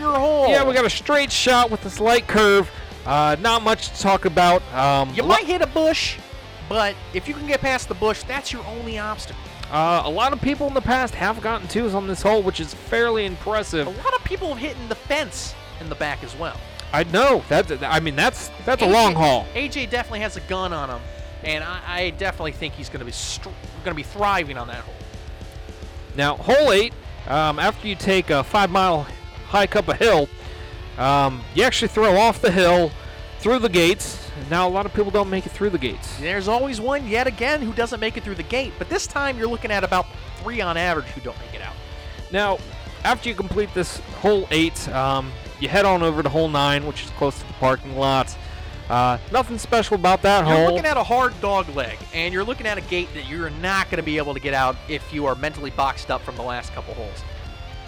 hole. 0.04 0.48
Yeah, 0.48 0.64
we 0.68 0.74
got 0.74 0.86
a 0.86 0.90
straight 0.90 1.32
shot 1.32 1.70
with 1.72 1.86
a 1.86 1.90
slight 1.90 2.28
curve. 2.28 2.70
Uh, 3.06 3.36
not 3.40 3.62
much 3.64 3.90
to 3.90 4.02
talk 4.02 4.26
about. 4.26 4.62
Um, 4.74 5.14
You 5.14 5.24
might 5.24 5.46
hit 5.46 5.62
a 5.62 5.68
bush, 5.68 6.18
but 6.68 6.96
if 7.14 7.28
you 7.28 7.34
can 7.34 7.46
get 7.48 7.62
past 7.62 7.88
the 7.88 7.94
bush, 7.94 8.24
that's 8.24 8.52
your 8.52 8.66
only 8.66 8.98
obstacle. 8.98 9.40
Uh, 9.72 10.02
a 10.06 10.10
lot 10.10 10.32
of 10.34 10.42
people 10.42 10.68
in 10.68 10.74
the 10.74 10.82
past 10.82 11.14
have 11.16 11.42
gotten 11.42 11.68
twos 11.68 11.94
on 11.94 12.08
this 12.08 12.22
hole, 12.22 12.42
which 12.42 12.60
is 12.60 12.74
fairly 12.74 13.26
impressive. 13.26 13.88
A 13.88 13.90
lot 13.90 14.14
of 14.16 14.24
people 14.24 14.50
have 14.50 14.58
hit 14.58 14.78
in 14.78 14.90
the 14.90 14.96
fence 14.96 15.54
in 15.80 15.90
the 15.90 15.96
back 15.96 16.24
as 16.24 16.36
well. 16.38 16.60
I 16.94 17.04
know 17.06 17.44
that. 17.50 17.84
I 17.84 18.00
mean, 18.00 18.16
that's 18.16 18.50
that's 18.66 18.82
a 18.82 18.88
long 18.88 19.16
haul. 19.16 19.46
AJ 19.54 19.90
definitely 19.90 20.20
has 20.22 20.38
a 20.38 20.42
gun 20.42 20.72
on 20.72 20.90
him, 20.90 21.02
and 21.44 21.64
I, 21.64 21.80
I 21.86 22.10
definitely 22.12 22.54
think 22.54 22.74
he's 22.76 22.90
going 22.90 23.00
to 23.00 23.06
be 23.06 23.12
str- 23.12 23.50
going 23.84 23.92
to 23.92 23.96
be 23.96 24.04
thriving 24.04 24.58
on 24.58 24.68
that 24.68 24.78
hole. 24.82 24.94
Now, 26.16 26.38
hole 26.38 26.72
eight. 26.72 26.94
Um, 27.28 27.58
after 27.58 27.88
you 27.88 27.96
take 27.96 28.30
a 28.30 28.44
five 28.44 28.70
mile 28.70 29.08
hike 29.48 29.76
up 29.76 29.88
a 29.88 29.96
hill, 29.96 30.28
um, 30.98 31.42
you 31.54 31.64
actually 31.64 31.90
throw 31.90 32.18
off 32.18 32.42
the 32.42 32.52
hill 32.52 32.92
through 33.40 33.60
the 33.60 33.70
gates. 33.70 34.22
Now, 34.50 34.68
a 34.68 34.70
lot 34.70 34.86
of 34.86 34.94
people 34.94 35.12
don't 35.12 35.30
make 35.30 35.46
it 35.46 35.52
through 35.52 35.70
the 35.70 35.78
gates. 35.78 36.18
There's 36.20 36.48
always 36.48 36.82
one 36.82 37.08
yet 37.08 37.26
again 37.28 37.62
who 37.62 37.74
doesn't 37.74 38.00
make 38.00 38.18
it 38.18 38.24
through 38.24 38.36
the 38.36 38.44
gate, 38.44 38.74
but 38.78 38.90
this 38.90 39.08
time 39.08 39.38
you're 39.38 39.48
looking 39.48 39.72
at 39.72 39.84
about 39.84 40.08
three 40.42 40.62
on 40.62 40.78
average 40.78 41.06
who 41.08 41.22
don't 41.22 41.40
make 41.40 41.54
it 41.54 41.62
out. 41.62 41.76
Now, 42.32 42.58
after 43.04 43.30
you 43.30 43.36
complete 43.36 43.74
this 43.74 43.98
hole 44.20 44.48
eight, 44.52 44.88
um, 44.90 45.32
you 45.60 45.70
head 45.70 45.86
on 45.86 46.04
over 46.04 46.22
to 46.22 46.30
hole 46.30 46.50
nine, 46.50 46.86
which 46.86 47.04
is 47.04 47.10
close 47.12 47.40
to 47.40 47.48
the 47.48 47.54
parking 47.54 47.96
lot. 47.96 48.36
Uh, 48.90 49.18
nothing 49.32 49.58
special 49.58 49.96
about 49.96 50.22
that 50.22 50.44
hole. 50.44 50.58
You're 50.58 50.72
looking 50.72 50.86
at 50.86 50.98
a 50.98 51.04
hard 51.04 51.40
dog 51.42 51.68
leg, 51.76 51.98
and 52.14 52.34
you're 52.34 52.44
looking 52.44 52.68
at 52.68 52.78
a 52.78 52.82
gate 52.82 53.10
that 53.14 53.28
you're 53.28 53.50
not 53.50 53.90
going 53.90 53.98
to 53.98 54.04
be 54.04 54.18
able 54.18 54.34
to 54.34 54.40
get 54.40 54.54
out 54.54 54.76
if 54.88 55.14
you 55.14 55.26
are 55.26 55.36
mentally 55.36 55.72
boxed 55.72 56.12
up 56.12 56.22
from 56.22 56.36
the 56.36 56.44
last 56.44 56.74
couple 56.74 56.94
holes. 56.94 57.24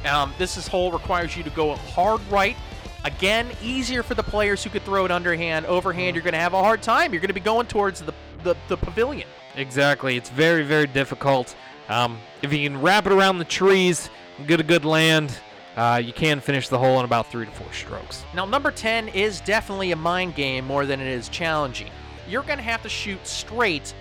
Um, 0.07 0.33
this 0.37 0.57
is 0.57 0.67
hole 0.67 0.91
requires 0.91 1.35
you 1.35 1.43
to 1.43 1.49
go 1.51 1.75
hard 1.75 2.21
right. 2.29 2.55
Again, 3.03 3.47
easier 3.61 4.03
for 4.03 4.15
the 4.15 4.23
players 4.23 4.63
who 4.63 4.69
could 4.69 4.83
throw 4.83 5.05
it 5.05 5.11
underhand. 5.11 5.65
Overhand, 5.65 6.15
you're 6.15 6.23
going 6.23 6.33
to 6.33 6.39
have 6.39 6.53
a 6.53 6.61
hard 6.61 6.81
time. 6.81 7.13
You're 7.13 7.21
going 7.21 7.29
to 7.29 7.33
be 7.33 7.39
going 7.39 7.67
towards 7.67 8.01
the, 8.01 8.13
the, 8.43 8.55
the 8.67 8.77
pavilion. 8.77 9.27
Exactly. 9.55 10.17
It's 10.17 10.29
very, 10.29 10.63
very 10.63 10.87
difficult. 10.87 11.55
Um, 11.89 12.19
if 12.41 12.51
you 12.51 12.67
can 12.67 12.81
wrap 12.81 13.05
it 13.05 13.11
around 13.11 13.37
the 13.37 13.45
trees 13.45 14.09
and 14.37 14.47
get 14.47 14.59
a 14.59 14.63
good 14.63 14.83
land, 14.83 15.37
uh, 15.75 16.01
you 16.03 16.11
can 16.11 16.39
finish 16.39 16.69
the 16.69 16.77
hole 16.77 16.99
in 16.99 17.05
about 17.05 17.31
three 17.31 17.45
to 17.45 17.51
four 17.51 17.71
strokes. 17.71 18.25
Now, 18.33 18.45
number 18.45 18.71
10 18.71 19.09
is 19.09 19.41
definitely 19.41 19.91
a 19.91 19.95
mind 19.95 20.35
game 20.35 20.65
more 20.65 20.85
than 20.85 20.99
it 20.99 21.07
is 21.07 21.29
challenging. 21.29 21.91
You're 22.27 22.43
going 22.43 22.57
to 22.57 22.63
have 22.63 22.81
to 22.83 22.89
shoot 22.89 23.25
straight 23.25 23.93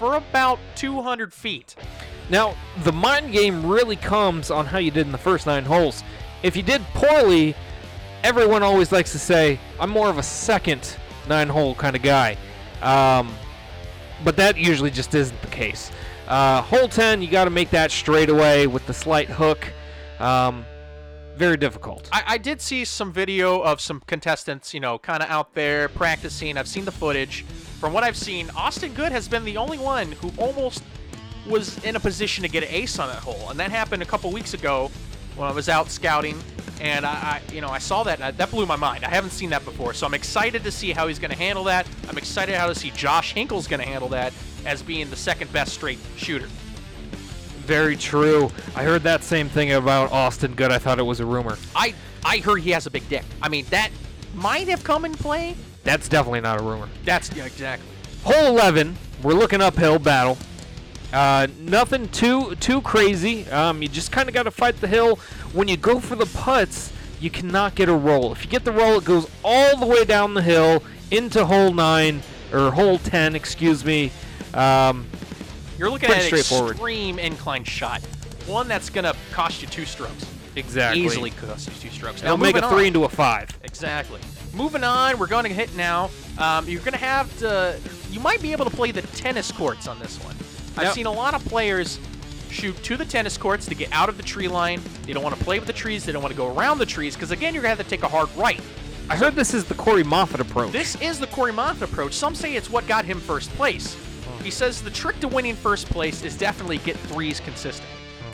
for 0.00 0.14
about 0.14 0.58
200 0.76 1.32
feet. 1.32 1.76
Now, 2.30 2.56
the 2.84 2.92
mind 2.92 3.32
game 3.32 3.66
really 3.66 3.96
comes 3.96 4.50
on 4.50 4.64
how 4.64 4.78
you 4.78 4.90
did 4.90 5.04
in 5.04 5.12
the 5.12 5.18
first 5.18 5.46
nine 5.46 5.64
holes. 5.64 6.02
If 6.42 6.56
you 6.56 6.62
did 6.62 6.80
poorly, 6.94 7.54
everyone 8.24 8.62
always 8.62 8.92
likes 8.92 9.12
to 9.12 9.18
say, 9.18 9.60
I'm 9.78 9.90
more 9.90 10.08
of 10.08 10.16
a 10.16 10.22
second 10.22 10.96
nine 11.28 11.50
hole 11.50 11.74
kind 11.74 11.94
of 11.94 12.00
guy. 12.02 12.38
Um, 12.80 13.30
but 14.24 14.36
that 14.38 14.56
usually 14.56 14.90
just 14.90 15.14
isn't 15.14 15.40
the 15.42 15.48
case. 15.48 15.92
Uh, 16.26 16.62
hole 16.62 16.88
10, 16.88 17.20
you 17.20 17.28
got 17.28 17.44
to 17.44 17.50
make 17.50 17.68
that 17.70 17.90
straight 17.90 18.30
away 18.30 18.66
with 18.66 18.86
the 18.86 18.94
slight 18.94 19.28
hook. 19.28 19.70
Um, 20.18 20.64
very 21.40 21.56
difficult. 21.56 22.06
I, 22.12 22.22
I 22.26 22.38
did 22.38 22.60
see 22.60 22.84
some 22.84 23.14
video 23.14 23.62
of 23.62 23.80
some 23.80 24.02
contestants, 24.06 24.74
you 24.74 24.80
know, 24.80 24.98
kind 24.98 25.22
of 25.22 25.30
out 25.30 25.54
there 25.54 25.88
practicing. 25.88 26.58
I've 26.58 26.68
seen 26.68 26.84
the 26.84 26.92
footage. 26.92 27.46
From 27.80 27.94
what 27.94 28.04
I've 28.04 28.16
seen, 28.16 28.50
Austin 28.50 28.92
Good 28.92 29.10
has 29.10 29.26
been 29.26 29.46
the 29.46 29.56
only 29.56 29.78
one 29.78 30.12
who 30.12 30.30
almost 30.36 30.82
was 31.48 31.82
in 31.82 31.96
a 31.96 32.00
position 32.00 32.42
to 32.42 32.48
get 32.50 32.62
an 32.62 32.68
ace 32.70 32.98
on 32.98 33.08
that 33.08 33.22
hole, 33.22 33.48
and 33.48 33.58
that 33.58 33.70
happened 33.70 34.02
a 34.02 34.06
couple 34.06 34.30
weeks 34.30 34.52
ago 34.52 34.90
when 35.34 35.48
I 35.48 35.52
was 35.52 35.70
out 35.70 35.90
scouting, 35.90 36.38
and 36.78 37.06
I, 37.06 37.10
I 37.10 37.54
you 37.54 37.62
know, 37.62 37.70
I 37.70 37.78
saw 37.78 38.02
that, 38.02 38.16
and 38.18 38.24
I- 38.24 38.30
that 38.32 38.50
blew 38.50 38.66
my 38.66 38.76
mind. 38.76 39.02
I 39.06 39.08
haven't 39.08 39.30
seen 39.30 39.48
that 39.48 39.64
before, 39.64 39.94
so 39.94 40.06
I'm 40.06 40.12
excited 40.12 40.62
to 40.64 40.70
see 40.70 40.92
how 40.92 41.08
he's 41.08 41.18
going 41.18 41.30
to 41.30 41.38
handle 41.38 41.64
that. 41.64 41.86
I'm 42.06 42.18
excited 42.18 42.54
how 42.54 42.66
to 42.66 42.74
see 42.74 42.90
Josh 42.90 43.32
Hinkle's 43.32 43.66
going 43.66 43.80
to 43.80 43.86
handle 43.86 44.10
that 44.10 44.34
as 44.66 44.82
being 44.82 45.08
the 45.08 45.16
second 45.16 45.50
best 45.54 45.72
straight 45.72 46.00
shooter. 46.18 46.48
Very 47.70 47.94
true. 47.94 48.50
I 48.74 48.82
heard 48.82 49.04
that 49.04 49.22
same 49.22 49.48
thing 49.48 49.70
about 49.70 50.10
Austin 50.10 50.56
Good. 50.56 50.72
I 50.72 50.78
thought 50.78 50.98
it 50.98 51.04
was 51.04 51.20
a 51.20 51.24
rumor. 51.24 51.56
I 51.76 51.94
I 52.24 52.38
heard 52.38 52.62
he 52.62 52.70
has 52.70 52.86
a 52.86 52.90
big 52.90 53.08
dick. 53.08 53.22
I 53.40 53.48
mean, 53.48 53.64
that 53.70 53.90
might 54.34 54.66
have 54.66 54.82
come 54.82 55.04
in 55.04 55.14
play. 55.14 55.54
That's 55.84 56.08
definitely 56.08 56.40
not 56.40 56.60
a 56.60 56.64
rumor. 56.64 56.88
That's 57.04 57.32
yeah, 57.32 57.44
exactly. 57.44 57.86
Hole 58.24 58.46
11, 58.46 58.96
we're 59.22 59.34
looking 59.34 59.60
uphill 59.60 60.00
battle. 60.00 60.36
Uh, 61.12 61.46
nothing 61.60 62.08
too 62.08 62.56
too 62.56 62.80
crazy. 62.80 63.48
Um, 63.50 63.82
you 63.82 63.88
just 63.88 64.10
kind 64.10 64.28
of 64.28 64.34
got 64.34 64.42
to 64.42 64.50
fight 64.50 64.80
the 64.80 64.88
hill. 64.88 65.20
When 65.52 65.68
you 65.68 65.76
go 65.76 66.00
for 66.00 66.16
the 66.16 66.26
putts, 66.26 66.92
you 67.20 67.30
cannot 67.30 67.76
get 67.76 67.88
a 67.88 67.94
roll. 67.94 68.32
If 68.32 68.44
you 68.44 68.50
get 68.50 68.64
the 68.64 68.72
roll, 68.72 68.98
it 68.98 69.04
goes 69.04 69.30
all 69.44 69.76
the 69.76 69.86
way 69.86 70.04
down 70.04 70.34
the 70.34 70.42
hill 70.42 70.82
into 71.12 71.46
hole 71.46 71.72
nine 71.72 72.24
or 72.52 72.72
hole 72.72 72.98
10, 72.98 73.36
excuse 73.36 73.84
me. 73.84 74.10
Um, 74.54 75.06
You're 75.80 75.88
looking 75.88 76.10
Pretty 76.10 76.26
at 76.26 76.52
an 76.52 76.68
extreme 76.68 77.18
incline 77.18 77.64
shot. 77.64 78.02
One 78.46 78.68
that's 78.68 78.90
gonna 78.90 79.14
cost 79.32 79.62
you 79.62 79.68
two 79.68 79.86
strokes. 79.86 80.26
exactly. 80.54 81.02
Easily 81.02 81.30
cost 81.30 81.68
you 81.68 81.88
two 81.88 81.88
strokes. 81.88 82.22
It'll 82.22 82.36
make 82.36 82.54
a 82.54 82.68
three 82.68 82.82
on. 82.82 82.86
into 82.88 83.04
a 83.04 83.08
five. 83.08 83.48
Exactly. 83.64 84.20
Moving 84.52 84.84
on, 84.84 85.18
we're 85.18 85.26
going 85.26 85.44
to 85.44 85.54
hit 85.54 85.74
now. 85.76 86.10
Um, 86.36 86.68
you're 86.68 86.82
going 86.82 86.92
to 86.92 86.98
have 86.98 87.34
to. 87.38 87.78
You 88.10 88.20
might 88.20 88.42
be 88.42 88.52
able 88.52 88.66
to 88.66 88.70
play 88.70 88.90
the 88.90 89.00
tennis 89.00 89.50
courts 89.50 89.88
on 89.88 89.98
this 90.00 90.22
one. 90.22 90.34
I've 90.76 90.88
Yep. 90.88 90.94
seen 90.94 91.06
a 91.06 91.12
lot 91.12 91.32
of 91.32 91.42
players 91.46 91.98
shoot 92.50 92.76
to 92.82 92.98
the 92.98 93.04
tennis 93.06 93.38
courts 93.38 93.64
to 93.64 93.74
get 93.74 93.90
out 93.90 94.10
of 94.10 94.18
the 94.18 94.22
tree 94.22 94.48
line. 94.48 94.82
They 95.06 95.14
don't 95.14 95.22
want 95.22 95.38
to 95.38 95.42
play 95.42 95.58
with 95.60 95.66
the 95.66 95.72
trees. 95.72 96.04
They 96.04 96.12
don't 96.12 96.20
want 96.22 96.34
to 96.34 96.36
go 96.36 96.54
around 96.54 96.76
the 96.76 96.84
trees 96.86 97.14
because 97.14 97.30
again, 97.30 97.54
you're 97.54 97.62
going 97.62 97.74
to 97.74 97.82
have 97.82 97.86
to 97.86 97.90
take 97.90 98.02
a 98.02 98.08
hard 98.08 98.28
right. 98.36 98.60
I 99.08 99.16
heard 99.16 99.34
this 99.34 99.54
is 99.54 99.64
the 99.64 99.74
Corey 99.74 100.04
Moffat 100.04 100.40
approach. 100.40 100.72
This 100.72 101.00
is 101.00 101.18
the 101.18 101.26
Corey 101.28 101.52
Moffat 101.52 101.88
approach. 101.88 102.12
Some 102.12 102.34
say 102.34 102.54
it's 102.54 102.68
what 102.68 102.86
got 102.86 103.06
him 103.06 103.18
first 103.18 103.48
place. 103.54 103.96
He 104.42 104.50
says 104.50 104.82
the 104.82 104.90
trick 104.90 105.20
to 105.20 105.28
winning 105.28 105.54
first 105.54 105.86
place 105.88 106.22
is 106.22 106.36
definitely 106.36 106.78
get 106.78 106.96
threes 106.96 107.40
consistent. 107.40 107.88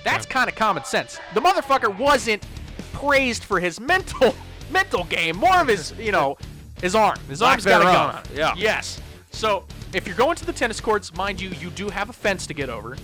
That's 0.04 0.24
kind 0.26 0.48
of 0.48 0.54
common 0.54 0.84
sense. 0.84 1.18
The 1.34 1.40
motherfucker 1.40 1.96
wasn't 1.98 2.46
praised 2.92 3.44
for 3.44 3.58
his 3.60 3.80
mental 3.92 4.34
mental 4.70 5.04
game, 5.04 5.36
more 5.36 5.56
of 5.60 5.68
his, 5.68 5.92
you 5.98 6.12
know, 6.12 6.36
his 6.80 6.94
arm. 6.94 7.18
His 7.28 7.42
arm's 7.42 7.64
got 7.64 7.80
a 7.82 7.84
gun 7.84 8.16
on 8.16 8.22
it. 8.22 8.28
yeah. 8.34 8.54
Yes. 8.56 9.00
So 9.30 9.64
if 9.92 10.06
you're 10.06 10.16
going 10.16 10.36
to 10.36 10.46
the 10.46 10.52
tennis 10.52 10.80
courts, 10.80 11.14
mind 11.14 11.40
you, 11.40 11.50
you 11.60 11.70
do 11.70 11.88
have 11.88 12.08
a 12.08 12.12
fence 12.12 12.46
to 12.48 12.54
get 12.54 12.68
over, 12.68 12.96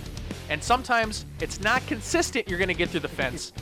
and 0.49 0.63
sometimes 0.63 1.25
it's 1.39 1.59
not 1.59 1.85
consistent. 1.87 2.47
You're 2.47 2.59
going 2.59 2.67
to 2.69 2.73
get 2.73 2.89
through 2.89 3.01
the 3.01 3.07
fence. 3.07 3.53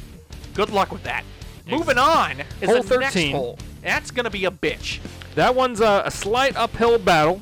Good 0.54 0.70
luck 0.70 0.92
with 0.92 1.04
that. 1.04 1.24
Moving 1.68 1.98
on 1.98 2.42
is 2.60 2.70
Hole 2.70 2.84
the 2.84 2.98
next 2.98 3.14
13. 3.14 3.36
hole. 3.36 3.60
That's 3.82 4.12
going 4.12 4.24
to 4.26 4.30
be 4.30 4.46
a 4.46 4.52
bitch. 4.52 5.00
That 5.36 5.56
one's 5.56 5.80
a, 5.80 6.04
a 6.06 6.12
slight 6.12 6.56
uphill 6.58 6.98
battle. 6.98 7.42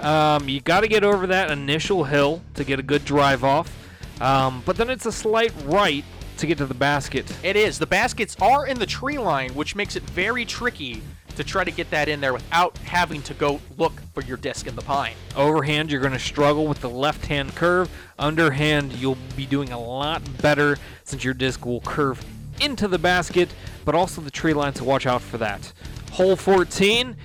Um, 0.00 0.48
you 0.48 0.60
got 0.60 0.80
to 0.80 0.88
get 0.88 1.04
over 1.04 1.26
that 1.26 1.50
initial 1.50 2.04
hill 2.04 2.42
to 2.54 2.64
get 2.64 2.78
a 2.78 2.82
good 2.82 3.04
drive 3.04 3.44
off. 3.44 3.72
Um, 4.20 4.62
but 4.66 4.76
then 4.76 4.90
it's 4.90 5.06
a 5.06 5.12
slight 5.12 5.52
right 5.64 6.04
to 6.38 6.46
get 6.46 6.58
to 6.58 6.66
the 6.66 6.74
basket. 6.74 7.32
It 7.42 7.56
is. 7.56 7.78
The 7.78 7.86
baskets 7.86 8.36
are 8.40 8.66
in 8.66 8.78
the 8.78 8.86
tree 8.86 9.18
line, 9.18 9.54
which 9.54 9.74
makes 9.74 9.96
it 9.96 10.02
very 10.04 10.44
tricky 10.44 11.02
to 11.36 11.44
try 11.44 11.62
to 11.62 11.70
get 11.70 11.88
that 11.90 12.08
in 12.08 12.20
there 12.20 12.32
without 12.32 12.76
having 12.78 13.22
to 13.22 13.34
go 13.34 13.60
look 13.76 13.92
for 14.12 14.22
your 14.22 14.36
disc 14.36 14.66
in 14.66 14.74
the 14.74 14.82
pine. 14.82 15.14
Overhand, 15.36 15.90
you're 15.90 16.00
going 16.00 16.12
to 16.12 16.18
struggle 16.18 16.66
with 16.66 16.80
the 16.80 16.90
left 16.90 17.26
hand 17.26 17.54
curve. 17.54 17.88
Underhand, 18.18 18.92
you'll 18.94 19.18
be 19.36 19.46
doing 19.46 19.70
a 19.70 19.78
lot 19.78 20.22
better 20.42 20.78
since 21.04 21.24
your 21.24 21.34
disc 21.34 21.64
will 21.64 21.80
curve 21.82 22.24
into 22.60 22.88
the 22.88 22.98
basket, 22.98 23.48
but 23.84 23.94
also 23.94 24.20
the 24.20 24.30
tree 24.30 24.52
line, 24.52 24.74
so 24.74 24.84
watch 24.84 25.06
out 25.06 25.22
for 25.22 25.38
that. 25.38 25.72
Hole 26.10 26.34
14 26.34 27.16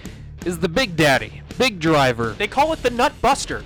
is 0.45 0.59
the 0.59 0.69
big 0.69 0.95
daddy. 0.95 1.41
Big 1.57 1.79
driver. 1.79 2.31
They 2.31 2.47
call 2.47 2.73
it 2.73 2.83
the 2.83 2.89
Nut 2.89 3.13
Buster. 3.21 3.63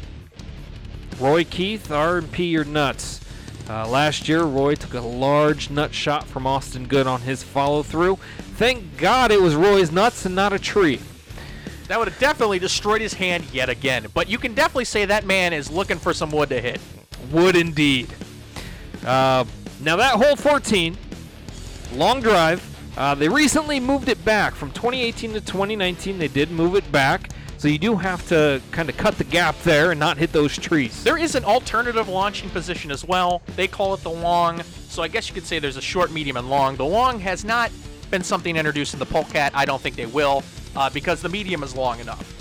Roy 1.20 1.44
Keith, 1.44 1.92
R&P 1.92 2.46
your 2.46 2.64
nuts. 2.64 3.22
Uh, 3.70 3.88
last 3.88 4.30
year, 4.30 4.44
Roy 4.44 4.76
took 4.76 4.94
a 4.94 5.02
large 5.02 5.70
nut 5.70 5.94
shot 5.94 6.26
from 6.26 6.48
Austin 6.48 6.88
Good 6.88 7.08
on 7.08 7.22
his 7.22 7.44
follow 7.44 7.84
through. 7.84 8.18
Thank 8.56 8.98
God 8.98 9.32
it 9.32 9.42
was 9.42 9.56
Roy's 9.56 9.92
nuts 9.92 10.26
and 10.26 10.36
not 10.36 10.54
a 10.54 10.60
tree. 10.60 11.02
That 11.88 12.00
would 12.00 12.08
have 12.08 12.20
definitely 12.20 12.60
destroyed 12.60 13.02
his 13.02 13.14
hand 13.14 13.46
yet 13.52 13.70
again. 13.70 14.08
But 14.14 14.30
you 14.30 14.38
can 14.38 14.54
definitely 14.54 14.86
say 14.86 15.06
that 15.06 15.26
man 15.26 15.54
is 15.54 15.70
looking 15.70 15.98
for 15.98 16.14
some 16.14 16.32
wood 16.32 16.50
to 16.50 16.62
hit. 16.62 16.80
Wood 17.32 17.56
indeed. 17.56 18.14
Uh, 19.06 19.46
now, 19.82 19.96
that 19.96 20.16
hole 20.16 20.36
14, 20.36 20.98
long 21.94 22.20
drive, 22.22 22.64
uh, 22.98 23.16
they 23.16 23.30
recently 23.30 23.80
moved 23.80 24.10
it 24.10 24.24
back 24.26 24.56
from 24.56 24.72
2018 24.72 25.34
to 25.34 25.42
2019. 25.42 26.18
They 26.18 26.28
did 26.28 26.52
move 26.52 26.76
it 26.76 26.92
back. 26.92 27.30
So 27.58 27.68
you 27.68 27.80
do 27.80 27.96
have 27.96 28.28
to 28.28 28.62
kind 28.72 28.88
of 28.88 28.98
cut 28.98 29.18
the 29.18 29.24
gap 29.24 29.60
there 29.64 29.92
and 29.92 30.00
not 30.00 30.18
hit 30.18 30.32
those 30.32 30.56
trees. 30.56 31.04
There 31.04 31.18
is 31.18 31.34
an 31.34 31.44
alternative 31.44 32.08
launching 32.08 32.50
position 32.52 32.92
as 32.92 33.04
well. 33.04 33.42
They 33.56 33.68
call 33.68 33.94
it 33.96 34.02
the 34.02 34.12
long. 34.12 34.62
So 34.90 35.02
I 35.02 35.08
guess 35.08 35.28
you 35.28 35.34
could 35.34 35.46
say 35.46 35.58
there's 35.58 35.78
a 35.78 35.82
short, 35.82 36.12
medium, 36.12 36.38
and 36.38 36.50
long. 36.50 36.76
The 36.76 36.86
long 36.86 37.20
has 37.22 37.44
not 37.44 37.72
been 38.12 38.24
something 38.24 38.56
introduced 38.56 38.94
in 38.94 39.00
the 39.00 39.06
polecat. 39.06 39.54
I 39.56 39.66
don't 39.66 39.82
think 39.82 39.96
they 39.96 40.06
will 40.06 40.44
uh, 40.76 40.90
because 40.92 41.22
the 41.22 41.30
medium 41.30 41.64
is 41.64 41.76
long 41.76 42.00
enough. 42.00 42.34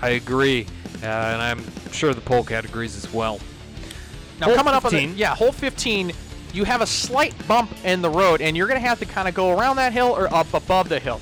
I 0.00 0.10
agree, 0.10 0.66
uh, 1.02 1.06
and 1.06 1.42
I'm 1.42 1.62
sure 1.92 2.14
the 2.14 2.22
polecat 2.22 2.64
agrees 2.64 2.96
as 2.96 3.12
well. 3.12 3.38
Now 4.40 4.46
Hole 4.46 4.56
coming 4.56 4.72
up 4.72 4.86
on 4.86 4.92
the, 4.92 5.04
yeah, 5.04 5.34
hole 5.34 5.52
15, 5.52 6.12
you 6.54 6.64
have 6.64 6.80
a 6.80 6.86
slight 6.86 7.34
bump 7.46 7.70
in 7.84 8.00
the 8.00 8.08
road, 8.08 8.40
and 8.40 8.56
you're 8.56 8.66
going 8.66 8.80
to 8.80 8.88
have 8.88 8.98
to 9.00 9.06
kind 9.06 9.28
of 9.28 9.34
go 9.34 9.56
around 9.56 9.76
that 9.76 9.92
hill 9.92 10.08
or 10.08 10.32
up 10.32 10.52
above 10.54 10.88
the 10.88 10.98
hill. 10.98 11.20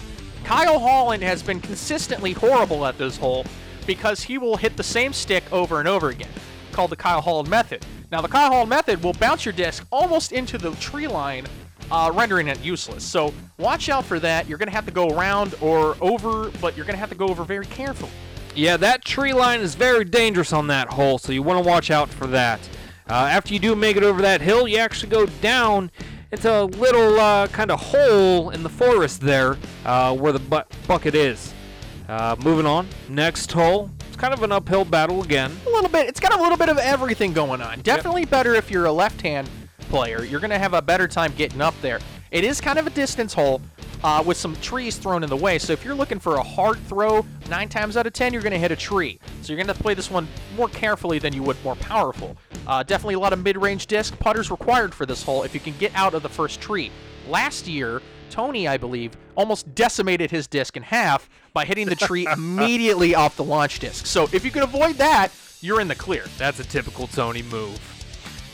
Kyle 0.48 0.78
Holland 0.78 1.22
has 1.22 1.42
been 1.42 1.60
consistently 1.60 2.32
horrible 2.32 2.86
at 2.86 2.96
this 2.96 3.18
hole 3.18 3.44
because 3.86 4.22
he 4.22 4.38
will 4.38 4.56
hit 4.56 4.78
the 4.78 4.82
same 4.82 5.12
stick 5.12 5.44
over 5.52 5.78
and 5.78 5.86
over 5.86 6.08
again, 6.08 6.30
called 6.72 6.90
the 6.90 6.96
Kyle 6.96 7.20
Holland 7.20 7.50
method. 7.50 7.84
Now, 8.10 8.22
the 8.22 8.28
Kyle 8.28 8.50
Holland 8.50 8.70
method 8.70 9.02
will 9.02 9.12
bounce 9.12 9.44
your 9.44 9.52
disc 9.52 9.86
almost 9.92 10.32
into 10.32 10.56
the 10.56 10.70
tree 10.76 11.06
line, 11.06 11.46
uh, 11.90 12.10
rendering 12.14 12.48
it 12.48 12.58
useless. 12.60 13.04
So 13.04 13.34
watch 13.58 13.90
out 13.90 14.06
for 14.06 14.18
that. 14.20 14.48
You're 14.48 14.56
going 14.56 14.70
to 14.70 14.74
have 14.74 14.86
to 14.86 14.90
go 14.90 15.10
around 15.10 15.54
or 15.60 15.98
over, 16.00 16.48
but 16.62 16.74
you're 16.74 16.86
going 16.86 16.96
to 16.96 17.00
have 17.00 17.10
to 17.10 17.14
go 17.14 17.28
over 17.28 17.44
very 17.44 17.66
carefully. 17.66 18.10
Yeah, 18.54 18.78
that 18.78 19.04
tree 19.04 19.34
line 19.34 19.60
is 19.60 19.74
very 19.74 20.06
dangerous 20.06 20.54
on 20.54 20.68
that 20.68 20.88
hole, 20.88 21.18
so 21.18 21.30
you 21.30 21.42
want 21.42 21.62
to 21.62 21.68
watch 21.68 21.90
out 21.90 22.08
for 22.08 22.26
that. 22.28 22.58
Uh, 23.06 23.12
after 23.12 23.52
you 23.52 23.60
do 23.60 23.76
make 23.76 23.98
it 23.98 24.02
over 24.02 24.22
that 24.22 24.40
hill, 24.40 24.66
you 24.66 24.78
actually 24.78 25.10
go 25.10 25.26
down 25.26 25.90
into 26.30 26.52
a 26.52 26.64
little 26.64 27.18
uh, 27.18 27.46
kind 27.48 27.70
of 27.70 27.80
hole 27.80 28.50
in 28.50 28.62
the 28.62 28.68
forest 28.68 29.20
there 29.20 29.56
uh, 29.84 30.14
where 30.14 30.32
the 30.32 30.38
bu- 30.38 30.62
bucket 30.86 31.14
is. 31.14 31.54
Uh, 32.08 32.36
moving 32.42 32.66
on, 32.66 32.86
next 33.08 33.50
hole. 33.52 33.90
It's 34.08 34.16
kind 34.16 34.32
of 34.32 34.42
an 34.42 34.52
uphill 34.52 34.84
battle 34.84 35.22
again. 35.22 35.54
a 35.66 35.70
little 35.70 35.90
bit. 35.90 36.08
It's 36.08 36.20
got 36.20 36.34
a 36.34 36.40
little 36.40 36.56
bit 36.56 36.68
of 36.68 36.78
everything 36.78 37.32
going 37.32 37.60
on. 37.60 37.80
Definitely 37.80 38.24
better 38.24 38.54
if 38.54 38.70
you're 38.70 38.86
a 38.86 38.92
left-hand 38.92 39.48
player. 39.90 40.24
You're 40.24 40.40
going 40.40 40.50
to 40.50 40.58
have 40.58 40.74
a 40.74 40.82
better 40.82 41.06
time 41.06 41.32
getting 41.36 41.60
up 41.60 41.74
there. 41.82 41.98
It 42.30 42.44
is 42.44 42.60
kind 42.60 42.78
of 42.78 42.86
a 42.86 42.90
distance 42.90 43.32
hole 43.34 43.60
uh, 44.04 44.22
with 44.24 44.36
some 44.36 44.54
trees 44.56 44.96
thrown 44.96 45.22
in 45.22 45.30
the 45.30 45.36
way. 45.36 45.58
So 45.58 45.72
if 45.72 45.84
you're 45.84 45.94
looking 45.94 46.18
for 46.18 46.36
a 46.36 46.42
hard 46.42 46.78
throw, 46.86 47.24
nine 47.48 47.68
times 47.68 47.96
out 47.96 48.06
of 48.06 48.12
ten 48.12 48.32
you're 48.32 48.42
going 48.42 48.52
to 48.52 48.58
hit 48.58 48.72
a 48.72 48.76
tree. 48.76 49.18
So 49.42 49.52
you're 49.52 49.62
going 49.62 49.74
to 49.74 49.82
play 49.82 49.94
this 49.94 50.10
one 50.10 50.28
more 50.56 50.68
carefully 50.68 51.18
than 51.18 51.32
you 51.32 51.42
would 51.42 51.62
more 51.64 51.76
powerful. 51.76 52.36
Uh, 52.66 52.82
definitely 52.82 53.14
a 53.14 53.18
lot 53.18 53.32
of 53.32 53.42
mid-range 53.42 53.86
disc 53.86 54.18
putters 54.18 54.50
required 54.50 54.94
for 54.94 55.06
this 55.06 55.22
hole 55.22 55.42
if 55.42 55.54
you 55.54 55.60
can 55.60 55.76
get 55.78 55.92
out 55.94 56.14
of 56.14 56.22
the 56.22 56.28
first 56.28 56.60
tree. 56.60 56.90
Last 57.28 57.66
year. 57.66 58.02
Tony, 58.30 58.68
I 58.68 58.76
believe, 58.76 59.16
almost 59.36 59.74
decimated 59.74 60.30
his 60.30 60.46
disc 60.46 60.76
in 60.76 60.82
half 60.82 61.30
by 61.54 61.64
hitting 61.64 61.86
the 61.86 61.96
tree 61.96 62.26
immediately 62.32 63.14
off 63.14 63.36
the 63.36 63.42
launch 63.42 63.78
disc. 63.78 64.04
So 64.04 64.28
if 64.34 64.44
you 64.44 64.50
can 64.50 64.62
avoid 64.62 64.96
that, 64.96 65.32
you're 65.60 65.80
in 65.80 65.88
the 65.88 65.94
clear. 65.94 66.24
That's 66.36 66.60
a 66.60 66.64
typical 66.64 67.06
Tony 67.06 67.42
move. 67.42 67.80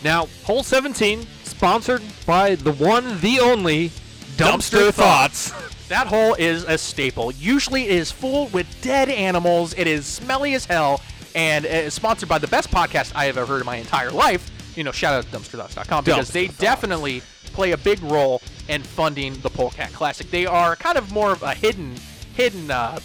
Now, 0.02 0.26
hole 0.44 0.62
17, 0.62 1.26
sponsored 1.42 2.02
by 2.26 2.54
the 2.54 2.72
one, 2.74 3.20
the 3.20 3.40
only 3.40 3.90
Dumpster, 4.36 4.88
Dumpster 4.88 4.92
Thoughts. 4.92 5.52
That 5.88 6.06
hole 6.06 6.34
is 6.34 6.64
a 6.64 6.78
staple. 6.78 7.30
Usually 7.32 7.84
it 7.84 7.90
is 7.90 8.10
full 8.10 8.48
with 8.48 8.66
dead 8.82 9.08
animals. 9.08 9.74
It 9.76 9.86
is 9.86 10.06
smelly 10.06 10.54
as 10.54 10.64
hell, 10.64 11.00
and 11.34 11.64
it 11.64 11.84
is 11.86 11.94
sponsored 11.94 12.28
by 12.28 12.38
the 12.38 12.48
best 12.48 12.70
podcast 12.70 13.12
I 13.14 13.26
have 13.26 13.36
ever 13.36 13.46
heard 13.54 13.60
in 13.60 13.66
my 13.66 13.76
entire 13.76 14.10
life. 14.10 14.50
You 14.76 14.82
know, 14.82 14.92
shout 14.92 15.14
out 15.14 15.30
to 15.30 15.38
dumpsterthoughts.com 15.38 16.04
because 16.04 16.30
Dumpster 16.30 16.32
they 16.32 16.46
Thoughts. 16.46 16.58
definitely 16.58 17.22
play 17.52 17.72
a 17.72 17.76
big 17.76 18.02
role 18.02 18.42
in 18.68 18.82
funding 18.82 19.34
the 19.40 19.50
Polecat 19.50 19.92
Classic. 19.92 20.28
They 20.30 20.46
are 20.46 20.74
kind 20.74 20.98
of 20.98 21.12
more 21.12 21.30
of 21.32 21.42
a 21.42 21.54
hidden, 21.54 21.94
hidden, 22.34 22.70
uh, 22.70 22.98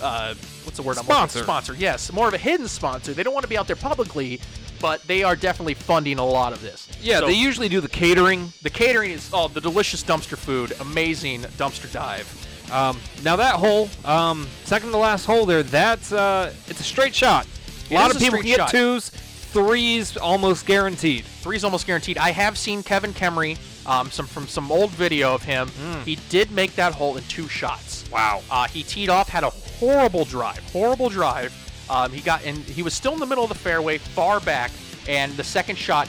uh, 0.00 0.34
what's 0.64 0.76
the 0.78 0.82
word 0.82 0.96
I'm? 0.96 1.04
Sponsor. 1.04 1.42
Sponsor, 1.42 1.74
yes, 1.74 2.10
more 2.12 2.28
of 2.28 2.32
a 2.32 2.38
hidden 2.38 2.68
sponsor. 2.68 3.12
They 3.12 3.22
don't 3.22 3.34
want 3.34 3.42
to 3.44 3.48
be 3.50 3.58
out 3.58 3.66
there 3.66 3.76
publicly, 3.76 4.40
but 4.80 5.02
they 5.06 5.22
are 5.22 5.36
definitely 5.36 5.74
funding 5.74 6.18
a 6.18 6.24
lot 6.24 6.52
of 6.52 6.60
this. 6.62 6.88
Yeah, 7.00 7.20
So- 7.20 7.26
they 7.26 7.32
usually 7.34 7.68
do 7.68 7.80
the 7.80 7.88
catering. 7.88 8.52
the 8.62 8.70
catering 8.70 9.10
is 9.12 9.28
oh 9.32 9.48
the 9.48 9.60
delicious 9.60 10.02
dumpster 10.02 10.36
food, 10.38 10.72
amazing 10.80 11.42
dumpster 11.58 11.90
dive. 11.92 12.26
Um, 12.72 13.00
now 13.24 13.34
that 13.36 13.56
hole, 13.56 13.88
um, 14.04 14.46
second 14.64 14.90
to 14.92 14.96
last 14.96 15.24
hole 15.26 15.44
there, 15.46 15.62
that's 15.64 16.12
uh, 16.12 16.52
it's 16.68 16.80
a 16.80 16.84
straight 16.84 17.14
shot. 17.14 17.46
A 17.90 17.94
It 17.94 17.96
lot 17.96 18.14
of 18.14 18.20
people 18.20 18.40
get 18.42 18.58
shot. 18.58 18.70
twos, 18.70 19.08
threes 19.08 20.16
almost 20.16 20.66
guaranteed. 20.66 21.24
Three's 21.24 21.64
almost 21.64 21.86
guaranteed. 21.86 22.18
I 22.18 22.30
have 22.30 22.56
seen 22.56 22.82
Kevin 22.84 23.12
Kemery, 23.12 23.58
um, 23.86 24.10
some 24.12 24.26
from 24.26 24.46
some 24.46 24.70
old 24.70 24.90
video 24.90 25.34
of 25.34 25.42
him. 25.42 25.68
He 26.04 26.16
did 26.28 26.52
make 26.52 26.76
that 26.76 26.94
hole 26.94 27.16
in 27.16 27.24
two 27.24 27.48
shots. 27.48 28.04
Wow. 28.12 28.42
Uh, 28.50 28.68
he 28.68 28.84
teed 28.84 29.08
off, 29.08 29.28
had 29.28 29.42
a 29.42 29.50
horrible 29.50 30.24
drive, 30.24 30.60
horrible 30.72 31.08
drive. 31.08 31.52
Um, 31.90 32.12
he 32.12 32.20
got 32.20 32.44
in. 32.44 32.54
He 32.62 32.82
was 32.82 32.94
still 32.94 33.12
in 33.12 33.18
the 33.18 33.26
middle 33.26 33.42
of 33.42 33.50
the 33.50 33.58
fairway, 33.58 33.98
far 33.98 34.38
back, 34.40 34.70
and 35.08 35.32
the 35.32 35.44
second 35.44 35.76
shot 35.76 36.08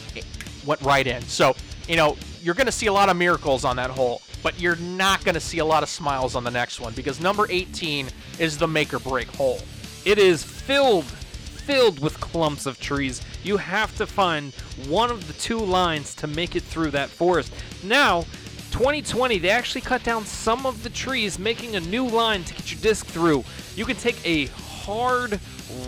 went 0.63 0.79
right 0.82 1.05
in. 1.07 1.23
So 1.23 1.55
you 1.88 1.95
know 1.95 2.15
you're 2.41 2.55
going 2.55 2.67
to 2.67 2.71
see 2.71 2.86
a 2.86 2.93
lot 2.93 3.09
of 3.09 3.17
miracles 3.17 3.65
on 3.65 3.75
that 3.77 3.89
hole, 3.89 4.21
but 4.43 4.59
you're 4.61 4.75
not 4.75 5.23
going 5.25 5.36
to 5.36 5.41
see 5.41 5.57
a 5.57 5.65
lot 5.65 5.82
of 5.82 5.89
smiles 5.89 6.36
on 6.36 6.43
the 6.43 6.51
next 6.51 6.79
one 6.79 6.93
because 6.93 7.19
number 7.19 7.47
18 7.49 8.09
is 8.39 8.57
the 8.57 8.67
make 8.67 8.93
or 8.93 8.99
break 8.99 9.27
hole. 9.36 9.59
It 10.05 10.17
is 10.17 10.43
filled, 10.43 11.05
filled 11.05 11.99
with 11.99 12.19
clumps 12.19 12.65
of 12.65 12.79
trees. 12.79 13.21
You 13.43 13.57
have 13.57 13.95
to 13.97 14.05
find 14.05 14.53
one 14.88 15.11
of 15.11 15.27
the 15.27 15.34
two 15.34 15.59
lines 15.59 16.15
to 16.15 16.27
make 16.27 16.55
it 16.55 16.63
through 16.63 16.91
that 16.91 17.09
forest. 17.09 17.53
Now, 17.84 18.21
2020, 18.71 19.38
they 19.39 19.49
actually 19.49 19.82
cut 19.82 20.03
down 20.03 20.25
some 20.25 20.65
of 20.65 20.82
the 20.82 20.89
trees, 20.89 21.38
making 21.38 21.75
a 21.75 21.79
new 21.79 22.07
line 22.07 22.43
to 22.45 22.53
get 22.53 22.71
your 22.71 22.82
disc 22.82 23.05
through. 23.05 23.43
You 23.75 23.86
can 23.86 23.95
take 23.95 24.25
a 24.25 24.45
hard 24.47 25.39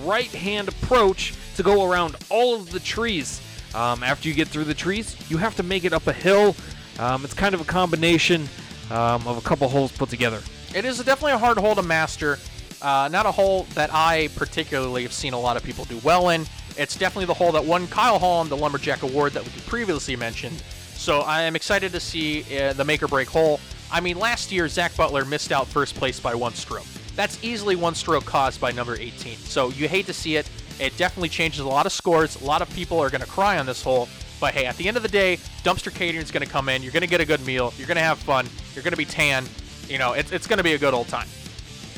right 0.02 0.32
hand 0.32 0.68
approach 0.68 1.34
to 1.56 1.64
go 1.64 1.90
around 1.90 2.16
all 2.30 2.56
of 2.56 2.72
the 2.72 2.80
trees. 2.80 3.42
Um, 3.76 4.04
after 4.04 4.28
you 4.30 4.36
get 4.36 4.48
through 4.48 4.66
the 4.66 4.74
trees, 4.74 5.18
you 5.30 5.38
have 5.38 5.56
to 5.56 5.64
make 5.64 5.84
it 5.84 5.94
up 5.94 6.08
a 6.08 6.14
hill. 6.14 6.56
Um, 7.00 7.24
it's 7.24 7.34
kind 7.34 7.56
of 7.56 7.62
a 7.62 7.66
combination 7.66 8.48
um, 8.92 9.28
of 9.28 9.38
a 9.38 9.42
couple 9.42 9.68
holes 9.68 9.92
put 9.92 10.10
together. 10.10 10.42
It 10.76 10.86
is 10.86 10.98
definitely 10.98 11.34
a 11.34 11.38
hard 11.38 11.58
hole 11.58 11.76
to 11.76 11.84
master. 11.84 12.40
Uh, 12.82 13.10
not 13.12 13.26
a 13.26 13.32
hole 13.32 13.64
that 13.76 13.90
I 13.94 14.30
particularly 14.36 15.04
have 15.04 15.14
seen 15.14 15.34
a 15.34 15.40
lot 15.40 15.58
of 15.58 15.64
people 15.64 15.86
do 15.86 15.98
well 16.04 16.30
in. 16.30 16.46
It's 16.78 16.96
definitely 16.96 17.26
the 17.26 17.34
hole 17.34 17.52
that 17.54 17.64
won 17.64 17.88
Kyle 17.88 18.20
Holland 18.20 18.50
the 18.50 18.58
Lumberjack 18.58 19.04
Award 19.04 19.34
that 19.34 19.44
we 19.44 19.52
previously 19.62 20.16
mentioned. 20.16 20.62
So 20.96 21.22
I 21.22 21.42
am 21.44 21.56
excited 21.56 21.92
to 21.94 22.00
see 22.00 22.46
uh, 22.58 22.74
the 22.74 22.84
make 22.84 23.02
or 23.02 23.08
break 23.08 23.28
hole. 23.28 23.60
I 23.92 24.00
mean, 24.00 24.18
last 24.18 24.52
year 24.52 24.68
Zach 24.68 24.96
Butler 24.96 25.26
missed 25.26 25.52
out 25.52 25.68
first 25.68 25.96
place 25.96 26.20
by 26.20 26.36
one 26.36 26.54
stroke. 26.54 26.86
That's 27.16 27.44
easily 27.44 27.76
one 27.76 27.96
stroke 27.96 28.26
caused 28.26 28.60
by 28.60 28.72
number 28.72 28.96
18. 28.96 29.38
So 29.38 29.70
you 29.70 29.88
hate 29.88 30.06
to 30.08 30.14
see 30.14 30.36
it. 30.36 30.50
It 30.80 30.98
definitely 30.98 31.30
changes 31.30 31.60
a 31.60 31.68
lot 31.68 31.86
of 31.86 31.92
scores. 31.92 32.42
A 32.42 32.46
lot 32.46 32.62
of 32.62 32.70
people 32.74 33.00
are 33.00 33.10
going 33.10 33.22
to 33.22 33.28
cry 33.28 33.60
on 33.60 33.66
this 33.66 33.84
hole. 33.84 34.10
But 34.40 34.54
hey, 34.54 34.66
at 34.66 34.76
the 34.78 34.88
end 34.88 34.98
of 34.98 35.04
the 35.04 35.10
day, 35.10 35.38
dumpster 35.64 35.94
catering 35.94 36.24
is 36.24 36.32
going 36.32 36.46
to 36.46 36.52
come 36.52 36.68
in. 36.70 36.82
You're 36.82 36.92
going 36.92 37.02
to 37.02 37.08
get 37.08 37.22
a 37.22 37.26
good 37.26 37.46
meal. 37.46 37.74
You're 37.78 37.88
going 37.88 37.98
to 37.98 38.04
have 38.04 38.18
fun. 38.18 38.48
You're 38.74 38.84
going 38.84 38.92
to 38.92 38.98
be 38.98 39.06
tan. 39.06 39.46
You 39.88 40.00
know, 40.00 40.14
it's, 40.14 40.32
it's 40.32 40.48
going 40.48 40.58
to 40.58 40.64
be 40.64 40.74
a 40.74 40.78
good 40.78 40.94
old 40.94 41.08
time. 41.08 41.28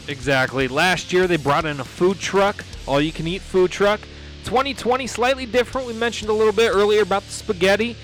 Exactly. 0.08 0.68
Last 0.68 1.12
year 1.14 1.28
they 1.28 1.38
brought 1.38 1.66
in 1.66 1.80
a 1.80 1.84
food 1.84 2.20
truck, 2.20 2.64
all 2.86 3.02
you 3.02 3.12
can 3.12 3.28
eat 3.28 3.42
food 3.42 3.72
truck. 3.72 4.02
2020 4.44 5.08
slightly 5.08 5.46
different. 5.48 5.88
We 5.88 5.94
mentioned 5.94 6.30
a 6.30 6.34
little 6.34 6.54
bit 6.54 6.72
earlier 6.72 7.02
about 7.02 7.24
the 7.24 7.32
spaghetti. 7.32 7.96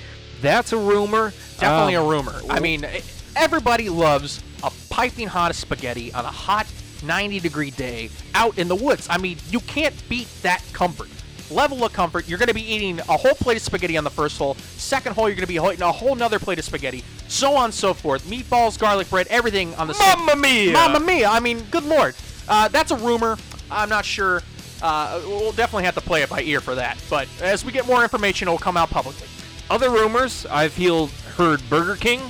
That's 0.42 0.74
a 0.74 0.78
rumor. 0.78 1.34
Definitely 1.60 1.96
Um, 1.98 2.06
a 2.06 2.10
rumor. 2.10 2.42
I 2.50 2.60
mean, 2.60 2.88
everybody 3.36 3.90
loves 3.90 4.42
a 4.64 4.72
piping 4.90 5.28
hot 5.28 5.54
spaghetti 5.54 6.12
on 6.14 6.26
a 6.26 6.32
hot 6.32 6.66
90 7.04 7.40
degree 7.40 7.72
day 7.72 8.10
out 8.34 8.58
in 8.58 8.68
the 8.68 8.76
woods. 8.76 9.08
I 9.10 9.18
mean, 9.18 9.38
you 9.50 9.60
can't 9.62 9.96
beat 10.10 10.28
that 10.42 10.64
comfort. 10.74 11.10
Level 11.50 11.84
of 11.84 11.92
comfort. 11.92 12.30
You're 12.30 12.38
going 12.40 12.48
to 12.48 12.54
be 12.54 12.64
eating 12.64 13.00
a 13.00 13.18
whole 13.18 13.34
plate 13.34 13.58
of 13.58 13.64
spaghetti 13.64 13.98
on 13.98 14.04
the 14.06 14.10
first 14.10 14.38
hole. 14.38 14.56
Second 14.56 15.14
hole, 15.16 15.28
you're 15.28 15.36
going 15.36 15.48
to 15.48 15.48
be 15.48 15.56
eating 15.56 15.82
a 15.82 15.92
whole 15.92 16.16
nother 16.16 16.40
plate 16.40 16.60
of 16.60 16.66
spaghetti. 16.66 17.04
So 17.28 17.56
on 17.56 17.66
and 17.66 17.74
so 17.74 17.94
forth. 17.94 18.24
Meatballs, 18.26 18.80
garlic 18.80 19.10
bread, 19.10 19.28
everything 19.30 19.76
on 19.76 19.88
the. 19.88 19.94
Mamma 19.94 20.36
mia! 20.38 20.72
Mamma 20.72 21.00
mia! 21.02 21.28
I 21.28 21.40
mean, 21.42 21.62
good 21.70 21.84
lord. 21.84 22.16
Uh, 22.48 22.70
that's 22.70 22.92
a 22.92 22.96
rumor. 22.96 23.38
I'm 23.70 23.90
not 23.90 24.06
sure. 24.06 24.42
Uh, 24.82 25.22
we'll 25.26 25.52
definitely 25.52 25.84
have 25.84 25.96
to 25.96 26.02
play 26.02 26.22
it 26.22 26.30
by 26.30 26.42
ear 26.42 26.62
for 26.62 26.76
that. 26.76 26.98
But 27.10 27.28
as 27.42 27.64
we 27.66 27.72
get 27.72 27.86
more 27.86 28.02
information, 28.04 28.48
it 28.48 28.52
will 28.52 28.58
come 28.58 28.78
out 28.78 28.90
publicly. 28.90 29.28
Other 29.70 29.90
rumors 29.90 30.46
I've 30.48 30.76
healed, 30.76 31.12
heard 31.38 31.62
Burger 31.70 31.96
King, 31.96 32.22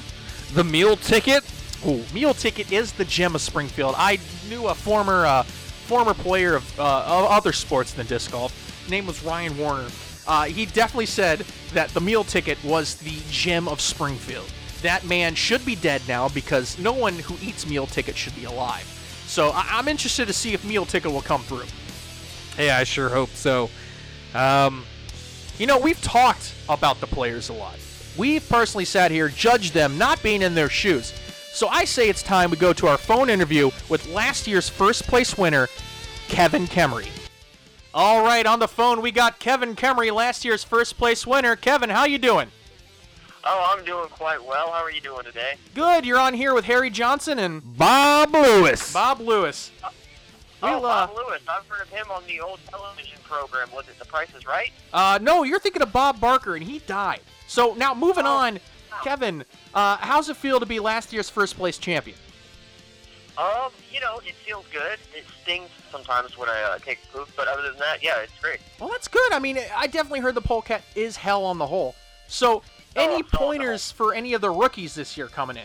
the 0.53 0.63
meal 0.63 0.95
ticket. 0.95 1.43
Ooh, 1.87 2.03
meal 2.13 2.33
ticket 2.33 2.71
is 2.71 2.91
the 2.91 3.05
gem 3.05 3.33
of 3.35 3.41
Springfield. 3.41 3.95
I 3.97 4.19
knew 4.49 4.67
a 4.67 4.75
former 4.75 5.25
uh, 5.25 5.43
former 5.43 6.13
player 6.13 6.55
of, 6.55 6.79
uh, 6.79 6.83
of 7.05 7.31
other 7.31 7.51
sports 7.51 7.93
than 7.93 8.05
disc 8.07 8.31
golf. 8.31 8.53
Name 8.89 9.05
was 9.07 9.23
Ryan 9.23 9.57
Warner. 9.57 9.87
Uh, 10.27 10.43
he 10.45 10.65
definitely 10.67 11.07
said 11.07 11.39
that 11.73 11.89
the 11.89 11.99
meal 12.01 12.23
ticket 12.23 12.63
was 12.63 12.95
the 12.97 13.17
gem 13.29 13.67
of 13.67 13.81
Springfield. 13.81 14.51
That 14.83 15.05
man 15.05 15.35
should 15.35 15.65
be 15.65 15.75
dead 15.75 16.01
now 16.07 16.29
because 16.29 16.77
no 16.79 16.93
one 16.93 17.15
who 17.15 17.35
eats 17.45 17.67
meal 17.67 17.87
ticket 17.87 18.15
should 18.15 18.35
be 18.35 18.45
alive. 18.45 18.85
So 19.27 19.49
I- 19.49 19.67
I'm 19.71 19.87
interested 19.87 20.27
to 20.27 20.33
see 20.33 20.53
if 20.53 20.63
meal 20.63 20.85
ticket 20.85 21.11
will 21.11 21.21
come 21.21 21.43
through. 21.43 21.65
Hey, 22.55 22.69
I 22.69 22.83
sure 22.83 23.09
hope 23.09 23.29
so. 23.33 23.69
Um, 24.35 24.85
You 25.57 25.67
know, 25.67 25.77
we've 25.77 26.01
talked 26.01 26.53
about 26.69 26.99
the 27.01 27.07
players 27.07 27.49
a 27.49 27.53
lot. 27.53 27.75
We've 28.17 28.47
personally 28.49 28.85
sat 28.85 29.11
here, 29.11 29.29
judged 29.29 29.73
them 29.73 29.97
not 29.97 30.21
being 30.23 30.41
in 30.41 30.55
their 30.55 30.69
shoes. 30.69 31.13
So 31.53 31.67
I 31.67 31.85
say 31.85 32.09
it's 32.09 32.23
time 32.23 32.49
we 32.51 32.57
go 32.57 32.73
to 32.73 32.87
our 32.87 32.97
phone 32.97 33.29
interview 33.29 33.71
with 33.89 34.07
last 34.07 34.47
year's 34.47 34.69
first 34.69 35.03
place 35.03 35.37
winner, 35.37 35.67
Kevin 36.27 36.65
Kemery. 36.65 37.09
All 37.93 38.23
right, 38.23 38.45
on 38.45 38.59
the 38.59 38.67
phone 38.69 39.01
we 39.01 39.11
got 39.11 39.37
Kevin 39.39 39.75
Kemery, 39.75 40.13
last 40.13 40.45
year's 40.45 40.63
first 40.63 40.97
place 40.97 41.27
winner. 41.27 41.55
Kevin, 41.57 41.89
how 41.89 42.05
you 42.05 42.17
doing? 42.17 42.47
Oh, 43.43 43.75
I'm 43.75 43.83
doing 43.83 44.07
quite 44.09 44.43
well. 44.43 44.71
How 44.71 44.83
are 44.83 44.91
you 44.91 45.01
doing 45.01 45.23
today? 45.25 45.55
Good. 45.73 46.05
You're 46.05 46.19
on 46.19 46.33
here 46.35 46.53
with 46.53 46.65
Harry 46.65 46.89
Johnson 46.91 47.39
and 47.39 47.75
Bob 47.77 48.33
Lewis. 48.33 48.93
Bob 48.93 49.19
Lewis. 49.19 49.71
oh, 49.83 49.89
We'll, 50.61 50.85
uh, 50.85 51.07
Bob 51.07 51.17
Lewis. 51.17 51.41
I've 51.49 51.65
heard 51.67 51.81
of 51.81 51.89
him 51.89 52.05
on 52.11 52.21
the 52.27 52.39
old 52.39 52.59
television 52.69 53.17
program. 53.23 53.67
Was 53.73 53.87
it 53.89 53.97
The 53.97 54.05
Price 54.05 54.29
is 54.37 54.45
Right? 54.45 54.71
Uh, 54.93 55.17
no, 55.21 55.41
you're 55.43 55.59
thinking 55.59 55.81
of 55.81 55.91
Bob 55.91 56.19
Barker, 56.21 56.55
and 56.55 56.63
he 56.63 56.79
died. 56.79 57.21
So 57.47 57.73
now 57.73 57.95
moving 57.95 58.25
Oh. 58.27 58.31
on, 58.37 58.59
Kevin, 59.03 59.45
uh, 59.73 59.97
how's 59.97 60.29
it 60.29 60.37
feel 60.37 60.59
to 60.59 60.65
be 60.65 60.79
last 60.79 61.11
year's 61.13 61.29
first 61.29 61.55
place 61.55 61.77
champion? 61.77 62.17
Um, 63.37 63.71
you 63.91 63.99
know, 63.99 64.19
it 64.25 64.35
feels 64.35 64.65
good. 64.71 64.99
It 65.15 65.23
stings 65.41 65.69
sometimes 65.89 66.37
when 66.37 66.49
I 66.49 66.61
uh, 66.63 66.77
take 66.79 66.99
a 67.05 67.17
poop, 67.17 67.29
but 67.35 67.47
other 67.47 67.61
than 67.63 67.77
that, 67.79 68.03
yeah, 68.03 68.19
it's 68.19 68.37
great. 68.41 68.59
Well, 68.79 68.89
that's 68.89 69.07
good. 69.07 69.31
I 69.31 69.39
mean, 69.39 69.57
I 69.75 69.87
definitely 69.87 70.19
heard 70.19 70.35
the 70.35 70.41
polecat 70.41 70.83
is 70.95 71.15
hell 71.17 71.45
on 71.45 71.57
the 71.57 71.65
hole. 71.65 71.95
So, 72.27 72.61
any 72.95 73.13
Oh, 73.13 73.15
on 73.15 73.21
the 73.21 73.37
pointers 73.37 73.91
for 73.91 74.13
any 74.13 74.33
of 74.33 74.41
the 74.41 74.49
rookies 74.49 74.93
this 74.95 75.17
year 75.17 75.27
coming 75.27 75.55
in? 75.57 75.63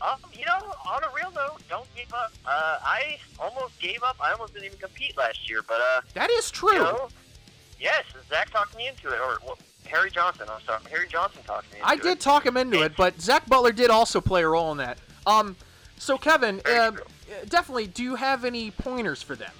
Um, 0.00 0.16
you 0.32 0.44
know, 0.46 0.72
on 0.88 1.02
a 1.04 1.08
real 1.14 1.30
note, 1.32 1.60
don't 1.68 1.86
give 1.96 2.12
up. 2.14 2.32
Uh, 2.46 2.78
I 2.82 3.18
almost 3.38 3.78
gave 3.80 4.02
up. 4.02 4.16
I 4.20 4.32
almost 4.32 4.52
didn't 4.54 4.66
even 4.66 4.78
compete 4.78 5.16
last 5.16 5.48
year, 5.50 5.62
but 5.66 5.80
uh, 5.80 6.00
That 6.14 6.30
is 6.30 6.50
true. 6.50 6.72
you 6.72 6.78
know, 6.78 7.08
yes, 7.78 8.04
Zach 8.28 8.50
talked 8.50 8.76
me 8.76 8.88
into 8.88 9.08
it, 9.08 9.20
or 9.20 9.38
well, 9.44 9.58
Harry 9.92 10.10
Johnson. 10.10 10.46
I'm 10.50 10.60
sorry, 10.62 10.80
Harry 10.90 11.06
Johnson 11.08 11.42
talked 11.46 11.70
me 11.70 11.78
into 11.78 11.88
I 11.88 11.94
it. 11.94 12.02
did 12.02 12.20
talk 12.20 12.46
him 12.46 12.56
into 12.56 12.82
it, 12.82 12.94
but 12.96 13.20
Zach 13.20 13.46
Butler 13.46 13.72
did 13.72 13.90
also 13.90 14.20
play 14.20 14.42
a 14.42 14.48
role 14.48 14.72
in 14.72 14.78
that. 14.78 14.98
Um, 15.26 15.54
so 15.98 16.16
Kevin, 16.16 16.60
uh, 16.64 16.92
definitely, 17.48 17.86
do 17.86 18.02
you 18.02 18.14
have 18.16 18.44
any 18.44 18.70
pointers 18.70 19.22
for 19.22 19.36
them? 19.36 19.52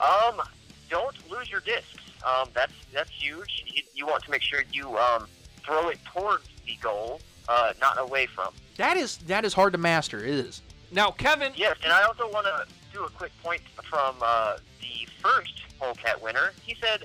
Um, 0.00 0.40
don't 0.88 1.14
lose 1.30 1.50
your 1.50 1.60
discs. 1.60 1.96
Um, 2.24 2.48
that's 2.54 2.72
that's 2.92 3.10
huge. 3.10 3.64
You, 3.66 3.82
you 3.94 4.06
want 4.06 4.22
to 4.24 4.30
make 4.30 4.42
sure 4.42 4.62
you 4.72 4.96
um, 4.96 5.26
throw 5.64 5.88
it 5.88 5.98
towards 6.14 6.48
the 6.64 6.76
goal, 6.80 7.20
uh, 7.48 7.72
not 7.80 8.00
away 8.00 8.26
from. 8.26 8.54
That 8.76 8.96
is 8.96 9.18
that 9.18 9.44
is 9.44 9.52
hard 9.52 9.72
to 9.72 9.78
master. 9.78 10.20
It 10.20 10.30
is. 10.30 10.62
Now, 10.92 11.10
Kevin. 11.10 11.52
Yes, 11.56 11.76
and 11.82 11.92
I 11.92 12.02
also 12.04 12.30
want 12.30 12.46
to 12.46 12.66
do 12.92 13.04
a 13.04 13.10
quick 13.10 13.32
point 13.42 13.62
from 13.82 14.14
uh, 14.22 14.58
the 14.80 15.08
first 15.20 15.62
polecat 15.78 16.22
winner. 16.22 16.52
He 16.64 16.76
said 16.80 17.04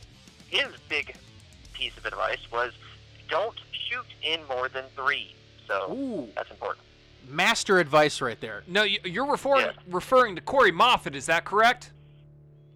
his 0.49 0.67
big 0.89 1.15
piece 1.77 1.95
of 1.97 2.05
advice 2.05 2.39
was 2.51 2.73
don't 3.29 3.55
shoot 3.71 4.05
in 4.23 4.39
more 4.47 4.69
than 4.69 4.85
three. 4.95 5.33
So 5.67 5.91
Ooh, 5.91 6.27
that's 6.35 6.49
important. 6.49 6.83
master 7.29 7.79
advice 7.79 8.21
right 8.21 8.39
there. 8.39 8.63
No, 8.67 8.83
you- 8.83 8.99
you're 9.03 9.25
referring 9.29 9.65
Yeah. 9.65 9.73
referring 9.87 10.35
to 10.35 10.41
Corey 10.41 10.71
Moffat. 10.71 11.15
Is 11.15 11.25
that 11.27 11.45
correct? 11.45 11.91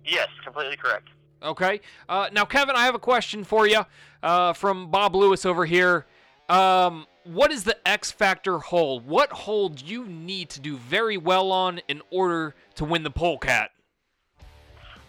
Yes, 0.05 0.29
completely 0.43 0.77
correct. 0.77 1.07
Okay. 1.43 1.81
Uh, 2.07 2.29
now, 2.31 2.45
Kevin, 2.45 2.75
I 2.75 2.85
have 2.85 2.95
a 2.95 2.99
question 2.99 3.43
for 3.43 3.65
you 3.67 3.85
uh, 4.21 4.53
from 4.53 4.91
Bob 4.91 5.15
Lewis 5.15 5.45
over 5.45 5.65
here. 5.65 6.05
Um, 6.49 7.07
what 7.23 7.51
is 7.51 7.63
the 7.63 7.77
X 7.87 8.11
Factor 8.11 8.59
hole? 8.59 8.99
What 8.99 9.31
hole 9.31 9.69
do 9.69 9.85
you 9.85 10.05
need 10.05 10.49
to 10.51 10.59
do 10.59 10.75
very 10.77 11.17
well 11.17 11.51
on 11.51 11.79
in 11.87 12.01
order 12.11 12.55
to 12.75 12.85
win 12.85 13.03
the 13.03 13.09
polecat? 13.11 13.71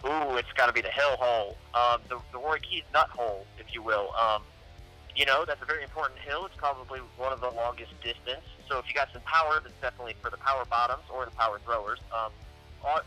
Ooh, 0.05 0.37
it's 0.37 0.53
got 0.55 0.67
to 0.67 0.73
be 0.73 0.81
the 0.81 0.91
hill 0.91 1.17
hole, 1.19 1.57
um, 1.75 2.01
the, 2.09 2.19
the 2.33 2.39
Roy 2.39 2.59
Keith 2.59 2.85
nut 2.93 3.09
hole, 3.11 3.47
if 3.59 3.73
you 3.73 3.83
will. 3.83 4.13
Um, 4.21 4.43
you 5.15 5.27
know, 5.27 5.45
that's 5.47 5.63
a 5.63 5.65
very 5.65 5.83
important 5.83 6.19
hill. 6.19 6.45
It's 6.47 6.57
probably 6.57 7.01
one 7.17 7.33
of 7.33 7.41
the 7.41 7.51
longest 7.51 7.93
distance. 8.03 8.43
So 8.69 8.79
if 8.79 8.89
you 8.89 8.95
got 8.95 9.13
some 9.13 9.23
power, 9.23 9.61
that's 9.63 9.75
definitely 9.81 10.17
for 10.23 10.31
the 10.31 10.39
power 10.39 10.65
bottoms 10.65 11.03
or 11.15 11.25
the 11.25 11.31
power 11.33 11.61
throwers. 11.65 12.01
Um, 12.13 12.33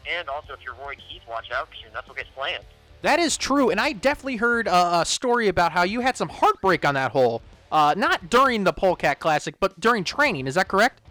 and 0.09 0.29
also, 0.29 0.53
if 0.53 0.59
you're 0.63 0.75
Roy 0.75 0.95
Keith, 0.95 1.23
watch 1.27 1.51
out 1.51 1.69
because 1.69 1.83
your 1.83 1.91
nuts 1.91 2.07
will 2.07 2.15
get 2.15 2.27
slammed. 2.35 2.63
That 3.01 3.19
is 3.19 3.35
true, 3.37 3.69
and 3.69 3.79
I 3.79 3.91
definitely 3.91 4.37
heard 4.37 4.67
a, 4.67 5.01
a 5.01 5.05
story 5.05 5.47
about 5.47 5.71
how 5.71 5.83
you 5.83 5.99
had 5.99 6.15
some 6.15 6.29
heartbreak 6.29 6.85
on 6.85 6.93
that 6.93 7.11
hole. 7.11 7.41
Uh, 7.71 7.93
not 7.97 8.29
during 8.29 8.63
the 8.63 8.71
Polecat 8.71 9.19
Classic, 9.19 9.53
but 9.59 9.77
during 9.79 10.03
training. 10.03 10.47
Is 10.47 10.55
that 10.55 10.69
correct? 10.69 11.01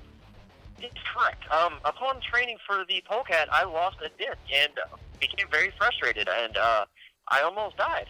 It's 0.81 0.95
correct. 1.14 1.51
Um, 1.51 1.75
upon 1.85 2.20
training 2.20 2.59
for 2.66 2.85
the 2.89 3.03
polecat, 3.09 3.49
I 3.53 3.64
lost 3.64 3.97
a 4.05 4.09
disc 4.18 4.39
and 4.53 4.72
uh, 4.79 4.97
became 5.20 5.47
very 5.51 5.72
frustrated, 5.79 6.29
and 6.29 6.57
uh, 6.57 6.85
I 7.29 7.43
almost 7.43 7.77
died. 7.77 8.07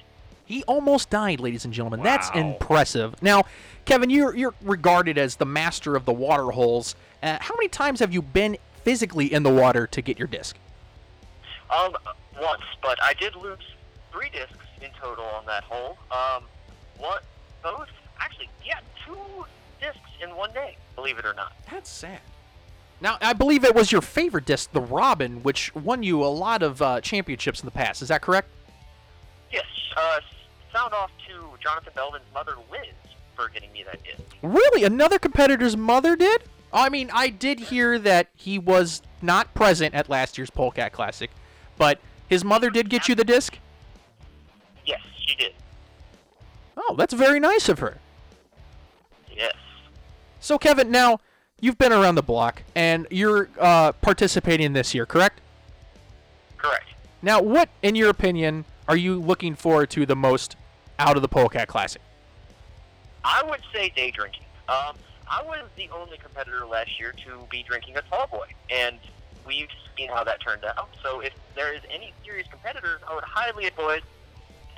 He 0.46 0.62
almost 0.64 1.08
died, 1.08 1.40
ladies 1.40 1.64
and 1.64 1.72
gentlemen. 1.72 2.02
That's 2.02 2.30
impressive. 2.34 3.22
Now, 3.22 3.44
Kevin, 3.86 4.10
you're 4.10 4.36
you're 4.36 4.54
regarded 4.62 5.16
as 5.16 5.36
the 5.36 5.46
master 5.46 5.96
of 5.96 6.04
the 6.04 6.12
water 6.12 6.50
holes. 6.50 6.94
Uh, 7.22 7.38
how 7.40 7.54
many 7.56 7.68
times 7.68 8.00
have 8.00 8.12
you 8.12 8.20
been 8.20 8.58
physically 8.82 9.32
in 9.32 9.42
the 9.42 9.50
water 9.50 9.86
to 9.86 10.02
get 10.02 10.18
your 10.18 10.28
disc? 10.28 10.56
Um, 11.70 11.96
once, 12.40 12.62
but 12.82 13.02
I 13.02 13.14
did 13.14 13.34
lose 13.36 13.58
three 14.12 14.28
discs 14.30 14.58
in 14.82 14.90
total 15.00 15.24
on 15.24 15.46
that 15.46 15.64
hole. 15.64 15.96
Um, 16.10 16.44
one, 16.98 17.20
both, 17.62 17.88
actually, 18.20 18.50
yeah, 18.64 18.80
two 19.06 19.16
discs 19.80 19.98
in 20.22 20.36
one 20.36 20.52
day. 20.52 20.76
Believe 20.94 21.18
it 21.18 21.24
or 21.24 21.32
not. 21.34 21.52
That's 21.70 21.88
sad. 21.90 22.20
Now, 23.04 23.18
I 23.20 23.34
believe 23.34 23.64
it 23.64 23.74
was 23.74 23.92
your 23.92 24.00
favorite 24.00 24.46
disc, 24.46 24.72
the 24.72 24.80
Robin, 24.80 25.42
which 25.42 25.74
won 25.74 26.02
you 26.02 26.24
a 26.24 26.26
lot 26.26 26.62
of 26.62 26.80
uh, 26.80 27.02
championships 27.02 27.60
in 27.60 27.66
the 27.66 27.70
past. 27.70 28.00
Is 28.00 28.08
that 28.08 28.22
correct? 28.22 28.48
Yes. 29.52 29.66
Uh, 29.94 30.20
sound 30.72 30.94
off 30.94 31.10
to 31.28 31.50
Jonathan 31.62 31.92
Belvin's 31.94 32.24
mother, 32.32 32.54
Liz, 32.72 32.94
for 33.36 33.50
getting 33.50 33.70
me 33.72 33.84
that 33.84 34.02
disc. 34.02 34.22
Really? 34.40 34.84
Another 34.84 35.18
competitor's 35.18 35.76
mother 35.76 36.16
did? 36.16 36.44
I 36.72 36.88
mean, 36.88 37.10
I 37.12 37.28
did 37.28 37.60
hear 37.60 37.98
that 37.98 38.28
he 38.34 38.58
was 38.58 39.02
not 39.20 39.52
present 39.52 39.94
at 39.94 40.08
last 40.08 40.38
year's 40.38 40.48
Polecat 40.48 40.94
Classic, 40.94 41.30
but 41.76 42.00
his 42.26 42.42
mother 42.42 42.70
did 42.70 42.88
get 42.88 43.06
you 43.06 43.14
the 43.14 43.22
disc? 43.22 43.58
Yes, 44.86 45.02
she 45.20 45.36
did. 45.36 45.52
Oh, 46.78 46.94
that's 46.96 47.12
very 47.12 47.38
nice 47.38 47.68
of 47.68 47.80
her. 47.80 47.98
Yes. 49.30 49.52
So, 50.40 50.56
Kevin, 50.56 50.90
now 50.90 51.20
you've 51.64 51.78
been 51.78 51.94
around 51.94 52.14
the 52.14 52.22
block 52.22 52.62
and 52.74 53.06
you're 53.10 53.48
uh, 53.58 53.90
participating 53.92 54.74
this 54.74 54.94
year, 54.94 55.06
correct? 55.06 55.40
Correct. 56.58 56.84
Now, 57.22 57.40
what, 57.40 57.70
in 57.82 57.94
your 57.94 58.10
opinion, 58.10 58.66
are 58.86 58.98
you 58.98 59.18
looking 59.18 59.54
forward 59.54 59.88
to 59.90 60.04
the 60.04 60.14
most 60.14 60.56
out 60.98 61.16
of 61.16 61.22
the 61.22 61.28
Polecat 61.28 61.66
Classic? 61.68 62.02
I 63.24 63.42
would 63.48 63.62
say 63.72 63.88
day 63.96 64.10
drinking. 64.10 64.44
Um, 64.68 64.96
I 65.26 65.42
was 65.42 65.64
the 65.76 65.88
only 65.88 66.18
competitor 66.18 66.66
last 66.66 67.00
year 67.00 67.14
to 67.24 67.46
be 67.50 67.62
drinking 67.62 67.96
a 67.96 68.02
tall 68.02 68.26
boy, 68.26 68.46
and 68.68 68.98
we've 69.46 69.68
seen 69.96 70.10
how 70.10 70.22
that 70.22 70.42
turned 70.42 70.66
out. 70.66 70.90
So 71.02 71.20
if 71.20 71.32
there 71.54 71.72
is 71.72 71.80
any 71.90 72.12
serious 72.26 72.46
competitors, 72.46 73.00
I 73.08 73.14
would 73.14 73.24
highly 73.24 73.64
advise, 73.64 74.02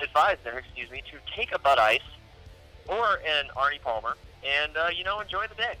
advise 0.01 0.37
them, 0.45 0.55
excuse 0.57 0.89
me, 0.89 1.03
to 1.11 1.35
take 1.35 1.53
a 1.53 1.59
Bud 1.59 1.79
Ice 1.79 1.99
or 2.87 3.19
an 3.27 3.47
Arnie 3.57 3.81
Palmer, 3.81 4.15
and 4.45 4.77
uh, 4.77 4.87
you 4.95 5.03
know 5.03 5.19
enjoy 5.19 5.47
the 5.49 5.55
day. 5.55 5.75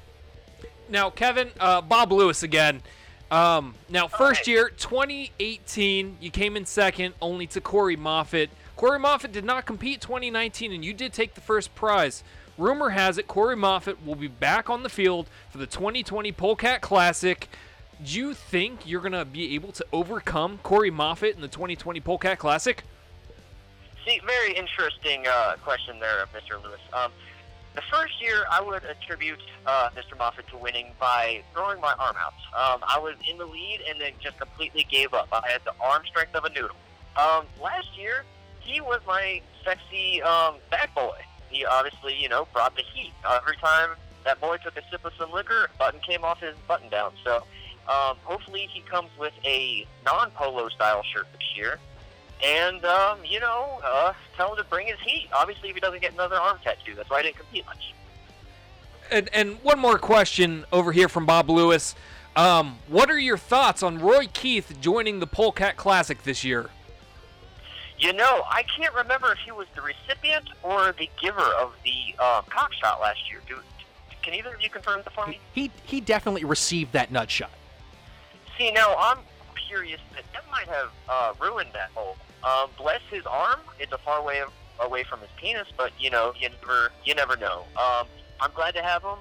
Now, 0.89 1.09
Kevin, 1.09 1.49
uh, 1.59 1.81
Bob 1.81 2.11
Lewis 2.11 2.43
again. 2.43 2.81
Um, 3.29 3.75
now, 3.89 4.07
first 4.07 4.47
year, 4.47 4.69
2018, 4.69 6.17
you 6.21 6.31
came 6.31 6.55
in 6.55 6.65
second, 6.65 7.13
only 7.21 7.45
to 7.47 7.61
Corey 7.61 7.97
Moffat. 7.97 8.49
Corey 8.77 8.99
Moffat 8.99 9.31
did 9.31 9.43
not 9.43 9.65
compete 9.65 9.99
2019, 9.99 10.71
and 10.71 10.85
you 10.85 10.93
did 10.93 11.11
take 11.11 11.33
the 11.33 11.41
first 11.41 11.75
prize. 11.75 12.23
Rumor 12.57 12.89
has 12.89 13.17
it 13.17 13.27
Corey 13.27 13.55
Moffat 13.55 14.03
will 14.05 14.15
be 14.15 14.27
back 14.27 14.69
on 14.69 14.83
the 14.83 14.89
field 14.89 15.27
for 15.49 15.57
the 15.57 15.67
2020 15.67 16.31
Polecat 16.31 16.81
Classic. 16.81 17.49
Do 18.03 18.17
you 18.17 18.33
think 18.33 18.87
you're 18.87 19.01
going 19.01 19.11
to 19.11 19.25
be 19.25 19.55
able 19.55 19.71
to 19.73 19.85
overcome 19.91 20.59
Corey 20.63 20.91
Moffat 20.91 21.35
in 21.35 21.41
the 21.41 21.47
2020 21.47 21.99
Polecat 21.99 22.39
Classic? 22.39 22.83
See, 24.05 24.21
very 24.25 24.53
interesting 24.53 25.25
uh, 25.27 25.55
question 25.63 25.99
there, 25.99 26.25
Mr. 26.33 26.63
Lewis. 26.63 26.79
Um, 26.93 27.11
the 27.77 27.83
first 27.91 28.19
year, 28.19 28.43
I 28.51 28.59
would 28.59 28.83
attribute 28.85 29.39
uh, 29.67 29.89
Mr. 29.95 30.17
Moffat 30.17 30.47
to 30.47 30.57
winning 30.57 30.93
by 30.99 31.43
throwing 31.53 31.79
my 31.79 31.93
arm 31.99 32.15
out. 32.17 32.33
Um, 32.57 32.83
I 32.87 32.97
was 32.97 33.15
in 33.29 33.37
the 33.37 33.45
lead 33.45 33.81
and 33.87 34.01
then 34.01 34.13
just 34.19 34.39
completely 34.39 34.83
gave 34.89 35.13
up. 35.13 35.27
I 35.31 35.47
had 35.47 35.61
the 35.63 35.73
arm 35.79 36.01
strength 36.07 36.33
of 36.33 36.43
a 36.43 36.49
noodle. 36.49 36.75
Um, 37.15 37.45
last 37.61 37.95
year, 37.95 38.23
he 38.61 38.81
was 38.81 38.99
my 39.05 39.41
sexy 39.63 40.23
um, 40.23 40.55
bad 40.71 40.89
boy. 40.95 41.19
He 41.51 41.65
obviously, 41.65 42.19
you 42.19 42.29
know, 42.29 42.47
brought 42.51 42.75
the 42.75 42.81
heat. 42.95 43.13
Every 43.29 43.57
time 43.57 43.91
that 44.23 44.41
boy 44.41 44.57
took 44.57 44.75
a 44.75 44.81
sip 44.89 45.05
of 45.05 45.13
some 45.19 45.31
liquor, 45.31 45.69
button 45.77 45.99
came 45.99 46.23
off 46.23 46.39
his 46.39 46.55
button 46.67 46.89
down. 46.89 47.11
So 47.23 47.43
Um, 47.87 48.17
hopefully, 48.23 48.67
he 48.73 48.81
comes 48.81 49.09
with 49.17 49.33
a 49.45 49.87
non-polo 50.03 50.67
style 50.69 51.03
shirt 51.03 51.27
this 51.31 51.55
year, 51.55 51.79
and 52.43 52.83
um, 52.85 53.19
you 53.25 53.39
know, 53.39 53.79
uh, 53.83 54.13
tell 54.35 54.51
him 54.51 54.57
to 54.57 54.63
bring 54.63 54.87
his 54.87 54.99
heat. 54.99 55.29
Obviously, 55.33 55.69
if 55.69 55.75
he 55.75 55.81
doesn't 55.81 56.01
get 56.01 56.13
another 56.13 56.35
arm 56.35 56.57
tattoo, 56.63 56.95
that's 56.95 57.09
why 57.09 57.19
I 57.19 57.21
didn't 57.23 57.37
compete 57.37 57.65
much. 57.65 57.93
And 59.11 59.29
and 59.33 59.63
one 59.63 59.79
more 59.79 59.97
question 59.97 60.65
over 60.71 60.91
here 60.91 61.07
from 61.07 61.25
Bob 61.25 61.49
Lewis. 61.49 61.95
Um, 62.35 62.77
what 62.87 63.09
are 63.09 63.17
your 63.17 63.37
thoughts 63.37 63.81
on 63.81 63.97
Roy 63.97 64.27
Keith 64.31 64.77
joining 64.79 65.19
the 65.19 65.25
Polecat 65.25 65.75
Classic 65.75 66.21
this 66.21 66.43
year? 66.43 66.69
You 67.97 68.13
know, 68.13 68.43
I 68.47 68.61
can't 68.63 68.93
remember 68.93 69.31
if 69.31 69.39
he 69.39 69.51
was 69.51 69.65
the 69.73 69.81
recipient 69.81 70.49
or 70.61 70.93
the 70.99 71.09
giver 71.19 71.41
of 71.41 71.73
the 71.83 72.15
uh, 72.19 72.43
cock 72.43 72.71
shot 72.73 73.01
last 73.01 73.31
year. 73.31 73.41
Do, 73.47 73.57
can 74.21 74.35
either 74.35 74.53
of 74.53 74.61
you 74.61 74.69
confirm 74.69 75.01
that 75.03 75.13
for 75.13 75.25
me? 75.25 75.39
He 75.53 75.71
he 75.83 75.99
definitely 75.99 76.45
received 76.45 76.93
that 76.93 77.11
nut 77.11 77.31
shot. 77.31 77.49
See, 78.55 78.71
now 78.71 78.95
I'm 78.99 79.17
curious 79.67 79.99
that 80.13 80.25
that 80.33 80.43
might 80.51 80.67
have 80.67 80.91
uh, 81.09 81.33
ruined 81.39 81.69
that 81.73 81.89
hole. 81.95 82.17
Um, 82.47 82.69
bless 82.77 83.01
his 83.09 83.25
arm; 83.25 83.59
it's 83.79 83.91
a 83.91 83.97
far 83.97 84.23
way 84.23 84.41
away 84.79 85.03
from 85.03 85.19
his 85.19 85.29
penis, 85.37 85.67
but 85.75 85.91
you 85.99 86.09
know, 86.09 86.33
you 86.39 86.49
never 86.49 86.91
you 87.03 87.15
never 87.15 87.35
know. 87.35 87.65
Um, 87.75 88.07
I'm 88.39 88.51
glad 88.53 88.73
to 88.75 88.83
have 88.83 89.03
him, 89.03 89.17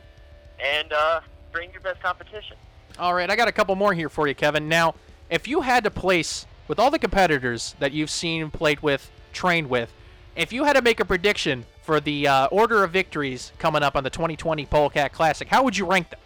and 0.63 0.93
uh, 0.93 1.21
bring 1.53 1.73
your 1.73 1.81
best 1.81 2.01
competition. 2.03 2.57
All 2.99 3.15
right, 3.15 3.29
I 3.29 3.37
got 3.37 3.49
a 3.49 3.53
couple 3.53 3.75
more 3.75 3.95
here 3.95 4.09
for 4.09 4.29
you, 4.29 4.35
Kevin. 4.35 4.69
Now, 4.69 4.95
if 5.29 5.49
you 5.49 5.63
had 5.63 5.85
to 5.85 5.91
place 5.91 6.47
with 6.69 6.79
all 6.79 6.91
the 6.91 6.99
competitors 6.99 7.75
that 7.79 7.93
you've 7.93 8.11
seen, 8.11 8.51
played 8.51 8.81
with, 8.81 9.11
trained 9.33 9.69
with, 9.69 9.93
if 10.35 10.53
you 10.53 10.65
had 10.65 10.75
to 10.75 10.83
make 10.83 11.01
a 11.01 11.05
prediction 11.05 11.65
for 11.83 12.01
the 12.01 12.29
uh, 12.29 12.47
order 12.47 12.85
of 12.85 12.93
victories 12.93 13.53
coming 13.59 13.83
up 13.83 13.97
on 13.97 14.05
the 14.05 14.11
2020 14.11 14.67
Polecat 14.67 15.13
Classic, 15.13 15.49
how 15.49 15.63
would 15.63 15.77
you 15.77 15.87
rank 15.87 16.11
them? 16.11 16.21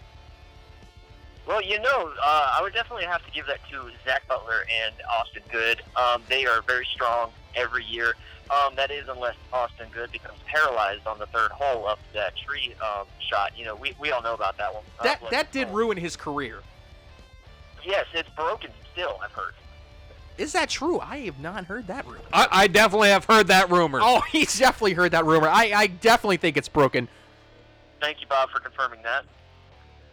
Well, 1.51 1.61
you 1.61 1.81
know, 1.81 2.13
uh, 2.23 2.55
I 2.57 2.61
would 2.63 2.73
definitely 2.73 3.07
have 3.07 3.27
to 3.27 3.31
give 3.33 3.45
that 3.49 3.59
to 3.73 3.91
Zach 4.05 4.23
Butler 4.29 4.65
and 4.73 4.95
Austin 5.19 5.43
Good. 5.51 5.83
Um, 5.97 6.23
they 6.29 6.47
are 6.47 6.63
very 6.63 6.87
strong 6.95 7.33
every 7.57 7.85
year. 7.85 8.15
Um, 8.51 8.77
that 8.77 8.93
is, 8.93 9.09
unless 9.09 9.35
Austin 9.53 9.89
Good 9.93 10.13
becomes 10.13 10.39
paralyzed 10.47 11.09
on 11.09 11.19
the 11.19 11.27
third 11.27 11.51
hole 11.51 11.89
of 11.89 11.99
that 12.15 12.35
tree 12.37 12.73
um, 12.81 13.05
shot. 13.29 13.51
You 13.59 13.65
know, 13.65 13.75
we, 13.75 13.97
we 13.99 14.13
all 14.13 14.23
know 14.23 14.35
about 14.35 14.59
that 14.59 14.73
one. 14.73 14.85
Uh, 15.01 15.03
That 15.03 15.19
bless 15.19 15.33
that 15.33 15.51
did 15.51 15.69
ruin 15.71 15.97
his 15.97 16.15
career. 16.15 16.61
Yes, 17.85 18.07
it's 18.15 18.29
broken 18.37 18.71
still. 18.93 19.19
I've 19.21 19.33
heard. 19.33 19.55
Is 20.39 20.53
that 20.53 20.69
true? 20.69 21.01
I 21.01 21.17
have 21.23 21.41
not 21.41 21.65
heard 21.65 21.89
that 21.89 22.07
rumor. 22.07 22.21
I, 22.33 22.47
I 22.49 22.67
definitely 22.69 23.09
have 23.09 23.25
heard 23.25 23.49
that 23.49 23.71
rumor. 23.73 23.99
Oh, 24.01 24.21
he's 24.31 24.57
definitely 24.57 24.93
heard 24.93 25.11
that 25.11 25.27
rumor. 25.27 25.49
I, 25.49 25.73
I 25.75 25.87
definitely 25.89 26.37
think 26.37 26.57
it's 26.57 26.69
broken. 26.69 27.09
Thank 28.01 28.21
you, 28.21 28.29
Bob, 28.29 28.51
for 28.51 28.61
confirming 28.61 29.03
that. 29.03 29.25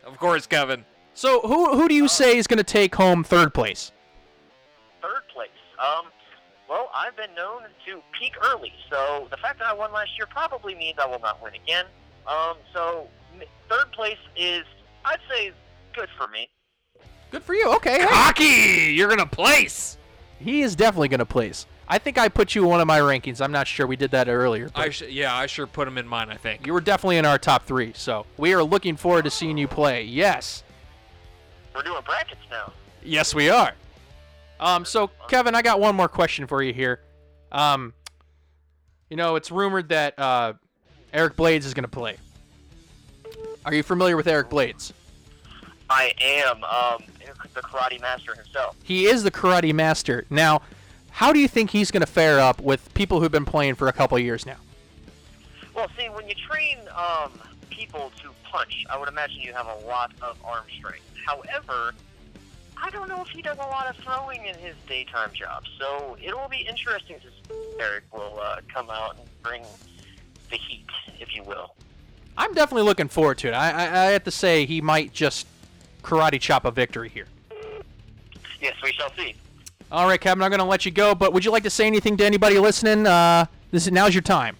Of 0.03 0.17
course, 0.17 0.47
Kevin. 0.47 0.83
So 1.17 1.41
who 1.41 1.75
who 1.75 1.87
do 1.87 1.95
you 1.95 2.07
say 2.07 2.37
is 2.37 2.45
going 2.45 2.59
to 2.59 2.63
take 2.63 2.93
home 2.93 3.23
third 3.23 3.51
place? 3.51 3.91
Third 5.01 5.23
place. 5.33 5.49
Um, 5.79 6.11
well, 6.69 6.91
I've 6.93 7.17
been 7.17 7.33
known 7.33 7.63
to 7.87 8.03
peak 8.19 8.33
early, 8.39 8.71
so 8.87 9.27
the 9.31 9.37
fact 9.37 9.57
that 9.57 9.67
I 9.67 9.73
won 9.73 9.91
last 9.91 10.11
year 10.15 10.27
probably 10.29 10.75
means 10.75 10.99
I 11.01 11.07
will 11.07 11.19
not 11.19 11.41
win 11.41 11.55
again. 11.55 11.85
Um, 12.27 12.57
so 12.71 13.07
third 13.67 13.91
place 13.93 14.19
is, 14.35 14.63
I'd 15.05 15.17
say, 15.27 15.53
good 15.95 16.07
for 16.19 16.27
me. 16.27 16.49
Good 17.31 17.41
for 17.41 17.55
you. 17.55 17.67
Okay. 17.77 18.01
hey. 18.01 18.07
Hockey, 18.07 18.93
you're 18.93 19.09
gonna 19.09 19.25
place. 19.25 19.97
He 20.39 20.61
is 20.61 20.75
definitely 20.75 21.07
going 21.07 21.17
to 21.17 21.25
place. 21.25 21.65
I 21.87 21.97
think 21.97 22.19
I 22.19 22.29
put 22.29 22.53
you 22.53 22.61
in 22.61 22.69
one 22.69 22.79
of 22.79 22.85
my 22.85 22.99
rankings. 22.99 23.41
I'm 23.41 23.51
not 23.51 23.65
sure. 23.65 23.87
We 23.87 23.95
did 23.95 24.11
that 24.11 24.27
earlier. 24.27 24.69
I 24.75 24.91
sh- 24.91 25.09
yeah, 25.09 25.33
I 25.33 25.47
sure 25.47 25.65
put 25.65 25.87
him 25.87 25.97
in 25.97 26.07
mine. 26.07 26.29
I 26.29 26.35
think. 26.35 26.67
you 26.67 26.73
were 26.73 26.81
definitely 26.81 27.17
in 27.17 27.25
our 27.25 27.39
top 27.39 27.65
three. 27.65 27.91
So 27.95 28.27
we 28.37 28.53
are 28.53 28.61
looking 28.61 28.95
forward 28.97 29.23
to 29.23 29.31
seeing 29.31 29.57
you 29.57 29.67
play. 29.67 30.03
Yes. 30.03 30.63
We're 31.77 31.83
doing 31.83 32.01
brackets 32.03 32.41
now. 32.49 32.73
Yes, 33.03 33.35
we 33.35 33.51
are. 33.51 33.71
Um, 34.59 34.83
so 34.83 35.11
Kevin, 35.29 35.53
I 35.53 35.61
got 35.61 35.79
one 35.79 35.95
more 35.95 36.07
question 36.07 36.47
for 36.47 36.63
you 36.63 36.73
here. 36.73 37.01
Um, 37.51 37.93
you 39.11 39.15
know, 39.15 39.35
it's 39.35 39.51
rumored 39.51 39.89
that 39.89 40.17
uh, 40.17 40.53
Eric 41.13 41.35
Blades 41.35 41.67
is 41.67 41.75
going 41.75 41.83
to 41.83 41.89
play. 41.89 42.17
Are 43.63 43.75
you 43.75 43.83
familiar 43.83 44.17
with 44.17 44.25
Eric 44.25 44.49
Blades? 44.49 44.91
I 45.87 46.15
am 46.19 46.63
um, 46.63 47.03
the 47.53 47.61
karate 47.61 48.01
master 48.01 48.33
himself. 48.33 48.75
He 48.81 49.05
is 49.05 49.21
the 49.21 49.29
karate 49.29 49.71
master. 49.71 50.25
Now, 50.31 50.63
how 51.11 51.31
do 51.31 51.39
you 51.39 51.47
think 51.47 51.69
he's 51.69 51.91
going 51.91 52.01
to 52.01 52.11
fare 52.11 52.39
up 52.39 52.59
with 52.59 52.91
people 52.95 53.21
who've 53.21 53.31
been 53.31 53.45
playing 53.45 53.75
for 53.75 53.87
a 53.87 53.93
couple 53.93 54.17
years 54.17 54.47
now? 54.47 54.57
Well, 55.75 55.91
see, 55.95 56.09
when 56.09 56.27
you 56.27 56.33
train 56.33 56.79
um, 56.95 57.39
people 57.69 58.11
to 58.23 58.31
punch, 58.51 58.85
I 58.89 58.97
would 58.97 59.09
imagine 59.09 59.41
you 59.41 59.53
have 59.53 59.67
a 59.67 59.85
lot 59.85 60.11
of 60.21 60.37
arm 60.43 60.65
strength. 60.77 61.05
However, 61.25 61.93
I 62.81 62.89
don't 62.89 63.09
know 63.09 63.21
if 63.21 63.29
he 63.29 63.41
does 63.41 63.57
a 63.57 63.61
lot 63.67 63.89
of 63.89 63.95
throwing 64.03 64.45
in 64.45 64.55
his 64.55 64.75
daytime 64.87 65.31
job, 65.33 65.63
so 65.79 66.17
it 66.21 66.35
will 66.35 66.49
be 66.49 66.65
interesting 66.67 67.17
to 67.19 67.27
see 67.27 67.53
if 67.53 67.81
Eric 67.81 68.03
will 68.13 68.39
uh, 68.39 68.57
come 68.71 68.89
out 68.89 69.17
and 69.17 69.27
bring 69.41 69.63
the 70.49 70.57
heat, 70.57 70.85
if 71.19 71.35
you 71.35 71.43
will. 71.43 71.75
I'm 72.37 72.53
definitely 72.53 72.83
looking 72.83 73.07
forward 73.07 73.39
to 73.39 73.47
it. 73.47 73.53
I, 73.53 73.71
I, 73.71 73.83
I 73.83 74.05
have 74.11 74.23
to 74.25 74.31
say 74.31 74.65
he 74.65 74.79
might 74.79 75.11
just 75.11 75.47
karate 76.03 76.39
chop 76.39 76.65
a 76.65 76.71
victory 76.71 77.09
here. 77.09 77.27
Yes, 78.61 78.75
we 78.83 78.91
shall 78.91 79.11
see. 79.13 79.35
All 79.91 80.07
right, 80.07 80.19
Kevin, 80.19 80.43
I'm 80.43 80.49
going 80.49 80.59
to 80.59 80.65
let 80.65 80.85
you 80.85 80.91
go, 80.91 81.15
but 81.15 81.33
would 81.33 81.45
you 81.45 81.51
like 81.51 81.63
to 81.63 81.69
say 81.69 81.87
anything 81.87 82.17
to 82.17 82.25
anybody 82.25 82.59
listening? 82.59 83.07
Uh, 83.07 83.45
this 83.71 83.87
is 83.87 83.91
now's 83.91 84.13
your 84.13 84.21
time. 84.21 84.57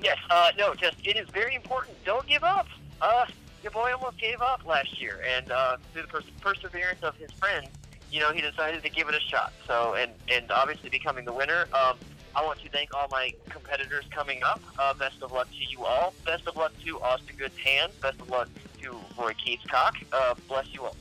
Yes, 0.00 0.18
uh, 0.30 0.50
no, 0.58 0.74
just 0.74 0.96
it 1.04 1.16
is 1.16 1.28
very 1.30 1.54
important. 1.54 1.96
Don't 2.04 2.26
give 2.26 2.44
up. 2.44 2.66
Uh, 3.00 3.26
your 3.62 3.72
boy 3.72 3.92
almost 3.92 4.18
gave 4.18 4.40
up 4.40 4.64
last 4.66 5.00
year, 5.00 5.20
and 5.26 5.50
uh, 5.50 5.76
through 5.92 6.02
the 6.02 6.08
pers- 6.08 6.30
perseverance 6.40 7.02
of 7.02 7.16
his 7.16 7.30
friends, 7.32 7.68
you 8.10 8.20
know, 8.20 8.32
he 8.32 8.40
decided 8.40 8.82
to 8.82 8.90
give 8.90 9.08
it 9.08 9.14
a 9.14 9.20
shot. 9.20 9.52
So, 9.66 9.94
and 9.94 10.12
and 10.30 10.50
obviously 10.50 10.90
becoming 10.90 11.24
the 11.24 11.32
winner. 11.32 11.66
Um, 11.72 11.96
I 12.34 12.44
want 12.44 12.60
to 12.60 12.68
thank 12.68 12.94
all 12.94 13.08
my 13.10 13.32
competitors 13.48 14.04
coming 14.10 14.42
up. 14.42 14.60
Uh, 14.78 14.92
best 14.92 15.22
of 15.22 15.32
luck 15.32 15.48
to 15.50 15.70
you 15.70 15.84
all. 15.84 16.12
Best 16.26 16.46
of 16.46 16.56
luck 16.56 16.72
to 16.84 17.00
Austin 17.00 17.34
Good's 17.38 17.56
hands. 17.56 17.94
Best 18.02 18.20
of 18.20 18.28
luck 18.28 18.48
to 18.82 19.00
Roy 19.18 19.32
Keith's 19.42 19.64
cock. 19.64 19.96
Uh, 20.12 20.34
bless 20.46 20.72
you 20.72 20.82
all. 20.82 20.96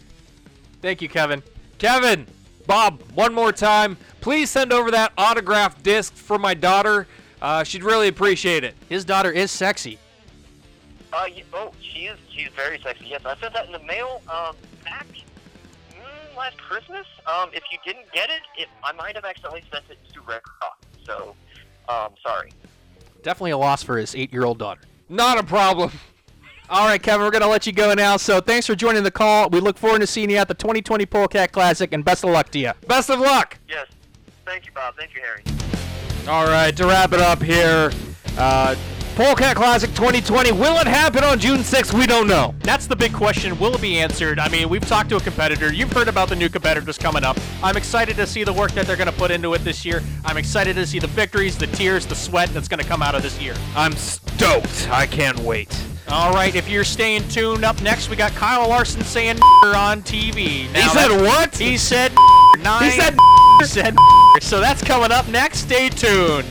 Thank 0.81 1.01
you, 1.01 1.09
Kevin. 1.09 1.43
Kevin, 1.77 2.25
Bob, 2.67 3.01
one 3.13 3.33
more 3.33 3.51
time. 3.51 3.97
Please 4.21 4.49
send 4.49 4.71
over 4.71 4.89
that 4.91 5.11
autographed 5.17 5.83
disc 5.83 6.13
for 6.13 6.39
my 6.39 6.53
daughter. 6.53 7.05
Uh, 7.45 7.63
she'd 7.63 7.83
really 7.83 8.07
appreciate 8.07 8.63
it. 8.63 8.73
His 8.89 9.05
daughter 9.05 9.29
is 9.29 9.51
sexy. 9.51 9.99
Uh, 11.13 11.25
y 11.27 11.43
oh, 11.53 11.71
she 11.79 12.07
is. 12.07 12.17
She's 12.31 12.47
very 12.55 12.81
sexy. 12.81 13.05
Yes, 13.05 13.21
I 13.23 13.37
sent 13.37 13.53
that 13.53 13.67
in 13.67 13.71
the 13.71 13.83
mail. 13.83 14.19
Um, 14.27 14.55
back 14.83 15.05
mm, 15.91 16.35
last 16.35 16.57
Christmas. 16.57 17.05
Um, 17.27 17.51
if 17.53 17.61
you 17.71 17.77
didn't 17.85 18.11
get 18.11 18.31
it, 18.31 18.41
it 18.57 18.67
I 18.83 18.93
might 18.93 19.13
have 19.13 19.25
accidentally 19.25 19.63
sent 19.71 19.85
it 19.91 19.99
to 20.11 20.21
Red 20.21 20.41
Cross. 20.41 20.73
So, 21.05 21.35
um, 21.87 22.13
sorry. 22.23 22.51
Definitely 23.21 23.51
a 23.51 23.59
loss 23.59 23.83
for 23.83 23.99
his 23.99 24.15
eight-year-old 24.15 24.57
daughter. 24.57 24.81
Not 25.07 25.37
a 25.37 25.43
problem. 25.43 25.91
All 26.71 26.87
right, 26.87 27.01
Kevin, 27.01 27.27
we're 27.27 27.31
going 27.31 27.43
to 27.43 27.47
let 27.47 27.67
you 27.67 27.73
go 27.73 27.93
now. 27.93 28.17
So 28.17 28.41
thanks 28.41 28.65
for 28.65 28.73
joining 28.73 29.03
the 29.03 29.11
call. 29.11 29.51
We 29.51 29.59
look 29.59 29.77
forward 29.77 29.99
to 29.99 30.07
seeing 30.07 30.31
you 30.31 30.37
at 30.37 30.47
the 30.47 30.55
2020 30.55 31.05
Polecat 31.05 31.51
Classic, 31.51 31.93
and 31.93 32.03
best 32.03 32.23
of 32.23 32.31
luck 32.31 32.49
to 32.53 32.59
you. 32.59 32.71
Best 32.87 33.11
of 33.11 33.19
luck. 33.19 33.59
Yes. 33.69 33.85
Thank 34.45 34.65
you, 34.65 34.71
Bob. 34.71 34.95
Thank 34.97 35.13
you, 35.13 35.21
Harry. 35.21 35.43
All 36.27 36.47
right, 36.47 36.75
to 36.75 36.87
wrap 36.87 37.13
it 37.13 37.19
up 37.19 37.39
here, 37.39 37.91
uh, 38.35 38.75
Polecat 39.15 39.55
Classic 39.55 39.89
2020. 39.91 40.51
Will 40.51 40.77
it 40.77 40.87
happen 40.87 41.23
on 41.23 41.39
June 41.39 41.59
6th? 41.59 41.97
We 41.97 42.05
don't 42.05 42.27
know. 42.27 42.53
That's 42.63 42.85
the 42.85 42.97
big 42.97 43.13
question. 43.13 43.57
Will 43.59 43.73
it 43.73 43.81
be 43.81 43.97
answered? 43.97 44.39
I 44.39 44.49
mean, 44.49 44.67
we've 44.67 44.85
talked 44.85 45.07
to 45.11 45.15
a 45.15 45.21
competitor. 45.21 45.71
You've 45.71 45.93
heard 45.93 46.09
about 46.09 46.27
the 46.27 46.35
new 46.35 46.49
competitors 46.49 46.97
coming 46.97 47.23
up. 47.23 47.37
I'm 47.63 47.77
excited 47.77 48.17
to 48.17 48.27
see 48.27 48.43
the 48.43 48.51
work 48.51 48.73
that 48.73 48.85
they're 48.85 48.97
going 48.97 49.09
to 49.09 49.17
put 49.17 49.31
into 49.31 49.53
it 49.53 49.59
this 49.59 49.85
year. 49.85 50.03
I'm 50.25 50.35
excited 50.35 50.75
to 50.75 50.85
see 50.85 50.99
the 50.99 51.07
victories, 51.07 51.57
the 51.57 51.67
tears, 51.67 52.05
the 52.05 52.13
sweat 52.13 52.49
that's 52.49 52.67
going 52.67 52.81
to 52.81 52.85
come 52.85 53.01
out 53.01 53.15
of 53.15 53.23
this 53.23 53.41
year. 53.41 53.55
I'm 53.73 53.93
stoked. 53.93 54.89
I 54.91 55.05
can't 55.07 55.39
wait. 55.39 55.73
All 56.09 56.33
right, 56.33 56.53
if 56.53 56.69
you're 56.69 56.83
staying 56.83 57.25
tuned, 57.29 57.63
up 57.63 57.81
next 57.81 58.09
we 58.09 58.17
got 58.17 58.33
Kyle 58.33 58.67
Larson 58.67 59.01
saying 59.01 59.39
on 59.63 60.03
TV. 60.03 60.69
Now 60.73 60.81
he 60.81 60.89
said 60.89 61.21
what? 61.21 61.55
He 61.55 61.77
said 61.77 62.11
nine. 62.59 62.83
He 62.91 62.91
said 62.91 63.15
He 63.61 63.65
said 63.65 63.95
so 64.41 64.59
that's 64.59 64.83
coming 64.83 65.13
up 65.13 65.27
next. 65.29 65.59
Stay 65.59 65.87
tuned. 65.87 66.45